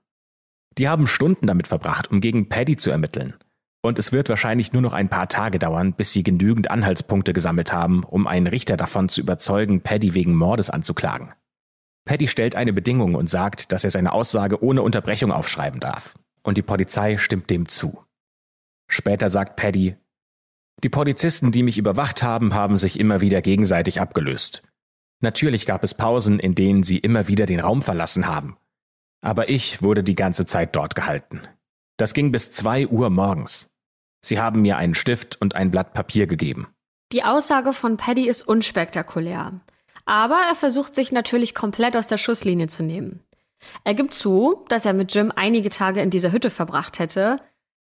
Die 0.77 0.89
haben 0.89 1.07
Stunden 1.07 1.47
damit 1.47 1.69
verbracht, 1.69 2.11
um 2.11 2.21
gegen 2.21 2.49
Paddy 2.49 2.77
zu 2.77 2.91
ermitteln. 2.91 3.35
Und 3.81 3.99
es 3.99 4.11
wird 4.13 4.29
wahrscheinlich 4.29 4.73
nur 4.73 4.83
noch 4.83 4.93
ein 4.93 5.09
paar 5.09 5.29
Tage 5.29 5.59
dauern, 5.59 5.93
bis 5.93 6.13
sie 6.13 6.25
genügend 6.25 6.71
Anhaltspunkte 6.71 7.33
gesammelt 7.33 7.73
haben, 7.73 8.03
um 8.03 8.27
einen 8.27 8.49
Richter 8.49 8.77
davon 8.77 9.09
zu 9.09 9.21
überzeugen, 9.21 9.83
Paddy 9.83 10.15
wegen 10.15 10.35
Mordes 10.35 10.69
anzuklagen. 10.69 11.33
Paddy 12.05 12.27
stellt 12.27 12.57
eine 12.57 12.73
Bedingung 12.73 13.15
und 13.15 13.31
sagt, 13.31 13.71
dass 13.71 13.85
er 13.85 13.91
seine 13.91 14.13
Aussage 14.13 14.63
ohne 14.63 14.83
Unterbrechung 14.83 15.31
aufschreiben 15.31 15.79
darf. 15.79 16.19
Und 16.43 16.59
die 16.59 16.63
Polizei 16.63 17.19
stimmt 17.19 17.51
dem 17.51 17.69
zu. 17.69 18.03
Später 18.89 19.29
sagt 19.29 19.57
Paddy, 19.57 19.97
die 20.85 20.89
Polizisten, 20.89 21.53
die 21.53 21.63
mich 21.63 21.79
überwacht 21.79 22.23
haben, 22.23 22.55
haben 22.55 22.77
sich 22.77 22.99
immer 23.01 23.21
wieder 23.21 23.43
gegenseitig 23.43 24.01
abgelöst. 24.01 24.63
Natürlich 25.21 25.67
gab 25.67 25.83
es 25.83 25.95
Pausen, 25.95 26.39
in 26.39 26.55
denen 26.55 26.85
sie 26.85 26.99
immer 26.99 27.27
wieder 27.27 27.47
den 27.47 27.61
Raum 27.61 27.83
verlassen 27.83 28.27
haben. 28.27 28.57
Aber 29.21 29.49
ich 29.49 29.83
wurde 29.83 30.05
die 30.05 30.15
ganze 30.15 30.47
Zeit 30.47 30.77
dort 30.77 30.95
gehalten. 30.95 31.41
Das 31.97 32.15
ging 32.15 32.31
bis 32.31 32.53
zwei 32.53 32.87
Uhr 32.87 33.11
morgens. 33.11 33.69
Sie 34.25 34.39
haben 34.41 34.63
mir 34.63 34.77
einen 34.77 34.95
Stift 34.95 35.41
und 35.41 35.57
ein 35.57 35.73
Blatt 35.73 35.93
Papier 35.93 36.29
gegeben. 36.29 36.69
Die 37.13 37.25
Aussage 37.25 37.73
von 37.73 37.97
Paddy 37.97 38.29
ist 38.29 38.43
unspektakulär. 38.43 39.61
Aber 40.05 40.39
er 40.49 40.55
versucht 40.55 40.95
sich 40.95 41.11
natürlich 41.11 41.55
komplett 41.55 41.97
aus 41.97 42.07
der 42.07 42.19
Schusslinie 42.19 42.69
zu 42.69 42.83
nehmen. 42.83 43.25
Er 43.83 43.95
gibt 43.95 44.15
zu, 44.15 44.65
dass 44.69 44.85
er 44.85 44.93
mit 44.93 45.13
Jim 45.15 45.33
einige 45.35 45.71
Tage 45.71 46.01
in 46.01 46.11
dieser 46.11 46.31
Hütte 46.31 46.51
verbracht 46.51 46.99
hätte, 46.99 47.41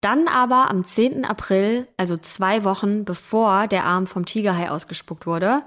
dann 0.03 0.29
aber 0.29 0.69
am 0.69 0.85
10. 0.85 1.25
April, 1.25 1.89
also 1.97 2.17
zwei 2.17 2.65
Wochen 2.65 3.05
bevor 3.05 3.69
der 3.69 3.85
Arm 3.85 4.07
vom 4.07 4.27
Tigerhai 4.27 4.71
ausgespuckt 4.71 5.27
wurde, 5.27 5.63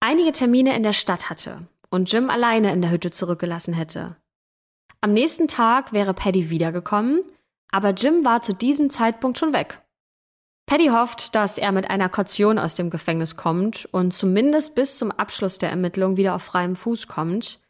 einige 0.00 0.32
Termine 0.32 0.74
in 0.74 0.82
der 0.82 0.92
Stadt 0.92 1.30
hatte 1.30 1.68
und 1.90 2.10
Jim 2.10 2.30
alleine 2.30 2.72
in 2.72 2.82
der 2.82 2.90
Hütte 2.90 3.10
zurückgelassen 3.10 3.74
hätte. 3.74 4.16
Am 5.00 5.12
nächsten 5.12 5.46
Tag 5.46 5.92
wäre 5.92 6.14
Paddy 6.14 6.50
wiedergekommen, 6.50 7.20
aber 7.70 7.90
Jim 7.90 8.24
war 8.24 8.40
zu 8.40 8.54
diesem 8.54 8.90
Zeitpunkt 8.90 9.38
schon 9.38 9.52
weg. 9.52 9.82
Paddy 10.66 10.88
hofft, 10.88 11.34
dass 11.34 11.58
er 11.58 11.70
mit 11.70 11.90
einer 11.90 12.08
Kaution 12.08 12.58
aus 12.58 12.74
dem 12.74 12.90
Gefängnis 12.90 13.36
kommt 13.36 13.86
und 13.92 14.12
zumindest 14.12 14.74
bis 14.74 14.98
zum 14.98 15.12
Abschluss 15.12 15.58
der 15.58 15.70
Ermittlung 15.70 16.16
wieder 16.16 16.34
auf 16.34 16.42
freiem 16.42 16.74
Fuß 16.74 17.06
kommt. 17.06 17.60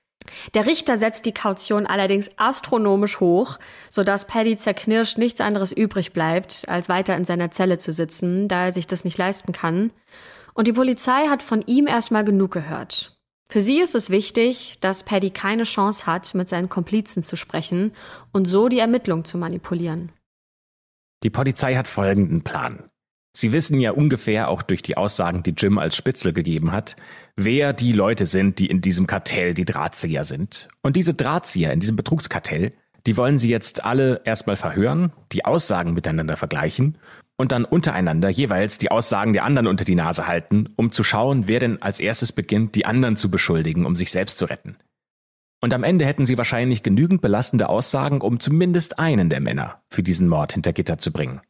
Der 0.55 0.66
Richter 0.66 0.96
setzt 0.96 1.26
die 1.26 1.35
Kaution 1.35 1.87
allerdings 1.87 2.31
astronomisch 2.37 3.20
hoch, 3.20 3.59
sodass 3.90 4.26
Paddy 4.26 4.57
zerknirscht 4.57 5.18
nichts 5.18 5.40
anderes 5.40 5.72
übrig 5.72 6.12
bleibt, 6.12 6.68
als 6.68 6.88
weiter 6.88 7.16
in 7.16 7.24
seiner 7.24 7.50
Zelle 7.50 7.79
zu 7.79 7.92
sitzen, 7.92 8.48
da 8.48 8.66
er 8.66 8.72
sich 8.72 8.87
das 8.87 9.05
nicht 9.05 9.18
leisten 9.18 9.52
kann. 9.52 9.92
Und 10.55 10.68
die 10.68 10.72
Polizei 10.72 11.29
hat 11.29 11.42
von 11.42 11.62
ihm 11.62 11.87
erstmal 11.87 12.24
genug 12.24 12.52
gehört. 12.52 13.16
Für 13.48 13.61
sie 13.61 13.79
ist 13.79 13.94
es 13.94 14.11
wichtig, 14.11 14.79
dass 14.81 15.05
Paddy 15.05 15.31
keine 15.31 15.64
Chance 15.64 16.07
hat, 16.07 16.35
mit 16.35 16.48
seinen 16.48 16.68
Komplizen 16.68 17.22
zu 17.22 17.37
sprechen 17.37 17.92
und 18.33 18.46
so 18.46 18.68
die 18.68 18.81
Ermittlung 18.81 19.24
zu 19.24 19.38
manipulieren. 19.38 20.11
Die 21.22 21.31
Polizei 21.31 21.76
hat 21.76 21.87
folgenden 21.87 22.42
Plan. 22.42 22.90
Sie 23.38 23.53
wissen 23.53 23.79
ja 23.81 23.90
ungefähr 23.90 24.49
auch 24.49 24.62
durch 24.62 24.81
die 24.81 24.96
Aussagen, 24.96 25.42
die 25.42 25.51
Jim 25.51 25.77
als 25.77 25.94
Spitzel 25.94 26.33
gegeben 26.33 26.72
hat, 26.72 26.96
wer 27.37 27.75
die 27.75 27.92
Leute 27.92 28.25
sind, 28.25 28.59
die 28.59 28.64
in 28.64 28.81
diesem 28.81 29.07
Kartell 29.07 29.53
die 29.53 29.66
Drahtzieher 29.66 30.25
sind. 30.25 30.68
Und 30.81 30.96
diese 30.96 31.12
Drahtzieher 31.12 31.70
in 31.70 31.81
diesem 31.81 31.96
Betrugskartell, 31.96 32.72
die 33.07 33.18
wollen 33.18 33.37
sie 33.37 33.51
jetzt 33.51 33.85
alle 33.85 34.22
erstmal 34.25 34.57
verhören, 34.57 35.12
die 35.33 35.44
Aussagen 35.44 35.92
miteinander 35.92 36.38
vergleichen 36.38 36.96
und 37.37 37.53
dann 37.53 37.66
untereinander 37.66 38.31
jeweils 38.31 38.79
die 38.79 38.90
Aussagen 38.90 39.35
der 39.35 39.44
anderen 39.44 39.66
unter 39.66 39.85
die 39.85 39.96
Nase 39.96 40.27
halten, 40.27 40.70
um 40.77 40.90
zu 40.90 41.05
schauen, 41.05 41.46
wer 41.46 41.61
denn 41.61 41.83
als 41.83 42.01
erstes 42.01 42.33
beginnt, 42.33 42.75
die 42.75 42.87
anderen 42.87 43.16
zu 43.16 43.31
beschuldigen, 43.31 43.85
um 43.85 43.96
sich 43.96 44.12
selbst 44.12 44.38
zu 44.38 44.46
retten. 44.46 44.77
Und 45.61 45.75
am 45.75 45.85
Ende 45.85 46.07
hätten 46.07 46.25
sie 46.25 46.38
wahrscheinlich 46.38 46.83
genügend 46.83 47.20
belastende 47.20 47.68
Aussagen, 47.68 48.22
um 48.22 48.40
zumindest 48.40 48.99
einen 48.99 49.29
der 49.29 49.40
Männer 49.40 49.83
für 49.90 50.03
diesen 50.03 50.27
Mord 50.27 50.55
hinter 50.55 50.72
Gitter 50.72 50.96
zu 50.96 51.12
bringen. 51.12 51.42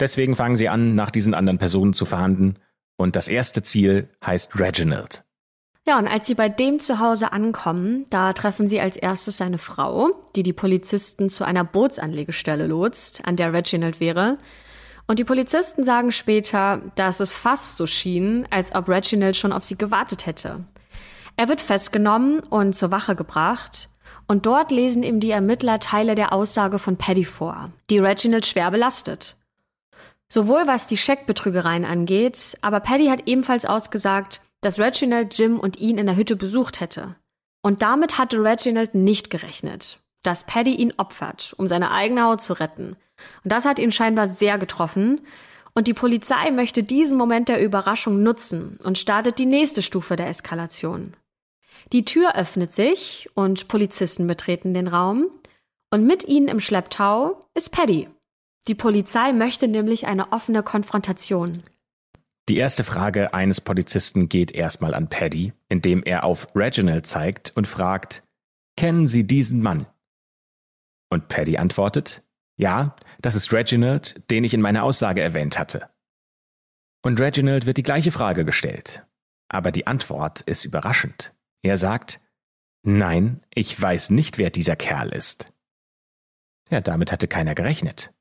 Deswegen 0.00 0.34
fangen 0.34 0.56
sie 0.56 0.68
an, 0.68 0.94
nach 0.94 1.10
diesen 1.10 1.34
anderen 1.34 1.58
Personen 1.58 1.92
zu 1.92 2.04
verhandeln, 2.04 2.58
und 2.96 3.14
das 3.14 3.28
erste 3.28 3.62
Ziel 3.62 4.08
heißt 4.24 4.58
Reginald. 4.58 5.24
Ja, 5.86 5.98
und 5.98 6.08
als 6.08 6.26
sie 6.26 6.34
bei 6.34 6.48
dem 6.48 6.80
zu 6.80 6.98
Hause 6.98 7.32
ankommen, 7.32 8.06
da 8.10 8.32
treffen 8.32 8.68
sie 8.68 8.80
als 8.80 8.96
erstes 8.96 9.36
seine 9.36 9.58
Frau, 9.58 10.10
die 10.36 10.42
die 10.42 10.52
Polizisten 10.52 11.28
zu 11.28 11.44
einer 11.44 11.64
Bootsanlegestelle 11.64 12.66
lotst, 12.66 13.24
an 13.24 13.36
der 13.36 13.52
Reginald 13.52 14.00
wäre, 14.00 14.38
und 15.08 15.18
die 15.18 15.24
Polizisten 15.24 15.84
sagen 15.84 16.12
später, 16.12 16.82
dass 16.94 17.20
es 17.20 17.32
fast 17.32 17.78
so 17.78 17.86
schien, 17.86 18.46
als 18.50 18.74
ob 18.74 18.88
Reginald 18.90 19.36
schon 19.36 19.54
auf 19.54 19.64
sie 19.64 19.78
gewartet 19.78 20.26
hätte. 20.26 20.64
Er 21.36 21.48
wird 21.48 21.62
festgenommen 21.62 22.40
und 22.40 22.74
zur 22.74 22.90
Wache 22.90 23.16
gebracht. 23.16 23.88
Und 24.26 24.44
dort 24.44 24.70
lesen 24.70 25.02
ihm 25.02 25.18
die 25.18 25.30
Ermittler 25.30 25.80
Teile 25.80 26.14
der 26.14 26.34
Aussage 26.34 26.78
von 26.78 26.98
Paddy 26.98 27.24
vor, 27.24 27.72
die 27.88 27.98
Reginald 27.98 28.44
schwer 28.44 28.70
belastet. 28.70 29.36
Sowohl 30.30 30.66
was 30.66 30.86
die 30.86 30.96
Scheckbetrügereien 30.96 31.84
angeht, 31.84 32.58
aber 32.60 32.80
Paddy 32.80 33.06
hat 33.06 33.26
ebenfalls 33.26 33.64
ausgesagt, 33.64 34.40
dass 34.60 34.78
Reginald 34.78 35.38
Jim 35.38 35.58
und 35.58 35.78
ihn 35.78 35.98
in 35.98 36.06
der 36.06 36.16
Hütte 36.16 36.36
besucht 36.36 36.80
hätte. 36.80 37.16
Und 37.62 37.82
damit 37.82 38.18
hatte 38.18 38.42
Reginald 38.42 38.94
nicht 38.94 39.30
gerechnet, 39.30 40.00
dass 40.22 40.44
Paddy 40.44 40.74
ihn 40.74 40.94
opfert, 40.96 41.54
um 41.56 41.68
seine 41.68 41.90
eigene 41.90 42.24
Haut 42.24 42.40
zu 42.40 42.52
retten– 42.54 42.96
und 43.44 43.52
das 43.52 43.64
hat 43.64 43.78
ihn 43.78 43.92
scheinbar 43.92 44.26
sehr 44.26 44.58
getroffen. 44.58 45.20
Und 45.74 45.86
die 45.88 45.94
Polizei 45.94 46.50
möchte 46.50 46.82
diesen 46.82 47.18
Moment 47.18 47.48
der 47.48 47.62
Überraschung 47.62 48.22
nutzen 48.22 48.78
und 48.82 48.98
startet 48.98 49.38
die 49.38 49.46
nächste 49.46 49.82
Stufe 49.82 50.16
der 50.16 50.28
Eskalation. 50.28 51.14
Die 51.92 52.04
Tür 52.04 52.34
öffnet 52.34 52.72
sich 52.72 53.30
und 53.34 53.68
Polizisten 53.68 54.26
betreten 54.26 54.74
den 54.74 54.88
Raum. 54.88 55.28
Und 55.90 56.04
mit 56.04 56.24
ihnen 56.24 56.48
im 56.48 56.60
Schlepptau 56.60 57.40
ist 57.54 57.70
Paddy. 57.70 58.08
Die 58.68 58.74
Polizei 58.74 59.32
möchte 59.32 59.66
nämlich 59.66 60.06
eine 60.06 60.32
offene 60.32 60.62
Konfrontation. 60.62 61.62
Die 62.50 62.58
erste 62.58 62.84
Frage 62.84 63.32
eines 63.32 63.62
Polizisten 63.62 64.28
geht 64.28 64.52
erstmal 64.52 64.94
an 64.94 65.08
Paddy, 65.08 65.54
indem 65.70 66.02
er 66.02 66.24
auf 66.24 66.54
Reginald 66.54 67.06
zeigt 67.06 67.56
und 67.56 67.66
fragt, 67.66 68.22
kennen 68.76 69.06
Sie 69.06 69.26
diesen 69.26 69.62
Mann? 69.62 69.86
Und 71.08 71.28
Paddy 71.28 71.56
antwortet, 71.56 72.22
ja, 72.58 72.94
das 73.20 73.34
ist 73.34 73.52
Reginald, 73.54 74.22
den 74.30 74.44
ich 74.44 74.52
in 74.52 74.60
meiner 74.60 74.82
Aussage 74.82 75.22
erwähnt 75.22 75.58
hatte. 75.58 75.88
Und 77.02 77.20
Reginald 77.20 77.64
wird 77.64 77.78
die 77.78 77.82
gleiche 77.82 78.12
Frage 78.12 78.44
gestellt. 78.44 79.06
Aber 79.48 79.72
die 79.72 79.86
Antwort 79.86 80.42
ist 80.42 80.66
überraschend. 80.66 81.34
Er 81.62 81.78
sagt, 81.78 82.20
nein, 82.82 83.40
ich 83.54 83.80
weiß 83.80 84.10
nicht, 84.10 84.36
wer 84.36 84.50
dieser 84.50 84.76
Kerl 84.76 85.08
ist. 85.10 85.50
Ja, 86.68 86.82
damit 86.82 87.12
hatte 87.12 87.28
keiner 87.28 87.54
gerechnet. 87.54 88.12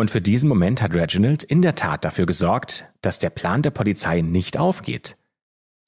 Und 0.00 0.10
für 0.10 0.22
diesen 0.22 0.48
Moment 0.48 0.80
hat 0.80 0.94
Reginald 0.94 1.42
in 1.42 1.60
der 1.60 1.74
Tat 1.74 2.06
dafür 2.06 2.24
gesorgt, 2.24 2.86
dass 3.02 3.18
der 3.18 3.28
Plan 3.28 3.60
der 3.60 3.70
Polizei 3.70 4.22
nicht 4.22 4.56
aufgeht. 4.56 5.18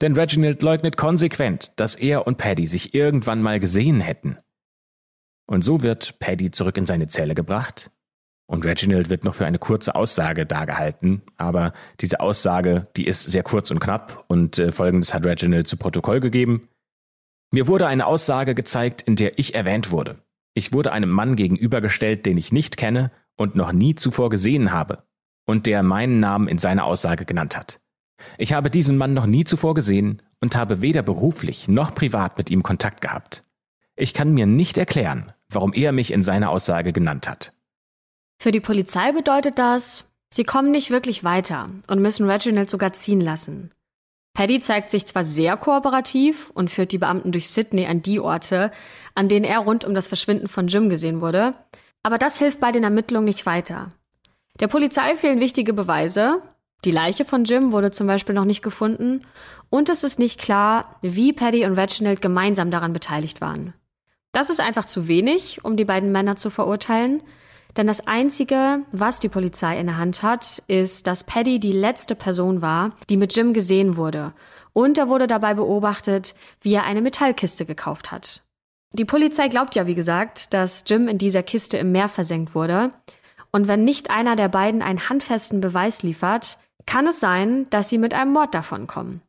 Denn 0.01 0.13
Reginald 0.15 0.61
leugnet 0.61 0.97
konsequent, 0.97 1.71
dass 1.77 1.95
er 1.95 2.27
und 2.27 2.37
Paddy 2.37 2.67
sich 2.67 2.93
irgendwann 2.93 3.41
mal 3.41 3.59
gesehen 3.59 4.01
hätten. 4.01 4.37
Und 5.47 5.63
so 5.63 5.81
wird 5.81 6.19
Paddy 6.19 6.51
zurück 6.51 6.77
in 6.77 6.85
seine 6.85 7.07
Zelle 7.07 7.33
gebracht. 7.33 7.89
Und 8.45 8.65
Reginald 8.65 9.09
wird 9.09 9.23
noch 9.23 9.33
für 9.33 9.47
eine 9.47 9.57
kurze 9.57 9.95
Aussage 9.95 10.45
dargehalten. 10.45 11.23
Aber 11.37 11.73
diese 11.99 12.19
Aussage, 12.19 12.85
die 12.95 13.07
ist 13.07 13.23
sehr 13.23 13.41
kurz 13.41 13.71
und 13.71 13.79
knapp. 13.79 14.25
Und 14.27 14.59
äh, 14.59 14.71
folgendes 14.71 15.15
hat 15.15 15.25
Reginald 15.25 15.67
zu 15.67 15.75
Protokoll 15.75 16.19
gegeben. 16.19 16.69
Mir 17.49 17.67
wurde 17.67 17.87
eine 17.87 18.05
Aussage 18.05 18.53
gezeigt, 18.53 19.01
in 19.01 19.15
der 19.15 19.39
ich 19.39 19.55
erwähnt 19.55 19.89
wurde. 19.89 20.19
Ich 20.53 20.71
wurde 20.71 20.91
einem 20.91 21.09
Mann 21.09 21.35
gegenübergestellt, 21.35 22.27
den 22.27 22.37
ich 22.37 22.51
nicht 22.51 22.77
kenne 22.77 23.09
und 23.35 23.55
noch 23.55 23.71
nie 23.71 23.95
zuvor 23.95 24.29
gesehen 24.29 24.71
habe. 24.71 25.03
Und 25.45 25.67
der 25.67 25.83
meinen 25.83 26.19
Namen 26.19 26.47
in 26.47 26.57
seiner 26.57 26.85
Aussage 26.85 27.25
genannt 27.25 27.57
hat. 27.57 27.79
Ich 28.37 28.53
habe 28.53 28.69
diesen 28.69 28.97
Mann 28.97 29.13
noch 29.13 29.25
nie 29.25 29.43
zuvor 29.43 29.73
gesehen 29.73 30.21
und 30.39 30.55
habe 30.55 30.81
weder 30.81 31.03
beruflich 31.03 31.67
noch 31.67 31.93
privat 31.93 32.37
mit 32.37 32.49
ihm 32.49 32.63
Kontakt 32.63 33.01
gehabt. 33.01 33.43
Ich 33.95 34.13
kann 34.13 34.33
mir 34.33 34.45
nicht 34.45 34.77
erklären, 34.77 35.33
warum 35.49 35.73
er 35.73 35.91
mich 35.91 36.11
in 36.11 36.21
seiner 36.21 36.49
Aussage 36.49 36.93
genannt 36.93 37.29
hat. 37.29 37.53
Für 38.41 38.51
die 38.51 38.59
Polizei 38.59 39.11
bedeutet 39.11 39.59
das, 39.59 40.05
sie 40.33 40.43
kommen 40.43 40.71
nicht 40.71 40.89
wirklich 40.89 41.23
weiter 41.23 41.69
und 41.87 42.01
müssen 42.01 42.29
Reginald 42.29 42.69
sogar 42.69 42.93
ziehen 42.93 43.21
lassen. 43.21 43.71
Paddy 44.33 44.61
zeigt 44.61 44.89
sich 44.89 45.05
zwar 45.05 45.23
sehr 45.23 45.57
kooperativ 45.57 46.49
und 46.49 46.71
führt 46.71 46.91
die 46.91 46.97
Beamten 46.97 47.31
durch 47.31 47.49
Sydney 47.49 47.85
an 47.85 48.01
die 48.01 48.19
Orte, 48.19 48.71
an 49.13 49.29
denen 49.29 49.45
er 49.45 49.59
rund 49.59 49.85
um 49.85 49.93
das 49.93 50.07
Verschwinden 50.07 50.47
von 50.47 50.67
Jim 50.67 50.89
gesehen 50.89 51.21
wurde, 51.21 51.51
aber 52.03 52.17
das 52.17 52.37
hilft 52.37 52.59
bei 52.59 52.71
den 52.71 52.83
Ermittlungen 52.83 53.25
nicht 53.25 53.45
weiter. 53.45 53.91
Der 54.59 54.67
Polizei 54.67 55.15
fehlen 55.15 55.39
wichtige 55.39 55.73
Beweise, 55.73 56.41
die 56.85 56.91
Leiche 56.91 57.23
von 57.23 57.45
Jim 57.45 57.71
wurde 57.71 57.91
zum 57.91 58.07
Beispiel 58.07 58.35
noch 58.35 58.45
nicht 58.45 58.61
gefunden 58.61 59.25
und 59.69 59.89
es 59.89 60.03
ist 60.03 60.19
nicht 60.19 60.39
klar, 60.39 60.97
wie 61.01 61.31
Paddy 61.33 61.65
und 61.65 61.73
Reginald 61.73 62.21
gemeinsam 62.21 62.71
daran 62.71 62.93
beteiligt 62.93 63.39
waren. 63.39 63.73
Das 64.33 64.49
ist 64.49 64.59
einfach 64.59 64.85
zu 64.85 65.07
wenig, 65.07 65.63
um 65.63 65.77
die 65.77 65.85
beiden 65.85 66.11
Männer 66.11 66.35
zu 66.35 66.49
verurteilen, 66.49 67.23
denn 67.77 67.87
das 67.87 68.05
Einzige, 68.05 68.81
was 68.91 69.19
die 69.19 69.29
Polizei 69.29 69.79
in 69.79 69.87
der 69.87 69.97
Hand 69.97 70.21
hat, 70.21 70.61
ist, 70.67 71.07
dass 71.07 71.23
Paddy 71.23 71.59
die 71.59 71.71
letzte 71.71 72.15
Person 72.15 72.61
war, 72.61 72.91
die 73.09 73.17
mit 73.17 73.35
Jim 73.35 73.53
gesehen 73.53 73.97
wurde 73.97 74.33
Und 74.73 74.97
er 74.97 75.07
wurde 75.07 75.27
dabei 75.27 75.53
beobachtet, 75.53 76.35
wie 76.61 76.73
er 76.73 76.83
eine 76.83 77.01
Metallkiste 77.01 77.65
gekauft 77.65 78.11
hat. 78.11 78.42
Die 78.95 79.05
Polizei 79.05 79.47
glaubt 79.47 79.73
ja, 79.73 79.87
wie 79.87 79.95
gesagt, 79.95 80.53
dass 80.53 80.83
Jim 80.85 81.07
in 81.07 81.17
dieser 81.17 81.41
Kiste 81.41 81.77
im 81.77 81.91
Meer 81.91 82.07
versenkt 82.07 82.53
wurde. 82.53 82.91
Und 83.51 83.67
wenn 83.67 83.83
nicht 83.83 84.11
einer 84.11 84.35
der 84.35 84.49
beiden 84.49 84.83
einen 84.83 85.09
handfesten 85.09 85.61
Beweis 85.61 86.03
liefert, 86.03 86.59
kann 86.85 87.07
es 87.07 87.19
sein, 87.19 87.67
dass 87.71 87.89
sie 87.89 87.97
mit 87.97 88.13
einem 88.13 88.33
Mord 88.33 88.53
davonkommen. 88.53 89.21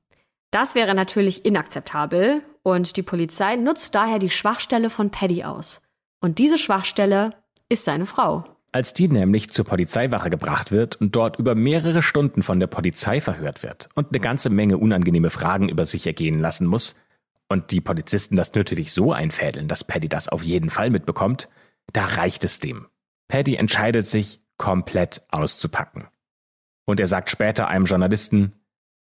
Das 0.50 0.74
wäre 0.74 0.94
natürlich 0.94 1.46
inakzeptabel 1.46 2.42
und 2.62 2.98
die 2.98 3.02
Polizei 3.02 3.56
nutzt 3.56 3.94
daher 3.94 4.18
die 4.18 4.30
Schwachstelle 4.30 4.90
von 4.90 5.10
Paddy 5.10 5.44
aus. 5.44 5.80
Und 6.20 6.38
diese 6.38 6.58
Schwachstelle 6.58 7.30
ist 7.70 7.84
seine 7.84 8.04
Frau. 8.06 8.44
Als 8.70 8.92
die 8.92 9.08
nämlich 9.08 9.50
zur 9.50 9.64
Polizeiwache 9.64 10.30
gebracht 10.30 10.72
wird 10.72 10.96
und 11.00 11.16
dort 11.16 11.38
über 11.38 11.54
mehrere 11.54 12.02
Stunden 12.02 12.42
von 12.42 12.60
der 12.60 12.66
Polizei 12.66 13.20
verhört 13.20 13.62
wird 13.62 13.88
und 13.94 14.08
eine 14.08 14.20
ganze 14.20 14.50
Menge 14.50 14.76
unangenehme 14.76 15.30
Fragen 15.30 15.70
über 15.70 15.86
sich 15.86 16.06
ergehen 16.06 16.40
lassen 16.40 16.66
muss, 16.66 16.96
und 17.54 17.70
die 17.70 17.80
Polizisten 17.80 18.34
das 18.34 18.52
natürlich 18.54 18.92
so 18.92 19.12
einfädeln, 19.12 19.68
dass 19.68 19.84
Paddy 19.84 20.08
das 20.08 20.28
auf 20.28 20.42
jeden 20.42 20.70
Fall 20.70 20.90
mitbekommt, 20.90 21.48
da 21.92 22.04
reicht 22.04 22.42
es 22.42 22.58
dem. 22.58 22.88
Paddy 23.28 23.54
entscheidet 23.54 24.08
sich, 24.08 24.40
komplett 24.58 25.22
auszupacken. 25.28 26.08
Und 26.84 26.98
er 26.98 27.06
sagt 27.06 27.30
später 27.30 27.68
einem 27.68 27.84
Journalisten, 27.84 28.54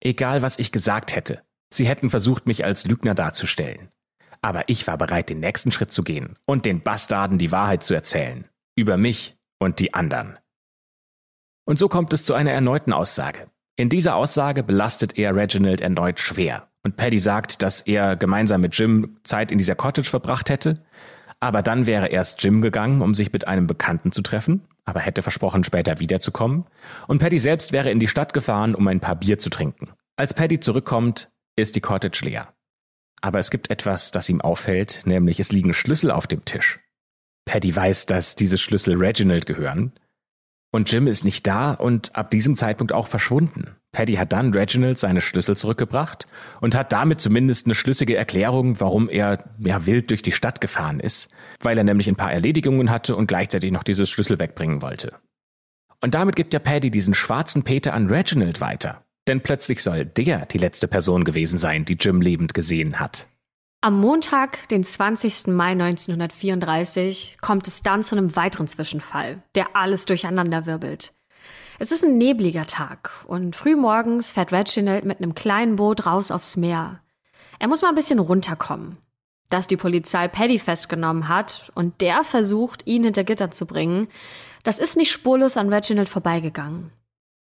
egal 0.01 0.43
was 0.43 0.59
ich 0.59 0.73
gesagt 0.73 1.15
hätte, 1.15 1.43
sie 1.73 1.87
hätten 1.87 2.11
versucht, 2.11 2.49
mich 2.49 2.65
als 2.65 2.85
Lügner 2.87 3.15
darzustellen. 3.15 3.93
Aber 4.43 4.69
ich 4.69 4.85
war 4.89 4.99
bereit, 4.99 5.31
den 5.31 5.39
nächsten 5.39 5.71
Schritt 5.71 5.93
zu 5.93 6.03
gehen 6.03 6.37
und 6.45 6.67
den 6.67 6.83
Bastarden 6.83 7.39
die 7.39 7.53
Wahrheit 7.53 7.85
zu 7.85 7.95
erzählen. 7.95 8.49
Über 8.75 8.97
mich 8.97 9.39
und 9.61 9.79
die 9.79 9.95
anderen. 9.95 10.39
Und 11.65 11.79
so 11.79 11.89
kommt 11.89 12.13
es 12.13 12.25
zu 12.25 12.35
einer 12.35 12.51
erneuten 12.51 12.93
Aussage. 12.93 13.49
In 13.77 13.89
dieser 13.89 14.15
Aussage 14.15 14.63
belastet 14.63 15.19
er 15.19 15.35
Reginald 15.35 15.81
erneut 15.81 16.21
schwer. 16.21 16.69
Und 16.85 16.97
Paddy 16.97 17.19
sagt, 17.19 17.63
dass 17.63 17.81
er 17.81 18.15
gemeinsam 18.15 18.61
mit 18.61 18.79
Jim 18.79 19.17
Zeit 19.25 19.51
in 19.51 19.59
dieser 19.59 19.75
Cottage 19.75 20.09
verbracht 20.09 20.51
hätte. 20.51 20.75
Aber 21.41 21.63
dann 21.63 21.87
wäre 21.87 22.09
erst 22.09 22.43
Jim 22.43 22.63
gegangen, 22.63 23.03
um 23.03 23.15
sich 23.15 23.33
mit 23.33 23.49
einem 23.49 23.67
Bekannten 23.67 24.13
zu 24.13 24.23
treffen, 24.23 24.63
aber 24.85 25.01
hätte 25.01 25.23
versprochen, 25.23 25.65
später 25.65 25.99
wiederzukommen. 25.99 26.67
Und 27.09 27.19
Paddy 27.19 27.39
selbst 27.39 27.73
wäre 27.73 27.91
in 27.91 27.99
die 27.99 28.09
Stadt 28.09 28.33
gefahren, 28.33 28.75
um 28.75 28.87
ein 28.87 29.01
paar 29.01 29.17
Bier 29.17 29.39
zu 29.39 29.51
trinken. 29.51 29.91
Als 30.17 30.35
Paddy 30.35 30.61
zurückkommt, 30.61 31.33
ist 31.57 31.75
die 31.75 31.81
Cottage 31.81 32.25
leer. 32.25 32.55
Aber 33.21 33.39
es 33.39 33.51
gibt 33.51 33.71
etwas, 33.71 34.11
das 34.11 34.29
ihm 34.29 34.41
auffällt, 34.41 35.03
nämlich 35.07 35.41
es 35.41 35.51
liegen 35.51 35.73
Schlüssel 35.73 36.11
auf 36.11 36.27
dem 36.27 36.45
Tisch. 36.45 36.81
Paddy 37.47 37.75
weiß, 37.75 38.07
dass 38.07 38.37
diese 38.37 38.59
Schlüssel 38.59 38.97
Reginald 38.97 39.47
gehören. 39.47 39.93
Und 40.75 40.91
Jim 40.91 41.07
ist 41.07 41.25
nicht 41.25 41.47
da 41.47 41.71
und 41.71 42.17
ab 42.17 42.33
diesem 42.33 42.57
Zeitpunkt 42.57 42.93
auch 42.93 43.07
verschwunden. 43.07 43.77
Paddy 43.93 44.15
hat 44.15 44.33
dann 44.33 44.53
Reginald 44.53 44.99
seine 44.99 45.21
Schlüssel 45.21 45.57
zurückgebracht 45.57 46.27
und 46.61 46.75
hat 46.75 46.91
damit 46.91 47.21
zumindest 47.21 47.69
eine 47.69 47.77
schlüssige 47.77 48.17
Erklärung, 48.17 48.81
warum 48.81 49.09
er 49.09 49.45
ja 49.61 49.87
wild 49.87 50.11
durch 50.11 50.23
die 50.23 50.33
Stadt 50.33 50.61
gefahren 50.61 50.99
ist, 50.99 51.33
weil 51.61 51.79
er 51.79 51.85
nämlich 51.85 52.09
ein 52.09 52.17
paar 52.17 52.33
Erledigungen 52.33 52.91
hatte 52.91 53.15
und 53.15 53.29
gleichzeitig 53.29 53.71
noch 53.71 53.85
dieses 53.85 54.11
Schlüssel 54.11 54.41
wegbringen 54.41 54.83
wollte. 54.83 55.13
Und 56.01 56.17
damit 56.17 56.35
gibt 56.35 56.53
ja 56.53 56.59
Paddy 56.59 56.91
diesen 56.91 57.15
schwarzen 57.15 57.63
Peter 57.63 57.95
an 57.95 58.09
Reginald 58.09 58.61
weiter. 58.61 59.05
Denn 59.29 59.43
plötzlich 59.43 59.81
soll 59.81 60.05
der 60.05 60.45
die 60.47 60.59
letzte 60.59 60.89
Person 60.89 61.23
gewesen 61.23 61.57
sein, 61.57 61.85
die 61.85 61.99
Jim 62.01 62.21
lebend 62.21 62.53
gesehen 62.53 62.99
hat. 62.99 63.29
Am 63.85 64.01
Montag, 64.01 64.67
den 64.71 64.83
20. 64.83 65.49
Mai 65.49 65.73
1934, 65.73 67.37
kommt 67.43 67.69
es 67.69 67.83
dann 67.83 68.03
zu 68.03 68.17
einem 68.17 68.35
weiteren 68.35 68.67
Zwischenfall, 68.67 69.43
der 69.55 69.77
alles 69.77 70.07
durcheinander 70.07 70.65
wirbelt. 70.65 71.13
Es 71.79 71.93
ist 71.93 72.03
ein 72.03 72.17
nebliger 72.17 72.67
Tag 72.67 73.11
und 73.27 73.55
frühmorgens 73.55 74.31
fährt 74.31 74.53
Reginald 74.53 75.05
mit 75.05 75.19
einem 75.19 75.35
kleinen 75.35 75.77
Boot 75.77 76.07
raus 76.07 76.31
aufs 76.31 76.57
Meer. 76.57 77.03
Er 77.59 77.69
muss 77.69 77.83
mal 77.83 77.91
ein 77.91 77.95
bisschen 77.95 78.21
runterkommen. 78.21 78.97
Dass 79.51 79.67
die 79.67 79.77
Polizei 79.77 80.29
Paddy 80.29 80.59
festgenommen 80.59 81.29
hat 81.29 81.71
und 81.75 82.01
der 82.01 82.25
versucht, 82.25 82.87
ihn 82.87 83.05
hinter 83.05 83.23
Gitter 83.23 83.51
zu 83.51 83.67
bringen, 83.67 84.09
das 84.63 84.79
ist 84.79 84.97
nicht 84.97 85.13
spurlos 85.13 85.59
an 85.59 85.71
Reginald 85.71 86.09
vorbeigegangen. 86.09 86.91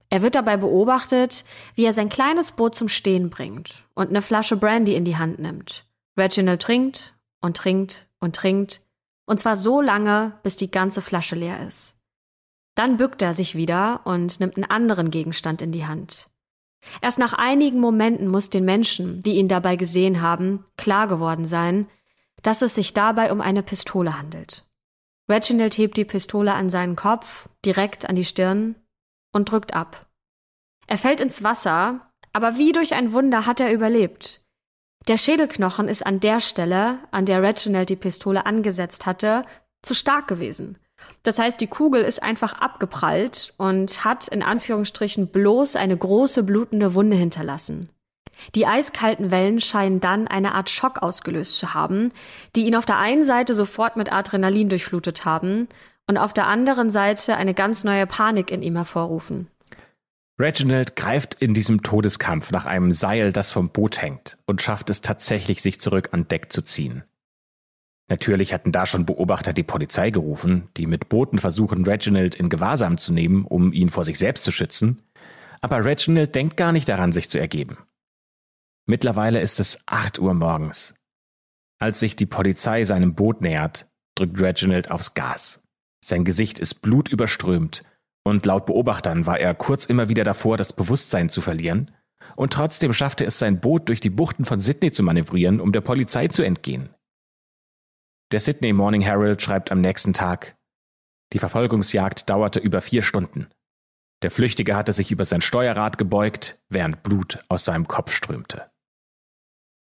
Er 0.09 0.21
wird 0.21 0.35
dabei 0.35 0.57
beobachtet, 0.57 1.45
wie 1.75 1.85
er 1.85 1.93
sein 1.93 2.09
kleines 2.09 2.51
Boot 2.51 2.75
zum 2.75 2.89
Stehen 2.89 3.29
bringt 3.29 3.85
und 3.93 4.09
eine 4.09 4.21
Flasche 4.21 4.57
Brandy 4.57 4.93
in 4.95 5.05
die 5.05 5.15
Hand 5.15 5.39
nimmt. 5.39 5.85
Reginald 6.17 6.61
trinkt 6.61 7.15
und 7.41 7.57
trinkt 7.57 8.07
und 8.19 8.35
trinkt, 8.35 8.81
und 9.25 9.39
zwar 9.39 9.55
so 9.55 9.81
lange, 9.81 10.39
bis 10.43 10.57
die 10.57 10.71
ganze 10.71 11.01
Flasche 11.01 11.35
leer 11.35 11.67
ist. 11.67 11.99
Dann 12.75 12.97
bückt 12.97 13.21
er 13.21 13.33
sich 13.33 13.55
wieder 13.55 14.01
und 14.05 14.39
nimmt 14.39 14.57
einen 14.57 14.69
anderen 14.69 15.11
Gegenstand 15.11 15.61
in 15.61 15.71
die 15.71 15.85
Hand. 15.85 16.29
Erst 17.01 17.19
nach 17.19 17.33
einigen 17.33 17.79
Momenten 17.79 18.27
muss 18.27 18.49
den 18.49 18.65
Menschen, 18.65 19.23
die 19.23 19.35
ihn 19.35 19.47
dabei 19.47 19.75
gesehen 19.75 20.21
haben, 20.21 20.65
klar 20.77 21.07
geworden 21.07 21.45
sein, 21.45 21.87
dass 22.41 22.61
es 22.61 22.75
sich 22.75 22.93
dabei 22.93 23.31
um 23.31 23.41
eine 23.41 23.63
Pistole 23.63 24.17
handelt. 24.17 24.65
Reginald 25.29 25.77
hebt 25.77 25.95
die 25.95 26.05
Pistole 26.05 26.53
an 26.53 26.69
seinen 26.69 26.97
Kopf, 26.97 27.47
direkt 27.63 28.09
an 28.09 28.15
die 28.15 28.25
Stirn, 28.25 28.75
und 29.31 29.49
drückt 29.49 29.73
ab. 29.73 30.07
Er 30.87 30.97
fällt 30.97 31.21
ins 31.21 31.43
Wasser, 31.43 32.11
aber 32.33 32.57
wie 32.57 32.73
durch 32.73 32.93
ein 32.93 33.13
Wunder 33.13 33.45
hat 33.45 33.59
er 33.61 33.71
überlebt. 33.71 34.42
Der 35.07 35.17
Schädelknochen 35.17 35.89
ist 35.89 36.05
an 36.05 36.21
der 36.21 36.39
Stelle, 36.39 36.99
an 37.11 37.25
der 37.25 37.43
Reginald 37.43 37.89
die 37.89 37.97
Pistole 37.97 38.45
angesetzt 38.45 39.05
hatte, 39.05 39.43
zu 39.81 39.93
stark 39.93 40.27
gewesen. 40.27 40.77
Das 41.23 41.39
heißt, 41.39 41.59
die 41.59 41.67
Kugel 41.67 42.01
ist 42.01 42.23
einfach 42.23 42.53
abgeprallt 42.53 43.53
und 43.57 44.05
hat 44.05 44.29
in 44.29 44.41
Anführungsstrichen 44.41 45.27
bloß 45.27 45.75
eine 45.75 45.97
große 45.97 46.43
blutende 46.43 46.93
Wunde 46.93 47.17
hinterlassen. 47.17 47.89
Die 48.55 48.65
eiskalten 48.65 49.29
Wellen 49.29 49.59
scheinen 49.59 49.99
dann 49.99 50.27
eine 50.27 50.55
Art 50.55 50.69
Schock 50.69 51.01
ausgelöst 51.01 51.57
zu 51.59 51.73
haben, 51.73 52.11
die 52.55 52.65
ihn 52.65 52.75
auf 52.75 52.85
der 52.85 52.97
einen 52.97 53.23
Seite 53.23 53.53
sofort 53.53 53.97
mit 53.97 54.11
Adrenalin 54.11 54.69
durchflutet 54.69 55.25
haben 55.25 55.67
und 56.07 56.17
auf 56.17 56.33
der 56.33 56.47
anderen 56.47 56.89
Seite 56.89 57.35
eine 57.35 57.53
ganz 57.53 57.83
neue 57.83 58.07
Panik 58.07 58.51
in 58.51 58.61
ihm 58.61 58.75
hervorrufen. 58.75 59.47
Reginald 60.39 60.95
greift 60.95 61.35
in 61.35 61.53
diesem 61.53 61.83
Todeskampf 61.83 62.51
nach 62.51 62.65
einem 62.65 62.91
Seil, 62.91 63.31
das 63.31 63.51
vom 63.51 63.69
Boot 63.69 64.01
hängt, 64.01 64.37
und 64.45 64.61
schafft 64.61 64.89
es 64.89 65.01
tatsächlich, 65.01 65.61
sich 65.61 65.79
zurück 65.79 66.09
an 66.11 66.27
Deck 66.27 66.51
zu 66.51 66.63
ziehen. 66.63 67.03
Natürlich 68.09 68.53
hatten 68.53 68.71
da 68.71 68.85
schon 68.85 69.05
Beobachter 69.05 69.53
die 69.53 69.63
Polizei 69.63 70.09
gerufen, 70.09 70.69
die 70.75 70.87
mit 70.87 71.07
Booten 71.07 71.39
versuchen, 71.39 71.85
Reginald 71.85 72.35
in 72.35 72.49
Gewahrsam 72.49 72.97
zu 72.97 73.13
nehmen, 73.13 73.45
um 73.45 73.71
ihn 73.71 73.89
vor 73.89 74.03
sich 74.03 74.17
selbst 74.17 74.43
zu 74.43 74.51
schützen. 74.51 75.03
Aber 75.61 75.85
Reginald 75.85 76.35
denkt 76.35 76.57
gar 76.57 76.71
nicht 76.71 76.89
daran, 76.89 77.13
sich 77.13 77.29
zu 77.29 77.39
ergeben. 77.39 77.77
Mittlerweile 78.85 79.39
ist 79.39 79.59
es 79.59 79.79
acht 79.85 80.19
Uhr 80.19 80.33
morgens. 80.33 80.93
Als 81.79 81.99
sich 81.99 82.15
die 82.15 82.25
Polizei 82.25 82.83
seinem 82.83 83.15
Boot 83.15 83.41
nähert, 83.41 83.87
drückt 84.15 84.41
Reginald 84.41 84.91
aufs 84.91 85.13
Gas. 85.13 85.61
Sein 86.03 86.25
Gesicht 86.25 86.59
ist 86.59 86.81
blutüberströmt 86.81 87.83
und 88.23 88.45
laut 88.45 88.65
Beobachtern 88.65 89.25
war 89.25 89.39
er 89.39 89.53
kurz 89.53 89.85
immer 89.85 90.09
wieder 90.09 90.23
davor, 90.23 90.57
das 90.57 90.73
Bewusstsein 90.73 91.29
zu 91.29 91.41
verlieren. 91.41 91.91
Und 92.35 92.53
trotzdem 92.53 92.93
schaffte 92.93 93.25
es 93.25 93.37
sein 93.37 93.59
Boot 93.59 93.89
durch 93.89 93.99
die 93.99 94.09
Buchten 94.09 94.45
von 94.45 94.59
Sydney 94.59 94.91
zu 94.91 95.03
manövrieren, 95.03 95.59
um 95.59 95.71
der 95.71 95.81
Polizei 95.81 96.27
zu 96.29 96.41
entgehen. 96.43 96.89
Der 98.31 98.39
Sydney 98.39 98.73
Morning 98.73 99.01
Herald 99.01 99.41
schreibt 99.41 99.71
am 99.71 99.81
nächsten 99.81 100.13
Tag, 100.13 100.55
die 101.33 101.39
Verfolgungsjagd 101.39 102.29
dauerte 102.29 102.59
über 102.59 102.81
vier 102.81 103.01
Stunden. 103.01 103.47
Der 104.21 104.31
Flüchtige 104.31 104.75
hatte 104.75 104.93
sich 104.93 105.11
über 105.11 105.25
sein 105.25 105.41
Steuerrad 105.41 105.97
gebeugt, 105.97 106.61
während 106.69 107.03
Blut 107.03 107.43
aus 107.49 107.65
seinem 107.65 107.87
Kopf 107.87 108.13
strömte. 108.13 108.71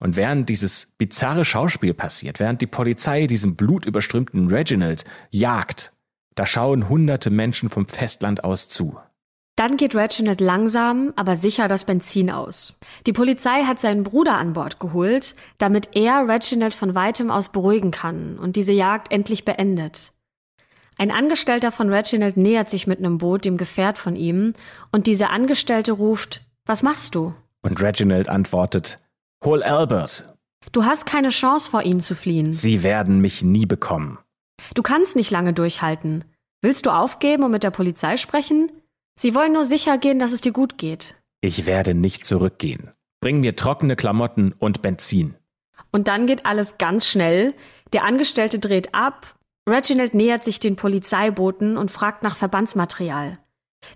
Und 0.01 0.17
während 0.17 0.49
dieses 0.49 0.93
bizarre 0.99 1.45
Schauspiel 1.45 1.95
passiert, 1.95 2.41
während 2.41 2.61
die 2.61 2.67
Polizei 2.67 3.29
diesen 3.29 3.55
blutüberströmten 3.55 4.49
Reginald 4.49 5.05
jagt, 5.31 5.95
da 6.35 6.47
schauen 6.47 6.89
hunderte 6.89 7.31
Menschen 7.31 7.71
vom 7.71 7.87
Festland 7.87 8.45
aus 8.45 8.69
zu. 8.69 8.97
Dann 9.57 9.77
geht 9.77 9.95
Reginald 9.95 10.41
langsam, 10.41 11.13
aber 11.15 11.37
sicher 11.37 11.69
das 11.69 11.85
Benzin 11.85 12.31
aus. 12.31 12.79
Die 13.07 13.13
Polizei 13.13 13.65
hat 13.65 13.79
seinen 13.79 14.03
Bruder 14.03 14.39
an 14.39 14.55
Bord 14.55 14.81
geholt, 14.81 15.35
damit 15.59 15.91
er 15.95 16.27
Reginald 16.27 16.75
von 16.75 16.95
weitem 16.95 17.31
aus 17.31 17.51
beruhigen 17.51 17.91
kann 17.91 18.39
und 18.39 18.57
diese 18.57 18.73
Jagd 18.73 19.13
endlich 19.13 19.45
beendet. 19.45 20.13
Ein 20.97 21.11
Angestellter 21.11 21.71
von 21.71 21.93
Reginald 21.93 22.37
nähert 22.37 22.71
sich 22.71 22.87
mit 22.87 22.99
einem 22.99 23.19
Boot 23.19 23.45
dem 23.45 23.57
Gefährt 23.57 23.99
von 23.99 24.17
ihm 24.17 24.55
und 24.91 25.07
dieser 25.07 25.31
Angestellte 25.31 25.93
ruft, 25.93 26.43
was 26.65 26.83
machst 26.83 27.15
du? 27.15 27.35
Und 27.63 27.81
Reginald 27.83 28.29
antwortet, 28.29 28.99
hol 29.45 29.63
Albert. 29.63 30.35
Du 30.71 30.85
hast 30.85 31.07
keine 31.07 31.31
Chance 31.31 31.71
vor 31.71 31.83
ihnen 31.83 32.01
zu 32.01 32.15
fliehen. 32.15 32.55
Sie 32.55 32.83
werden 32.83 33.21
mich 33.21 33.43
nie 33.43 33.67
bekommen. 33.67 34.19
Du 34.75 34.83
kannst 34.83 35.17
nicht 35.17 35.31
lange 35.31 35.53
durchhalten. 35.53 36.25
Willst 36.63 36.87
du 36.87 36.91
aufgeben 36.91 37.43
und 37.43 37.51
mit 37.51 37.63
der 37.63 37.71
Polizei 37.71 38.17
sprechen? 38.17 38.71
Sie 39.19 39.35
wollen 39.35 39.53
nur 39.53 39.65
sicher 39.65 39.99
gehen, 39.99 40.19
dass 40.19 40.33
es 40.33 40.41
dir 40.41 40.53
gut 40.53 40.79
geht. 40.79 41.17
Ich 41.41 41.67
werde 41.67 41.95
nicht 41.95 42.25
zurückgehen. 42.25 42.93
Bring 43.21 43.41
mir 43.41 43.57
trockene 43.57 43.97
Klamotten 43.97 44.53
und 44.53 44.83
Benzin. 44.83 45.35
Und 45.91 46.09
dann 46.09 46.27
geht 46.27 46.47
alles 46.47 46.79
ganz 46.79 47.07
schnell. 47.07 47.55
Der 47.93 48.05
Angestellte 48.05 48.59
dreht 48.59 48.95
ab. 48.95 49.37
Reginald 49.69 50.15
nähert 50.15 50.45
sich 50.45 50.61
den 50.61 50.77
Polizeibooten 50.77 51.77
und 51.77 51.91
fragt 51.91 52.23
nach 52.23 52.37
Verbandsmaterial. 52.37 53.39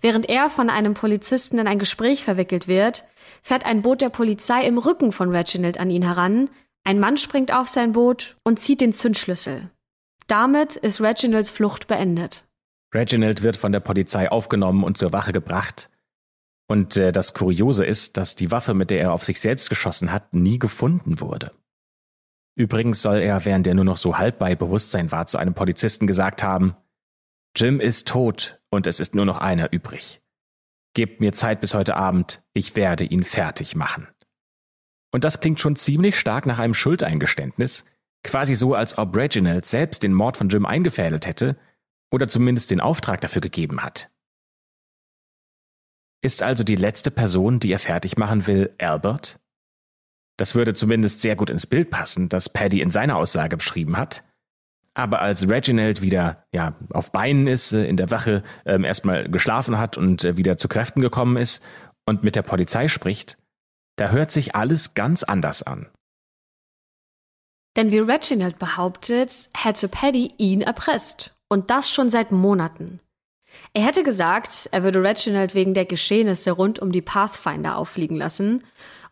Während 0.00 0.28
er 0.28 0.50
von 0.50 0.70
einem 0.70 0.94
Polizisten 0.94 1.58
in 1.58 1.66
ein 1.66 1.78
Gespräch 1.78 2.24
verwickelt 2.24 2.68
wird, 2.68 3.04
fährt 3.42 3.64
ein 3.64 3.82
Boot 3.82 4.00
der 4.00 4.10
Polizei 4.10 4.66
im 4.66 4.78
Rücken 4.78 5.12
von 5.12 5.30
Reginald 5.30 5.78
an 5.78 5.90
ihn 5.90 6.02
heran, 6.02 6.50
ein 6.84 7.00
Mann 7.00 7.16
springt 7.16 7.52
auf 7.52 7.68
sein 7.68 7.92
Boot 7.92 8.36
und 8.44 8.60
zieht 8.60 8.80
den 8.80 8.92
Zündschlüssel. 8.92 9.70
Damit 10.26 10.76
ist 10.76 11.00
Reginalds 11.00 11.50
Flucht 11.50 11.86
beendet. 11.86 12.46
Reginald 12.92 13.42
wird 13.42 13.56
von 13.56 13.72
der 13.72 13.80
Polizei 13.80 14.30
aufgenommen 14.30 14.82
und 14.82 14.96
zur 14.98 15.12
Wache 15.12 15.32
gebracht. 15.32 15.90
Und 16.68 16.96
äh, 16.96 17.12
das 17.12 17.34
Kuriose 17.34 17.84
ist, 17.84 18.16
dass 18.16 18.34
die 18.34 18.50
Waffe, 18.50 18.74
mit 18.74 18.90
der 18.90 19.00
er 19.00 19.12
auf 19.12 19.24
sich 19.24 19.40
selbst 19.40 19.68
geschossen 19.68 20.10
hat, 20.10 20.34
nie 20.34 20.58
gefunden 20.58 21.20
wurde. 21.20 21.52
Übrigens 22.56 23.02
soll 23.02 23.18
er, 23.18 23.44
während 23.44 23.66
er 23.66 23.74
nur 23.74 23.84
noch 23.84 23.98
so 23.98 24.18
halb 24.18 24.38
bei 24.38 24.54
Bewusstsein 24.54 25.12
war, 25.12 25.26
zu 25.26 25.38
einem 25.38 25.54
Polizisten 25.54 26.06
gesagt 26.06 26.42
haben, 26.42 26.74
Jim 27.54 27.80
ist 27.80 28.08
tot 28.08 28.60
und 28.70 28.86
es 28.86 28.98
ist 28.98 29.14
nur 29.14 29.26
noch 29.26 29.38
einer 29.38 29.72
übrig. 29.72 30.22
Gebt 30.94 31.20
mir 31.20 31.32
Zeit 31.32 31.60
bis 31.60 31.74
heute 31.74 31.96
Abend, 31.96 32.42
ich 32.54 32.74
werde 32.74 33.04
ihn 33.04 33.24
fertig 33.24 33.76
machen. 33.76 34.08
Und 35.12 35.24
das 35.24 35.40
klingt 35.40 35.60
schon 35.60 35.76
ziemlich 35.76 36.18
stark 36.18 36.46
nach 36.46 36.58
einem 36.58 36.74
Schuldeingeständnis, 36.74 37.84
quasi 38.22 38.54
so, 38.54 38.74
als 38.74 38.98
ob 38.98 39.16
Reginald 39.16 39.66
selbst 39.66 40.02
den 40.02 40.12
Mord 40.12 40.36
von 40.36 40.48
Jim 40.48 40.66
eingefädelt 40.66 41.26
hätte 41.26 41.56
oder 42.10 42.28
zumindest 42.28 42.70
den 42.70 42.80
Auftrag 42.80 43.20
dafür 43.20 43.40
gegeben 43.40 43.82
hat. 43.82 44.10
Ist 46.22 46.42
also 46.42 46.64
die 46.64 46.76
letzte 46.76 47.10
Person, 47.10 47.60
die 47.60 47.70
er 47.70 47.78
fertig 47.78 48.16
machen 48.16 48.46
will, 48.46 48.74
Albert? 48.78 49.38
Das 50.36 50.54
würde 50.54 50.74
zumindest 50.74 51.20
sehr 51.20 51.36
gut 51.36 51.50
ins 51.50 51.66
Bild 51.66 51.90
passen, 51.90 52.28
das 52.28 52.48
Paddy 52.48 52.80
in 52.80 52.90
seiner 52.90 53.16
Aussage 53.16 53.56
beschrieben 53.56 53.96
hat. 53.96 54.22
Aber 54.94 55.20
als 55.20 55.48
Reginald 55.48 56.00
wieder 56.00 56.46
ja, 56.52 56.74
auf 56.90 57.12
Beinen 57.12 57.46
ist, 57.46 57.72
äh, 57.72 57.84
in 57.86 57.96
der 57.96 58.10
Wache 58.10 58.42
ähm, 58.64 58.84
erstmal 58.84 59.28
geschlafen 59.28 59.78
hat 59.78 59.98
und 59.98 60.24
äh, 60.24 60.36
wieder 60.36 60.56
zu 60.56 60.68
Kräften 60.68 61.02
gekommen 61.02 61.36
ist 61.36 61.62
und 62.06 62.24
mit 62.24 62.34
der 62.34 62.42
Polizei 62.42 62.88
spricht, 62.88 63.36
da 63.96 64.10
hört 64.10 64.30
sich 64.30 64.54
alles 64.54 64.94
ganz 64.94 65.22
anders 65.22 65.62
an. 65.62 65.88
Denn 67.76 67.92
wie 67.92 67.98
Reginald 67.98 68.58
behauptet, 68.58 69.50
hätte 69.54 69.88
Paddy 69.88 70.32
ihn 70.38 70.62
erpresst. 70.62 71.34
Und 71.48 71.70
das 71.70 71.90
schon 71.90 72.10
seit 72.10 72.32
Monaten. 72.32 73.00
Er 73.72 73.84
hätte 73.84 74.02
gesagt, 74.02 74.68
er 74.72 74.82
würde 74.82 75.02
Reginald 75.02 75.54
wegen 75.54 75.74
der 75.74 75.84
Geschehnisse 75.84 76.50
rund 76.50 76.78
um 76.78 76.90
die 76.90 77.02
Pathfinder 77.02 77.76
auffliegen 77.76 78.16
lassen 78.16 78.64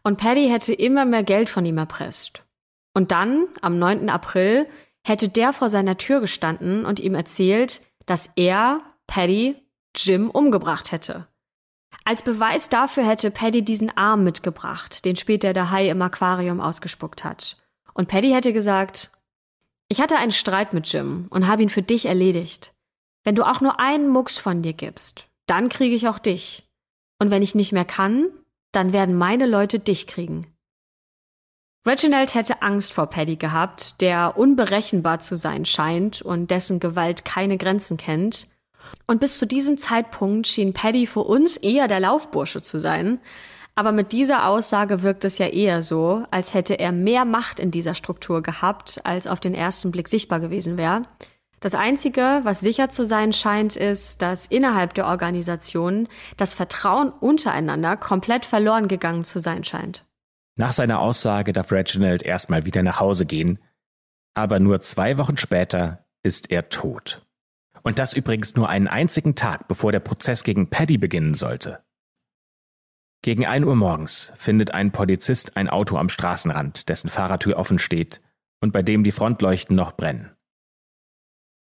und 0.03 0.19
Paddy 0.19 0.49
hätte 0.49 0.73
immer 0.75 1.05
mehr 1.05 1.23
Geld 1.23 1.49
von 1.49 1.65
ihm 1.65 1.79
erpresst. 1.79 2.45
Und 2.93 3.11
dann, 3.11 3.47
am 3.63 3.79
9. 3.79 4.09
April, 4.09 4.67
hätte 5.07 5.29
der 5.29 5.53
vor 5.53 5.71
seiner 5.71 5.97
Tür 5.97 6.21
gestanden 6.21 6.85
und 6.85 7.01
ihm 7.01 7.15
erzählt, 7.15 7.81
dass 8.07 8.31
er, 8.37 8.83
Paddy, 9.07 9.57
Jim 9.97 10.31
umgebracht 10.31 10.93
hätte. 10.93 11.27
Als 12.05 12.23
Beweis 12.23 12.69
dafür 12.69 13.07
hätte 13.07 13.31
Paddy 13.31 13.63
diesen 13.63 13.97
Arm 13.97 14.25
mitgebracht, 14.25 15.05
den 15.05 15.17
später 15.17 15.53
der 15.53 15.71
Hai 15.71 15.89
im 15.89 16.03
Aquarium 16.03 16.61
ausgespuckt 16.61 17.25
hat. 17.25 17.64
Und 17.95 18.09
Paddy 18.09 18.31
hätte 18.31 18.53
gesagt, 18.53 19.11
ich 19.89 20.01
hatte 20.01 20.17
einen 20.17 20.33
Streit 20.33 20.73
mit 20.73 20.93
Jim 20.93 21.27
und 21.31 21.47
habe 21.47 21.63
ihn 21.63 21.69
für 21.69 21.83
dich 21.83 22.07
erledigt. 22.07 22.75
Wenn 23.23 23.35
du 23.35 23.45
auch 23.45 23.61
nur 23.61 23.81
einen 23.81 24.09
Mucks 24.09 24.37
von 24.37 24.63
dir 24.63 24.73
gibst, 24.75 25.29
dann 25.47 25.69
kriege 25.69 25.95
ich 25.95 26.09
auch 26.09 26.19
dich. 26.19 26.65
Und 27.19 27.31
wenn 27.31 27.43
ich 27.43 27.55
nicht 27.55 27.73
mehr 27.73 27.85
kann, 27.85 28.29
dann 28.73 28.93
werden 28.93 29.15
meine 29.15 29.47
Leute 29.47 29.79
dich 29.79 30.07
kriegen. 30.07 30.47
Reginald 31.87 32.35
hätte 32.35 32.63
Angst 32.63 32.93
vor 32.93 33.07
Paddy 33.07 33.37
gehabt, 33.37 34.01
der 34.01 34.37
unberechenbar 34.37 35.21
zu 35.21 35.37
sein 35.37 35.67
scheint 35.67 36.23
und 36.23 36.51
dessen 36.51 36.81
Gewalt 36.81 37.25
keine 37.25 37.59
Grenzen 37.59 37.99
kennt. 37.99 38.49
Und 39.07 39.21
bis 39.21 39.39
zu 39.39 39.47
diesem 39.47 39.77
Zeitpunkt 39.77 40.47
schien 40.47 40.73
Paddy 40.73 41.07
für 41.07 41.21
uns 41.21 41.59
eher 41.59 41.87
der 41.87 42.01
Laufbursche 42.01 42.63
zu 42.63 42.79
sein. 42.79 43.21
Aber 43.77 43.91
mit 43.91 44.13
dieser 44.13 44.47
Aussage 44.47 45.03
wirkt 45.03 45.25
es 45.25 45.39
ja 45.39 45.47
eher 45.49 45.83
so, 45.83 46.25
als 46.31 46.55
hätte 46.55 46.79
er 46.79 46.93
mehr 46.93 47.25
Macht 47.25 47.59
in 47.59 47.71
dieser 47.71 47.95
Struktur 47.95 48.43
gehabt, 48.43 49.01
als 49.05 49.27
auf 49.27 49.41
den 49.41 49.55
ersten 49.55 49.91
Blick 49.91 50.09
sichtbar 50.09 50.39
gewesen 50.39 50.77
wäre. 50.77 51.03
Das 51.59 51.75
Einzige, 51.75 52.41
was 52.45 52.61
sicher 52.61 52.91
zu 52.91 53.07
sein 53.07 53.33
scheint, 53.33 53.75
ist, 53.75 54.23
dass 54.23 54.47
innerhalb 54.47 54.95
der 54.95 55.07
Organisation 55.07 56.09
das 56.37 56.55
Vertrauen 56.55 57.11
untereinander 57.11 57.97
komplett 57.97 58.45
verloren 58.45 58.87
gegangen 58.87 59.25
zu 59.25 59.41
sein 59.41 59.65
scheint. 59.65 60.05
Nach 60.57 60.73
seiner 60.73 61.01
Aussage 61.01 61.53
darf 61.53 61.73
Reginald 61.73 62.23
erstmal 62.23 62.65
wieder 62.65 62.83
nach 62.83 63.01
Hause 63.01 63.27
gehen, 63.27 63.59
aber 64.35 64.61
nur 64.61 64.81
zwei 64.81 65.19
Wochen 65.19 65.37
später 65.37 66.07
ist 66.23 66.51
er 66.51 66.69
tot. 66.69 67.23
Und 67.83 67.99
das 67.99 68.15
übrigens 68.15 68.55
nur 68.55 68.69
einen 68.69 68.87
einzigen 68.87 69.35
Tag, 69.35 69.67
bevor 69.67 69.91
der 69.91 70.01
Prozess 70.01 70.45
gegen 70.45 70.71
Paddy 70.71 70.99
beginnen 70.99 71.35
sollte. 71.35 71.84
Gegen 73.25 73.47
ein 73.47 73.65
Uhr 73.65 73.75
morgens 73.75 74.35
findet 74.37 74.73
ein 74.73 74.93
Polizist 74.93 75.57
ein 75.57 75.71
Auto 75.71 75.97
am 75.97 76.11
Straßenrand, 76.11 76.91
dessen 76.91 77.09
Fahrertür 77.09 77.57
offen 77.57 77.79
steht 77.79 78.21
und 78.61 78.75
bei 78.75 78.83
dem 78.83 79.03
die 79.03 79.13
Frontleuchten 79.13 79.75
noch 79.75 79.93
brennen. 79.93 80.37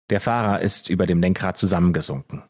Der 0.08 0.20
Fahrer 0.20 0.60
ist 0.60 0.88
über 0.88 1.04
dem 1.04 1.20
Lenkrad 1.20 1.58
zusammengesunken. 1.58 2.44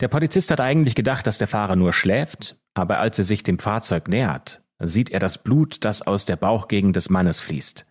Der 0.00 0.08
Polizist 0.08 0.50
hat 0.50 0.60
eigentlich 0.60 0.96
gedacht, 0.96 1.28
dass 1.28 1.38
der 1.38 1.46
Fahrer 1.46 1.76
nur 1.76 1.92
schläft, 1.92 2.60
aber 2.74 2.98
als 2.98 3.20
er 3.20 3.24
sich 3.24 3.44
dem 3.44 3.60
Fahrzeug 3.60 4.08
nähert, 4.08 4.64
sieht 4.80 5.10
er 5.10 5.20
das 5.20 5.38
Blut, 5.38 5.84
das 5.84 6.02
aus 6.02 6.24
der 6.24 6.34
Bauchgegend 6.34 6.96
des 6.96 7.08
Mannes 7.08 7.40
fließt. 7.40 7.86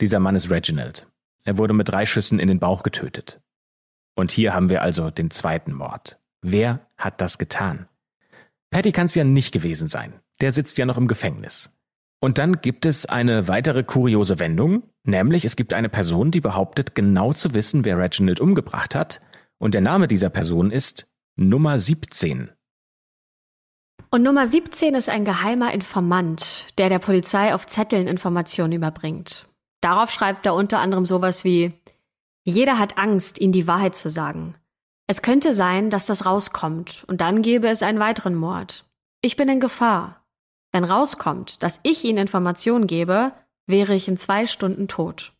Dieser 0.00 0.20
Mann 0.20 0.36
ist 0.36 0.48
Reginald. 0.48 1.08
Er 1.42 1.58
wurde 1.58 1.74
mit 1.74 1.88
drei 1.88 2.06
Schüssen 2.06 2.38
in 2.38 2.46
den 2.46 2.60
Bauch 2.60 2.84
getötet. 2.84 3.40
Und 4.14 4.30
hier 4.30 4.54
haben 4.54 4.68
wir 4.68 4.80
also 4.80 5.10
den 5.10 5.32
zweiten 5.32 5.72
Mord. 5.72 6.20
Wer 6.40 6.86
hat 6.96 7.20
das 7.20 7.38
getan? 7.38 7.88
Patty 8.72 8.90
kann 8.90 9.04
es 9.06 9.14
ja 9.14 9.22
nicht 9.22 9.52
gewesen 9.52 9.86
sein. 9.86 10.14
Der 10.40 10.50
sitzt 10.50 10.78
ja 10.78 10.86
noch 10.86 10.96
im 10.96 11.06
Gefängnis. 11.06 11.70
Und 12.20 12.38
dann 12.38 12.60
gibt 12.60 12.86
es 12.86 13.04
eine 13.04 13.46
weitere 13.46 13.84
kuriose 13.84 14.38
Wendung, 14.38 14.84
nämlich 15.04 15.44
es 15.44 15.56
gibt 15.56 15.74
eine 15.74 15.88
Person, 15.88 16.30
die 16.30 16.40
behauptet, 16.40 16.94
genau 16.94 17.32
zu 17.32 17.52
wissen, 17.52 17.84
wer 17.84 17.98
Reginald 17.98 18.40
umgebracht 18.40 18.94
hat, 18.94 19.20
und 19.58 19.74
der 19.74 19.80
Name 19.82 20.08
dieser 20.08 20.30
Person 20.30 20.70
ist 20.70 21.06
Nummer 21.36 21.78
17. 21.78 22.50
Und 24.10 24.22
Nummer 24.22 24.46
17 24.46 24.94
ist 24.94 25.08
ein 25.08 25.24
geheimer 25.24 25.72
Informant, 25.74 26.66
der 26.78 26.88
der 26.88 26.98
Polizei 26.98 27.54
auf 27.54 27.66
Zetteln 27.66 28.06
Informationen 28.06 28.72
überbringt. 28.72 29.48
Darauf 29.80 30.10
schreibt 30.10 30.46
er 30.46 30.54
unter 30.54 30.78
anderem 30.78 31.04
sowas 31.04 31.44
wie 31.44 31.74
Jeder 32.44 32.78
hat 32.78 32.98
Angst, 32.98 33.40
ihnen 33.40 33.52
die 33.52 33.66
Wahrheit 33.66 33.94
zu 33.94 34.08
sagen. 34.08 34.54
Es 35.12 35.20
könnte 35.20 35.52
sein, 35.52 35.90
dass 35.90 36.06
das 36.06 36.24
rauskommt, 36.24 37.04
und 37.06 37.20
dann 37.20 37.42
gäbe 37.42 37.68
es 37.68 37.82
einen 37.82 38.00
weiteren 38.00 38.34
Mord. 38.34 38.86
Ich 39.20 39.36
bin 39.36 39.46
in 39.50 39.60
Gefahr. 39.60 40.24
Wenn 40.72 40.84
rauskommt, 40.84 41.62
dass 41.62 41.80
ich 41.82 42.02
Ihnen 42.02 42.16
Informationen 42.16 42.86
gebe, 42.86 43.32
wäre 43.66 43.94
ich 43.94 44.08
in 44.08 44.16
zwei 44.16 44.46
Stunden 44.46 44.88
tot. 44.88 45.34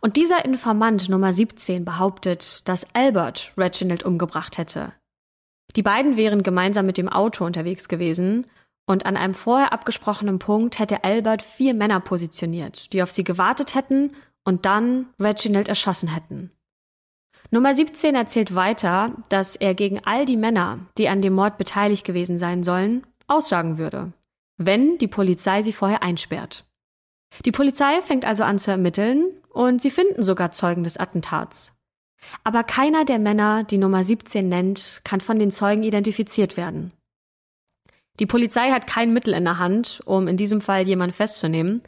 Und 0.00 0.16
dieser 0.16 0.46
Informant 0.46 1.10
Nummer 1.10 1.34
17 1.34 1.84
behauptet, 1.84 2.66
dass 2.66 2.86
Albert 2.94 3.52
Reginald 3.58 4.02
umgebracht 4.02 4.56
hätte. 4.56 4.94
Die 5.76 5.82
beiden 5.82 6.16
wären 6.16 6.42
gemeinsam 6.42 6.86
mit 6.86 6.96
dem 6.96 7.10
Auto 7.10 7.44
unterwegs 7.44 7.86
gewesen 7.86 8.46
und 8.86 9.04
an 9.04 9.18
einem 9.18 9.34
vorher 9.34 9.74
abgesprochenen 9.74 10.38
Punkt 10.38 10.78
hätte 10.78 11.04
Albert 11.04 11.42
vier 11.42 11.74
Männer 11.74 12.00
positioniert, 12.00 12.94
die 12.94 13.02
auf 13.02 13.10
sie 13.10 13.24
gewartet 13.24 13.74
hätten 13.74 14.16
und 14.42 14.64
dann 14.64 15.10
Reginald 15.20 15.68
erschossen 15.68 16.08
hätten. 16.08 16.50
Nummer 17.50 17.74
17 17.74 18.14
erzählt 18.14 18.54
weiter, 18.54 19.12
dass 19.28 19.56
er 19.56 19.74
gegen 19.74 20.00
all 20.04 20.26
die 20.26 20.36
Männer, 20.36 20.80
die 20.98 21.08
an 21.08 21.22
dem 21.22 21.34
Mord 21.34 21.58
beteiligt 21.58 22.04
gewesen 22.04 22.36
sein 22.36 22.62
sollen, 22.62 23.06
aussagen 23.26 23.78
würde, 23.78 24.12
wenn 24.56 24.98
die 24.98 25.08
Polizei 25.08 25.62
sie 25.62 25.72
vorher 25.72 26.02
einsperrt. 26.02 26.64
Die 27.44 27.52
Polizei 27.52 28.00
fängt 28.02 28.24
also 28.24 28.44
an 28.44 28.58
zu 28.58 28.70
ermitteln 28.70 29.26
und 29.50 29.82
sie 29.82 29.90
finden 29.90 30.22
sogar 30.22 30.52
Zeugen 30.52 30.84
des 30.84 30.96
Attentats. 30.96 31.76
Aber 32.42 32.64
keiner 32.64 33.04
der 33.04 33.18
Männer, 33.18 33.64
die 33.64 33.78
Nummer 33.78 34.02
17 34.02 34.48
nennt, 34.48 35.00
kann 35.04 35.20
von 35.20 35.38
den 35.38 35.50
Zeugen 35.50 35.82
identifiziert 35.82 36.56
werden. 36.56 36.92
Die 38.20 38.26
Polizei 38.26 38.70
hat 38.70 38.86
kein 38.86 39.12
Mittel 39.12 39.34
in 39.34 39.44
der 39.44 39.58
Hand, 39.58 40.00
um 40.04 40.28
in 40.28 40.36
diesem 40.36 40.60
Fall 40.60 40.86
jemanden 40.86 41.16
festzunehmen. 41.16 41.82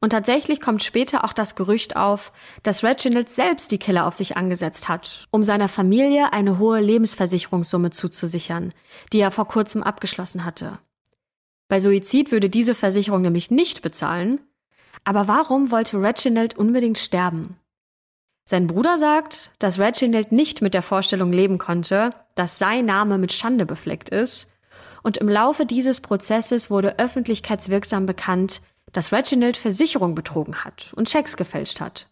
Und 0.00 0.10
tatsächlich 0.10 0.60
kommt 0.60 0.82
später 0.82 1.24
auch 1.24 1.32
das 1.32 1.54
Gerücht 1.54 1.96
auf, 1.96 2.32
dass 2.62 2.84
Reginald 2.84 3.30
selbst 3.30 3.72
die 3.72 3.78
Killer 3.78 4.06
auf 4.06 4.14
sich 4.14 4.36
angesetzt 4.36 4.88
hat, 4.88 5.26
um 5.30 5.42
seiner 5.42 5.68
Familie 5.68 6.32
eine 6.32 6.58
hohe 6.58 6.80
Lebensversicherungssumme 6.80 7.90
zuzusichern, 7.90 8.72
die 9.12 9.20
er 9.20 9.30
vor 9.30 9.48
kurzem 9.48 9.82
abgeschlossen 9.82 10.44
hatte. 10.44 10.78
Bei 11.68 11.80
Suizid 11.80 12.30
würde 12.30 12.50
diese 12.50 12.74
Versicherung 12.74 13.22
nämlich 13.22 13.50
nicht 13.50 13.82
bezahlen. 13.82 14.40
Aber 15.04 15.28
warum 15.28 15.70
wollte 15.70 16.02
Reginald 16.02 16.56
unbedingt 16.56 16.98
sterben? 16.98 17.56
Sein 18.44 18.68
Bruder 18.68 18.98
sagt, 18.98 19.52
dass 19.58 19.78
Reginald 19.78 20.30
nicht 20.30 20.62
mit 20.62 20.74
der 20.74 20.82
Vorstellung 20.82 21.32
leben 21.32 21.58
konnte, 21.58 22.10
dass 22.36 22.58
sein 22.58 22.84
Name 22.84 23.18
mit 23.18 23.32
Schande 23.32 23.66
befleckt 23.66 24.08
ist. 24.08 24.52
Und 25.02 25.18
im 25.18 25.28
Laufe 25.28 25.66
dieses 25.66 26.00
Prozesses 26.00 26.70
wurde 26.70 26.98
öffentlichkeitswirksam 26.98 28.06
bekannt, 28.06 28.60
dass 28.92 29.12
Reginald 29.12 29.56
Versicherung 29.56 30.14
betrogen 30.14 30.64
hat 30.64 30.92
und 30.94 31.08
Schecks 31.08 31.36
gefälscht 31.36 31.80
hat. 31.80 32.08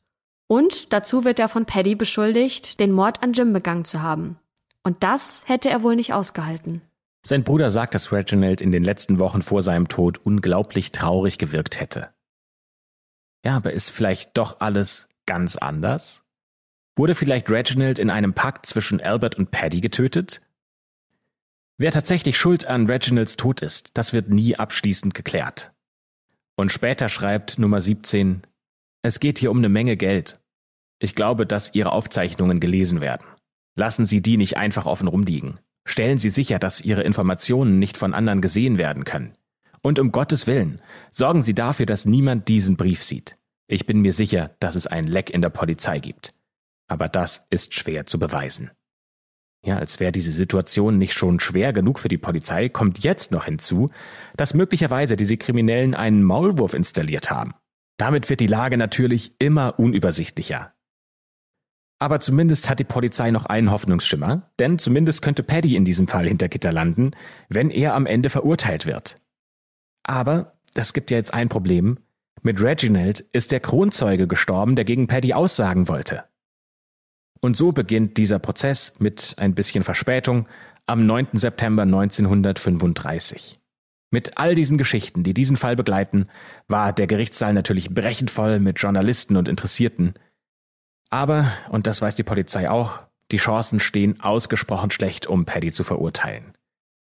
Und 0.47 0.93
dazu 0.93 1.25
wird 1.25 1.39
er 1.39 1.49
von 1.49 1.65
Paddy 1.65 1.95
beschuldigt, 1.95 2.79
den 2.81 2.93
Mord 2.93 3.23
an 3.23 3.33
Jim 3.33 3.53
begangen 3.53 3.85
zu 3.85 4.03
haben. 4.03 4.39
Und 4.83 5.03
das 5.03 5.45
hätte 5.47 5.71
er 5.71 5.83
wohl 5.83 5.97
nicht 5.97 6.13
ausgehalten. 6.13 6.83
Sein 7.27 7.43
Bruder 7.43 7.71
sagt, 7.71 7.95
dass 7.95 8.13
Reginald 8.13 8.61
in 8.61 8.71
den 8.71 8.85
letzten 8.85 9.19
Wochen 9.19 9.41
vor 9.41 9.63
seinem 9.63 9.89
Tod 9.89 10.19
unglaublich 10.19 10.93
traurig 10.93 11.39
gewirkt 11.39 11.81
hätte. 11.81 12.11
Ja, 13.45 13.57
aber 13.57 13.73
ist 13.73 13.91
vielleicht 13.91 14.37
doch 14.37 14.61
alles 14.61 15.09
ganz 15.25 15.57
anders? 15.57 16.23
Wurde 16.97 17.15
vielleicht 17.15 17.51
Reginald 17.51 17.99
in 17.99 18.11
einem 18.11 18.35
Pakt 18.35 18.67
zwischen 18.67 19.01
Albert 19.01 19.37
und 19.37 19.51
Paddy 19.51 19.81
getötet? 19.81 20.43
Wer 21.77 21.93
tatsächlich 21.93 22.39
schuld 22.39 22.67
an 22.67 22.87
Reginalds 22.87 23.37
Tod 23.37 23.63
ist, 23.63 23.91
das 23.95 24.13
wird 24.13 24.29
nie 24.31 24.57
abschließend 24.57 25.13
geklärt. 25.15 25.74
Und 26.57 26.73
später 26.73 27.09
schreibt 27.09 27.59
Nummer 27.59 27.81
17, 27.81 28.43
es 29.03 29.21
geht 29.21 29.39
hier 29.39 29.51
um 29.51 29.59
eine 29.59 29.69
Menge 29.69 29.97
Geld. 29.97 30.41
Ich 30.99 31.15
glaube, 31.15 31.47
dass 31.47 31.75
Ihre 31.75 31.93
Aufzeichnungen 31.93 32.61
gelesen 32.61 33.01
werden. 33.01 33.27
Lassen 33.77 34.07
Sie 34.07 34.23
die 34.23 34.37
nicht 34.37 34.57
einfach 34.57 34.87
offen 34.87 35.09
rumliegen. 35.09 35.59
Stellen 35.87 36.19
Sie 36.19 36.31
sicher, 36.31 36.59
dass 36.59 36.81
Ihre 36.81 37.03
Informationen 37.03 37.79
nicht 37.79 37.97
von 37.99 38.15
anderen 38.15 38.41
gesehen 38.41 38.79
werden 38.79 39.05
können. 39.05 39.37
Und 39.83 39.99
um 39.99 40.13
Gottes 40.13 40.47
Willen, 40.47 40.81
sorgen 41.11 41.43
Sie 41.43 41.55
dafür, 41.55 41.85
dass 41.85 42.07
niemand 42.07 42.49
diesen 42.49 42.77
Brief 42.77 43.03
sieht. 43.03 43.37
Ich 43.67 43.87
bin 43.87 44.01
mir 44.01 44.13
sicher, 44.13 44.57
dass 44.61 44.77
es 44.77 44.87
ein 44.87 45.07
Leck 45.07 45.31
in 45.31 45.43
der 45.43 45.51
Polizei 45.51 45.99
gibt. 45.99 46.35
Aber 46.87 47.09
das 47.09 47.47
ist 47.51 47.75
schwer 47.75 48.07
zu 48.07 48.19
beweisen. 48.19 48.71
Ja, 49.65 49.79
als 49.79 49.99
wäre 49.99 50.13
diese 50.13 50.31
Situation 50.31 50.99
nicht 50.99 51.15
schon 51.15 51.41
schwer 51.41 51.73
genug 51.73 51.99
für 51.99 52.09
die 52.09 52.19
Polizei, 52.19 52.69
kommt 52.69 53.03
jetzt 53.03 53.33
noch 53.33 53.47
hinzu, 53.47 53.91
dass 54.37 54.53
möglicherweise 54.53 55.17
diese 55.17 55.39
Kriminellen 55.39 55.95
einen 55.95 56.23
Maulwurf 56.23 56.75
installiert 56.75 57.31
haben. 57.31 57.55
Damit 57.97 58.29
wird 58.29 58.41
die 58.41 58.47
Lage 58.47 58.77
natürlich 58.77 59.35
immer 59.39 59.79
unübersichtlicher. 59.79 60.75
Aber 61.99 62.21
zumindest 62.21 62.69
hat 62.69 62.81
die 62.81 62.85
Polizei 62.85 63.31
noch 63.31 63.47
einen 63.47 63.71
Hoffnungsschimmer, 63.71 64.51
denn 64.59 64.79
zumindest 64.79 65.23
könnte 65.23 65.43
Paddy 65.43 65.77
in 65.77 65.87
diesem 65.87 66.09
Fall 66.09 66.29
hinter 66.29 66.51
Gitter 66.51 66.73
landen, 66.73 67.13
wenn 67.49 67.71
er 67.71 67.95
am 67.95 68.05
Ende 68.05 68.29
verurteilt 68.29 68.85
wird. 68.85 69.17
Aber 70.03 70.59
das 70.75 70.93
gibt 70.93 71.11
ja 71.11 71.17
jetzt 71.17 71.33
ein 71.33 71.49
Problem. 71.49 71.99
Mit 72.43 72.61
Reginald 72.61 73.21
ist 73.33 73.53
der 73.53 73.61
Kronzeuge 73.61 74.27
gestorben, 74.27 74.77
der 74.77 74.85
gegen 74.85 75.07
Paddy 75.07 75.33
aussagen 75.33 75.89
wollte. 75.89 76.25
Und 77.45 77.59
so 77.59 77.73
beginnt 77.73 78.17
dieser 78.17 78.39
Prozess 78.39 78.95
mit 79.01 79.35
ein 79.37 79.55
bisschen 79.55 79.85
Verspätung 79.85 80.49
am 80.87 81.05
9. 81.05 81.29
September 81.33 81.83
1935. 81.83 83.53
Mit 84.11 84.39
all 84.39 84.55
diesen 84.55 84.79
Geschichten, 84.79 85.25
die 85.25 85.35
diesen 85.35 85.59
Fall 85.59 85.77
begleiten, 85.77 86.29
war 86.69 86.95
der 86.95 87.07
Gerichtssaal 87.07 87.53
natürlich 87.53 87.91
brechend 87.91 88.31
voll 88.31 88.61
mit 88.61 88.81
Journalisten 88.81 89.37
und 89.37 89.49
Interessierten, 89.49 90.15
aber, 91.11 91.53
und 91.69 91.87
das 91.87 92.01
weiß 92.01 92.15
die 92.15 92.23
Polizei 92.23 92.71
auch, 92.71 93.03
die 93.31 93.37
Chancen 93.37 93.79
stehen 93.79 94.21
ausgesprochen 94.21 94.91
schlecht, 94.91 95.27
um 95.27 95.45
Paddy 95.45 95.71
zu 95.71 95.85
verurteilen. 95.85 96.55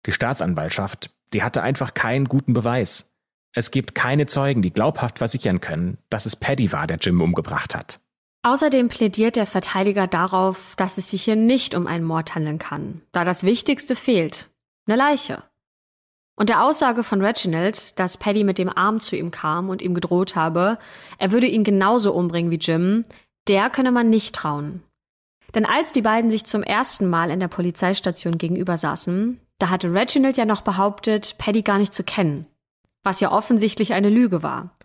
Die 0.07 0.13
Staatsanwaltschaft, 0.13 1.11
die 1.33 1.43
hatte 1.43 1.61
einfach 1.61 1.93
keinen 1.93 2.25
guten 2.25 2.53
Beweis. 2.53 3.13
Es 3.53 3.69
gibt 3.69 3.93
keine 3.93 4.25
Zeugen, 4.25 4.63
die 4.63 4.73
glaubhaft 4.73 5.19
versichern 5.19 5.61
können, 5.61 5.99
dass 6.09 6.25
es 6.25 6.35
Paddy 6.35 6.71
war, 6.71 6.87
der 6.87 6.97
Jim 6.97 7.21
umgebracht 7.21 7.75
hat. 7.75 7.99
Außerdem 8.45 8.89
plädiert 8.89 9.37
der 9.37 9.45
Verteidiger 9.45 10.05
darauf, 10.05 10.75
dass 10.75 10.97
es 10.97 11.09
sich 11.09 11.23
hier 11.23 11.37
nicht 11.37 11.75
um 11.75 11.87
einen 11.87 12.03
Mord 12.03 12.35
handeln 12.35 12.59
kann, 12.59 13.01
da 13.13 13.23
das 13.23 13.43
Wichtigste 13.43 13.95
fehlt, 13.95 14.49
eine 14.85 14.97
Leiche. 14.97 15.43
Und 16.35 16.49
der 16.49 16.63
Aussage 16.63 17.03
von 17.03 17.21
Reginald, 17.21 17.97
dass 17.99 18.17
Paddy 18.17 18.43
mit 18.43 18.57
dem 18.57 18.69
Arm 18.69 18.99
zu 18.99 19.15
ihm 19.15 19.31
kam 19.31 19.69
und 19.69 19.81
ihm 19.81 19.93
gedroht 19.93 20.35
habe, 20.35 20.77
er 21.19 21.31
würde 21.31 21.47
ihn 21.47 21.63
genauso 21.63 22.11
umbringen 22.11 22.51
wie 22.51 22.57
Jim, 22.57 23.05
der 23.47 23.69
könne 23.69 23.91
man 23.91 24.09
nicht 24.09 24.35
trauen. 24.35 24.83
Denn 25.55 25.65
als 25.65 25.93
die 25.93 26.01
beiden 26.01 26.29
sich 26.29 26.43
zum 26.43 26.63
ersten 26.63 27.07
Mal 27.09 27.29
in 27.29 27.39
der 27.39 27.47
Polizeistation 27.47 28.37
gegenüber 28.37 28.75
saßen, 28.75 29.39
da 29.59 29.69
hatte 29.69 29.93
Reginald 29.93 30.35
ja 30.37 30.45
noch 30.45 30.61
behauptet, 30.61 31.37
Paddy 31.37 31.61
gar 31.61 31.77
nicht 31.77 31.93
zu 31.93 32.03
kennen. 32.03 32.45
Was 33.03 33.21
ja 33.21 33.31
offensichtlich 33.31 33.93
eine 33.93 34.09
Lüge 34.09 34.43
war. 34.43 34.75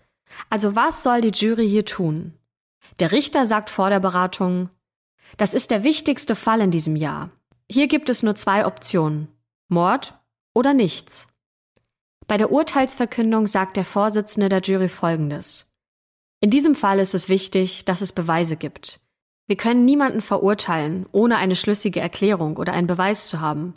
Also 0.51 0.77
was 0.77 1.03
soll 1.03 1.23
die 1.23 1.31
Jury 1.31 1.69
hier 1.69 1.87
tun? 1.87 2.38
Der 2.99 3.13
Richter 3.13 3.47
sagt 3.47 3.71
vor 3.71 3.91
der 3.91 4.01
Beratung, 4.01 4.71
das 5.37 5.55
ist 5.55 5.71
der 5.71 5.85
wichtigste 5.85 6.35
Fall 6.35 6.61
in 6.61 6.71
diesem 6.71 6.97
Jahr. 6.97 7.31
Hier 7.71 7.87
gibt 7.87 8.09
es 8.09 8.23
nur 8.23 8.35
zwei 8.35 8.67
Optionen. 8.67 9.29
Mord 9.69 10.19
oder 10.55 10.75
nichts. 10.75 11.29
Bei 12.27 12.37
der 12.37 12.51
Urteilsverkündung 12.51 13.47
sagt 13.47 13.77
der 13.77 13.85
Vorsitzende 13.85 14.49
der 14.49 14.63
Jury 14.63 14.89
Folgendes. 14.89 15.73
In 16.41 16.51
diesem 16.51 16.75
Fall 16.75 16.99
ist 16.99 17.15
es 17.15 17.29
wichtig, 17.29 17.85
dass 17.85 18.01
es 18.01 18.13
Beweise 18.13 18.57
gibt. 18.57 19.01
Wir 19.47 19.57
können 19.57 19.85
niemanden 19.85 20.21
verurteilen, 20.21 21.07
ohne 21.13 21.37
eine 21.37 21.57
schlüssige 21.57 22.01
Erklärung 22.01 22.57
oder 22.57 22.73
einen 22.73 22.87
Beweis 22.87 23.29
zu 23.29 23.41
haben. 23.41 23.75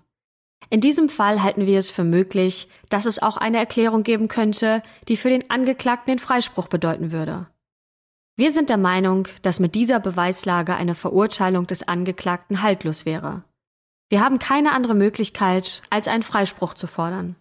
In 0.69 0.81
diesem 0.81 1.09
Fall 1.09 1.43
halten 1.43 1.65
wir 1.65 1.79
es 1.79 1.89
für 1.89 2.03
möglich, 2.03 2.69
dass 2.89 3.05
es 3.05 3.21
auch 3.21 3.37
eine 3.37 3.57
Erklärung 3.57 4.03
geben 4.03 4.27
könnte, 4.27 4.83
die 5.07 5.17
für 5.17 5.29
den 5.29 5.49
Angeklagten 5.49 6.13
den 6.13 6.19
Freispruch 6.19 6.67
bedeuten 6.67 7.11
würde. 7.11 7.47
Wir 8.37 8.51
sind 8.51 8.69
der 8.69 8.77
Meinung, 8.77 9.27
dass 9.41 9.59
mit 9.59 9.75
dieser 9.75 9.99
Beweislage 9.99 10.75
eine 10.75 10.95
Verurteilung 10.95 11.67
des 11.67 11.87
Angeklagten 11.87 12.61
haltlos 12.61 13.05
wäre. 13.05 13.43
Wir 14.09 14.21
haben 14.21 14.39
keine 14.39 14.73
andere 14.73 14.95
Möglichkeit, 14.95 15.81
als 15.89 16.07
einen 16.07 16.23
Freispruch 16.23 16.73
zu 16.73 16.87
fordern. 16.87 17.35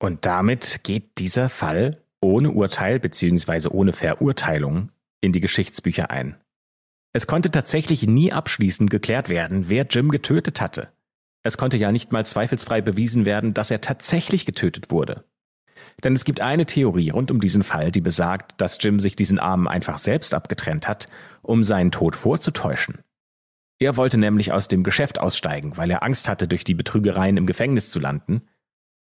Und 0.00 0.26
damit 0.26 0.80
geht 0.84 1.18
dieser 1.18 1.48
Fall 1.48 1.98
ohne 2.20 2.50
Urteil 2.50 3.00
bzw. 3.00 3.68
ohne 3.68 3.92
Verurteilung 3.92 4.90
in 5.20 5.32
die 5.32 5.40
Geschichtsbücher 5.40 6.10
ein. 6.10 6.36
Es 7.12 7.26
konnte 7.26 7.50
tatsächlich 7.50 8.06
nie 8.06 8.32
abschließend 8.32 8.90
geklärt 8.90 9.28
werden, 9.28 9.68
wer 9.68 9.86
Jim 9.86 10.10
getötet 10.10 10.60
hatte. 10.60 10.92
Es 11.42 11.56
konnte 11.56 11.76
ja 11.76 11.90
nicht 11.92 12.12
mal 12.12 12.26
zweifelsfrei 12.26 12.80
bewiesen 12.80 13.24
werden, 13.24 13.54
dass 13.54 13.70
er 13.70 13.80
tatsächlich 13.80 14.46
getötet 14.46 14.90
wurde. 14.90 15.24
Denn 16.04 16.14
es 16.14 16.24
gibt 16.24 16.40
eine 16.40 16.64
Theorie 16.64 17.10
rund 17.10 17.30
um 17.30 17.40
diesen 17.40 17.62
Fall, 17.62 17.90
die 17.90 18.00
besagt, 18.00 18.60
dass 18.60 18.78
Jim 18.80 19.00
sich 19.00 19.16
diesen 19.16 19.38
Arm 19.38 19.66
einfach 19.66 19.98
selbst 19.98 20.32
abgetrennt 20.32 20.86
hat, 20.86 21.08
um 21.42 21.64
seinen 21.64 21.90
Tod 21.90 22.14
vorzutäuschen. 22.14 22.98
Er 23.80 23.96
wollte 23.96 24.18
nämlich 24.18 24.52
aus 24.52 24.68
dem 24.68 24.84
Geschäft 24.84 25.20
aussteigen, 25.20 25.76
weil 25.76 25.90
er 25.90 26.02
Angst 26.02 26.28
hatte, 26.28 26.48
durch 26.48 26.64
die 26.64 26.74
Betrügereien 26.74 27.36
im 27.36 27.46
Gefängnis 27.46 27.90
zu 27.90 28.00
landen, 28.00 28.42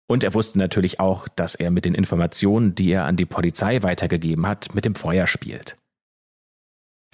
und 0.06 0.22
er 0.22 0.34
wusste 0.34 0.58
natürlich 0.58 1.00
auch, 1.00 1.28
dass 1.28 1.54
er 1.54 1.70
mit 1.70 1.86
den 1.86 1.94
Informationen, 1.94 2.74
die 2.74 2.90
er 2.90 3.04
an 3.04 3.16
die 3.16 3.24
Polizei 3.24 3.82
weitergegeben 3.82 4.46
hat, 4.46 4.74
mit 4.74 4.84
dem 4.84 4.94
Feuer 4.94 5.26
spielt. 5.26 5.76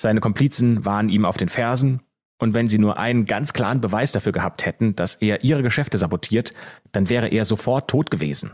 Seine 0.01 0.21
Komplizen 0.21 0.85
waren 0.85 1.09
ihm 1.09 1.25
auf 1.25 1.37
den 1.37 1.49
Fersen, 1.49 2.03
und 2.39 2.55
wenn 2.55 2.69
sie 2.69 2.79
nur 2.79 2.99
einen 2.99 3.27
ganz 3.27 3.53
klaren 3.53 3.83
Beweis 3.83 4.13
dafür 4.13 4.33
gehabt 4.33 4.65
hätten, 4.65 4.97
dass 4.97 5.17
er 5.17 5.45
ihre 5.45 5.63
Geschäfte 5.63 5.99
sabotiert, 5.99 6.53
dann 6.91 7.11
wäre 7.11 7.29
er 7.29 7.45
sofort 7.45 7.89
tot 7.89 8.11
gewesen. 8.11 8.53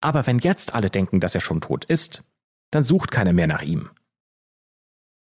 Aber 0.00 0.26
wenn 0.26 0.38
jetzt 0.38 0.74
alle 0.74 0.90
denken, 0.90 1.20
dass 1.20 1.34
er 1.34 1.40
schon 1.40 1.60
tot 1.60 1.84
ist, 1.84 2.24
dann 2.70 2.84
sucht 2.84 3.10
keiner 3.10 3.32
mehr 3.32 3.46
nach 3.46 3.62
ihm. 3.62 3.90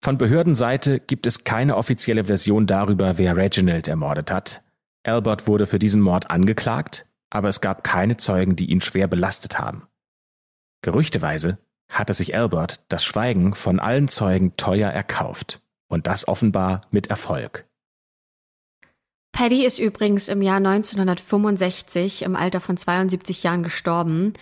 Von 0.04 0.18
Behördenseite 0.18 1.00
gibt 1.00 1.26
es 1.26 1.44
keine 1.44 1.76
offizielle 1.76 2.24
Version 2.24 2.66
darüber, 2.66 3.18
wer 3.18 3.36
Reginald 3.36 3.88
ermordet 3.88 4.30
hat. 4.30 4.62
Albert 5.04 5.46
wurde 5.46 5.66
für 5.66 5.78
diesen 5.78 6.02
Mord 6.02 6.30
angeklagt, 6.30 7.06
aber 7.30 7.48
es 7.48 7.60
gab 7.60 7.84
keine 7.84 8.16
Zeugen, 8.16 8.56
die 8.56 8.70
ihn 8.70 8.80
schwer 8.80 9.06
belastet 9.06 9.58
haben. 9.58 9.86
Gerüchteweise 10.82 11.58
hatte 11.90 12.14
sich 12.14 12.34
Albert 12.34 12.84
das 12.88 13.04
Schweigen 13.04 13.54
von 13.54 13.78
allen 13.78 14.08
Zeugen 14.08 14.56
teuer 14.56 14.90
erkauft, 14.90 15.62
und 15.88 16.06
das 16.06 16.26
offenbar 16.26 16.80
mit 16.90 17.08
Erfolg. 17.08 17.66
Paddy 19.32 19.64
ist 19.64 19.78
übrigens 19.78 20.28
im 20.28 20.42
Jahr 20.42 20.58
1965 20.58 22.22
im 22.22 22.36
Alter 22.36 22.60
von 22.60 22.76
72 22.76 23.42
Jahren 23.42 23.62
gestorben 23.62 24.34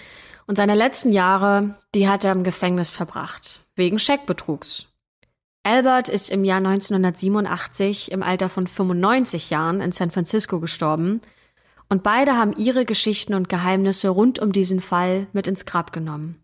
und 0.47 0.57
seine 0.57 0.75
letzten 0.75 1.13
Jahre, 1.13 1.77
die 1.95 2.09
hat 2.09 2.25
er 2.25 2.33
im 2.33 2.43
Gefängnis 2.43 2.89
verbracht, 2.89 3.61
wegen 3.77 4.01
Scheckbetrugs. 4.01 4.87
Albert 5.63 6.09
ist 6.09 6.31
im 6.31 6.43
Jahr 6.43 6.59
1987 6.59 8.11
im 8.11 8.23
Alter 8.23 8.49
von 8.49 8.67
95 8.67 9.51
Jahren 9.51 9.81
in 9.81 9.93
San 9.93 10.11
Francisco 10.11 10.59
gestorben 10.59 11.21
und 11.89 12.03
beide 12.03 12.37
haben 12.37 12.55
ihre 12.57 12.85
Geschichten 12.85 13.35
und 13.35 13.49
Geheimnisse 13.49 14.09
rund 14.09 14.41
um 14.41 14.51
diesen 14.51 14.81
Fall 14.81 15.29
mit 15.33 15.47
ins 15.47 15.67
Grab 15.67 15.93
genommen. 15.93 16.40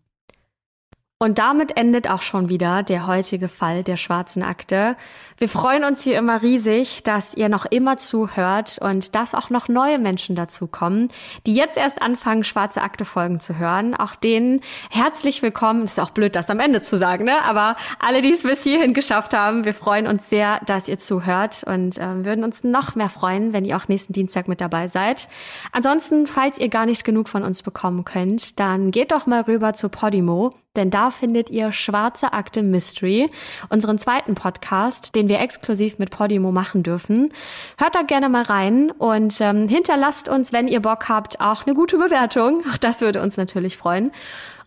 Und 1.19 1.39
damit 1.39 1.75
endet 1.77 2.07
auch 2.07 2.21
schon 2.21 2.47
wieder 2.47 2.83
der 2.83 3.07
heutige 3.07 3.47
Fall 3.47 3.81
der 3.81 3.97
schwarzen 3.97 4.43
Akte. 4.43 4.95
Wir 5.39 5.49
freuen 5.49 5.83
uns 5.83 6.03
hier 6.03 6.15
immer 6.15 6.43
riesig, 6.43 7.01
dass 7.01 7.33
ihr 7.33 7.49
noch 7.49 7.65
immer 7.65 7.97
zuhört 7.97 8.77
und 8.79 9.15
dass 9.15 9.33
auch 9.33 9.49
noch 9.49 9.67
neue 9.67 9.97
Menschen 9.97 10.35
dazukommen, 10.35 11.09
die 11.47 11.55
jetzt 11.55 11.75
erst 11.75 12.03
anfangen, 12.03 12.43
schwarze 12.43 12.83
Akte 12.83 13.03
Folgen 13.03 13.39
zu 13.39 13.57
hören. 13.57 13.95
Auch 13.95 14.13
denen 14.13 14.61
herzlich 14.91 15.41
willkommen. 15.41 15.85
Ist 15.85 15.99
auch 15.99 16.11
blöd, 16.11 16.35
das 16.35 16.51
am 16.51 16.59
Ende 16.59 16.81
zu 16.81 16.97
sagen, 16.97 17.25
ne? 17.25 17.41
Aber 17.43 17.77
alle, 17.97 18.21
die 18.21 18.31
es 18.31 18.43
bis 18.43 18.61
hierhin 18.61 18.93
geschafft 18.93 19.33
haben, 19.33 19.65
wir 19.65 19.73
freuen 19.73 20.05
uns 20.05 20.29
sehr, 20.29 20.61
dass 20.67 20.87
ihr 20.87 20.99
zuhört 20.99 21.63
und 21.65 21.97
äh, 21.97 22.25
würden 22.25 22.43
uns 22.43 22.63
noch 22.63 22.93
mehr 22.93 23.09
freuen, 23.09 23.53
wenn 23.53 23.65
ihr 23.65 23.77
auch 23.77 23.87
nächsten 23.87 24.13
Dienstag 24.13 24.47
mit 24.47 24.61
dabei 24.61 24.87
seid. 24.87 25.29
Ansonsten, 25.71 26.27
falls 26.27 26.59
ihr 26.59 26.69
gar 26.69 26.85
nicht 26.85 27.03
genug 27.03 27.27
von 27.27 27.41
uns 27.41 27.63
bekommen 27.63 28.05
könnt, 28.05 28.59
dann 28.59 28.91
geht 28.91 29.11
doch 29.11 29.25
mal 29.25 29.41
rüber 29.41 29.73
zu 29.73 29.89
Podimo 29.89 30.51
denn 30.77 30.89
da 30.89 31.09
findet 31.09 31.49
ihr 31.49 31.71
Schwarze 31.71 32.33
Akte 32.33 32.63
Mystery, 32.63 33.29
unseren 33.69 33.97
zweiten 33.97 34.35
Podcast, 34.35 35.15
den 35.15 35.27
wir 35.27 35.39
exklusiv 35.39 35.97
mit 35.97 36.11
Podimo 36.11 36.51
machen 36.51 36.83
dürfen. 36.83 37.33
Hört 37.77 37.95
da 37.95 38.03
gerne 38.03 38.29
mal 38.29 38.43
rein 38.43 38.91
und 38.91 39.41
ähm, 39.41 39.67
hinterlasst 39.67 40.29
uns, 40.29 40.53
wenn 40.53 40.67
ihr 40.67 40.81
Bock 40.81 41.09
habt, 41.09 41.41
auch 41.41 41.65
eine 41.65 41.75
gute 41.75 41.97
Bewertung. 41.97 42.63
Auch 42.71 42.77
das 42.77 43.01
würde 43.01 43.21
uns 43.21 43.35
natürlich 43.35 43.75
freuen. 43.75 44.11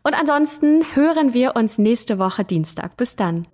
Und 0.02 0.14
ansonsten 0.14 0.84
hören 0.94 1.34
wir 1.34 1.56
uns 1.56 1.78
nächste 1.78 2.18
Woche 2.18 2.44
Dienstag. 2.44 2.96
Bis 2.96 3.16
dann. 3.16 3.46